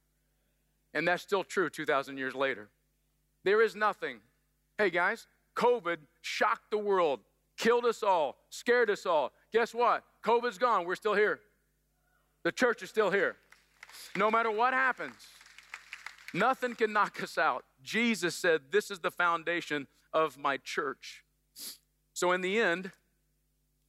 And 0.95 1.07
that's 1.09 1.23
still 1.23 1.45
true 1.45 1.69
2,000 1.69 2.19
years 2.19 2.35
later. 2.35 2.69
There 3.45 3.63
is 3.63 3.77
nothing. 3.77 4.19
Hey 4.79 4.91
guys, 4.91 5.27
COVID 5.57 5.99
shocked 6.21 6.71
the 6.71 6.79
world, 6.79 7.21
killed 7.57 7.85
us 7.85 8.03
all, 8.03 8.37
scared 8.51 8.91
us 8.91 9.07
all. 9.07 9.33
Guess 9.53 9.75
what? 9.75 10.05
COVID's 10.23 10.59
gone. 10.59 10.85
We're 10.85 10.97
still 10.97 11.15
here. 11.15 11.41
The 12.43 12.53
church 12.53 12.83
is 12.83 12.91
still 12.91 13.11
here. 13.11 13.37
No 14.17 14.31
matter 14.31 14.51
what 14.51 14.75
happens, 14.75 15.15
nothing 16.37 16.75
can 16.75 16.93
knock 16.93 17.23
us 17.23 17.39
out. 17.39 17.65
Jesus 17.83 18.35
said, 18.35 18.63
This 18.71 18.91
is 18.91 19.01
the 19.01 19.11
foundation 19.11 19.87
of 20.13 20.39
my 20.39 20.57
church. 20.59 21.25
So, 22.13 22.33
in 22.33 22.41
the 22.41 22.59
end, 22.59 22.93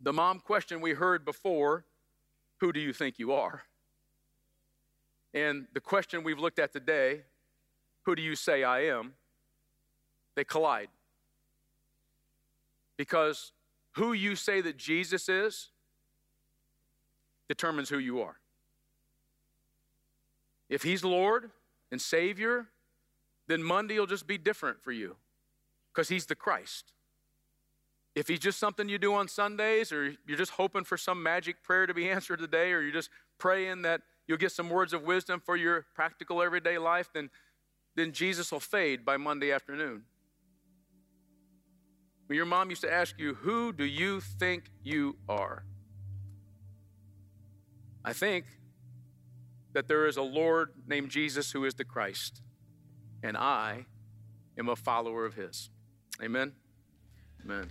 the 0.02 0.14
mom 0.14 0.40
question 0.40 0.82
we 0.82 0.92
heard 0.92 1.26
before 1.26 1.86
who 2.60 2.74
do 2.74 2.80
you 2.80 2.94
think 2.94 3.20
you 3.20 3.34
are? 3.34 3.64
And 5.34 5.68
the 5.74 5.80
question 5.80 6.24
we've 6.24 6.40
looked 6.40 6.60
at 6.60 6.74
today 6.74 7.22
who 8.04 8.16
do 8.16 8.22
you 8.22 8.36
say 8.36 8.64
I 8.64 8.86
am? 8.86 9.14
They 10.36 10.46
collide. 10.46 10.88
Because 12.96 13.52
who 13.92 14.14
you 14.14 14.36
say 14.36 14.62
that 14.62 14.78
Jesus 14.78 15.28
is 15.28 15.70
determines 17.50 17.90
who 17.90 17.98
you 17.98 18.22
are. 18.22 18.38
If 20.70 20.84
He's 20.84 21.04
Lord 21.04 21.52
and 21.92 22.02
Savior, 22.02 22.68
then 23.48 23.64
Monday 23.64 23.98
will 23.98 24.08
just 24.08 24.28
be 24.28 24.38
different 24.38 24.82
for 24.82 24.92
you 24.92 25.16
because 25.94 26.10
He's 26.10 26.26
the 26.26 26.36
Christ. 26.36 26.94
If 28.16 28.28
He's 28.28 28.40
just 28.40 28.60
something 28.60 28.90
you 28.90 28.98
do 28.98 29.14
on 29.14 29.28
Sundays, 29.28 29.92
or 29.92 30.16
you're 30.28 30.38
just 30.38 30.54
hoping 30.54 30.84
for 30.84 30.98
some 30.98 31.22
magic 31.24 31.64
prayer 31.64 31.86
to 31.86 31.94
be 31.94 32.10
answered 32.10 32.40
today, 32.40 32.72
or 32.72 32.82
you're 32.82 32.92
just 32.92 33.10
praying 33.38 33.84
that 33.84 34.02
you'll 34.28 34.38
get 34.38 34.52
some 34.52 34.70
words 34.70 34.94
of 34.94 35.04
wisdom 35.04 35.42
for 35.44 35.56
your 35.56 35.86
practical 35.96 36.42
everyday 36.42 36.78
life, 36.78 37.10
then, 37.14 37.30
then 37.96 38.12
Jesus 38.12 38.52
will 38.52 38.60
fade 38.60 39.06
by 39.06 39.18
Monday 39.18 39.52
afternoon. 39.52 40.04
When 42.28 42.36
your 42.36 42.46
mom 42.46 42.70
used 42.70 42.82
to 42.82 42.92
ask 42.92 43.18
you, 43.18 43.36
Who 43.36 43.72
do 43.72 43.86
you 43.86 44.20
think 44.20 44.66
you 44.84 45.16
are? 45.30 45.64
I 48.04 48.14
think 48.14 48.46
that 49.78 49.88
there 49.88 50.08
is 50.08 50.18
a 50.18 50.24
Lord 50.24 50.72
named 50.88 51.12
Jesus 51.12 51.52
who 51.52 51.64
is 51.64 51.76
the 51.76 51.86
Christ, 51.86 52.42
and 53.22 53.38
I 53.38 53.86
am 54.58 54.70
a 54.70 54.76
follower 54.76 55.24
of 55.24 55.36
his. 55.36 55.70
Amen. 56.20 56.54
Amen. 57.46 57.70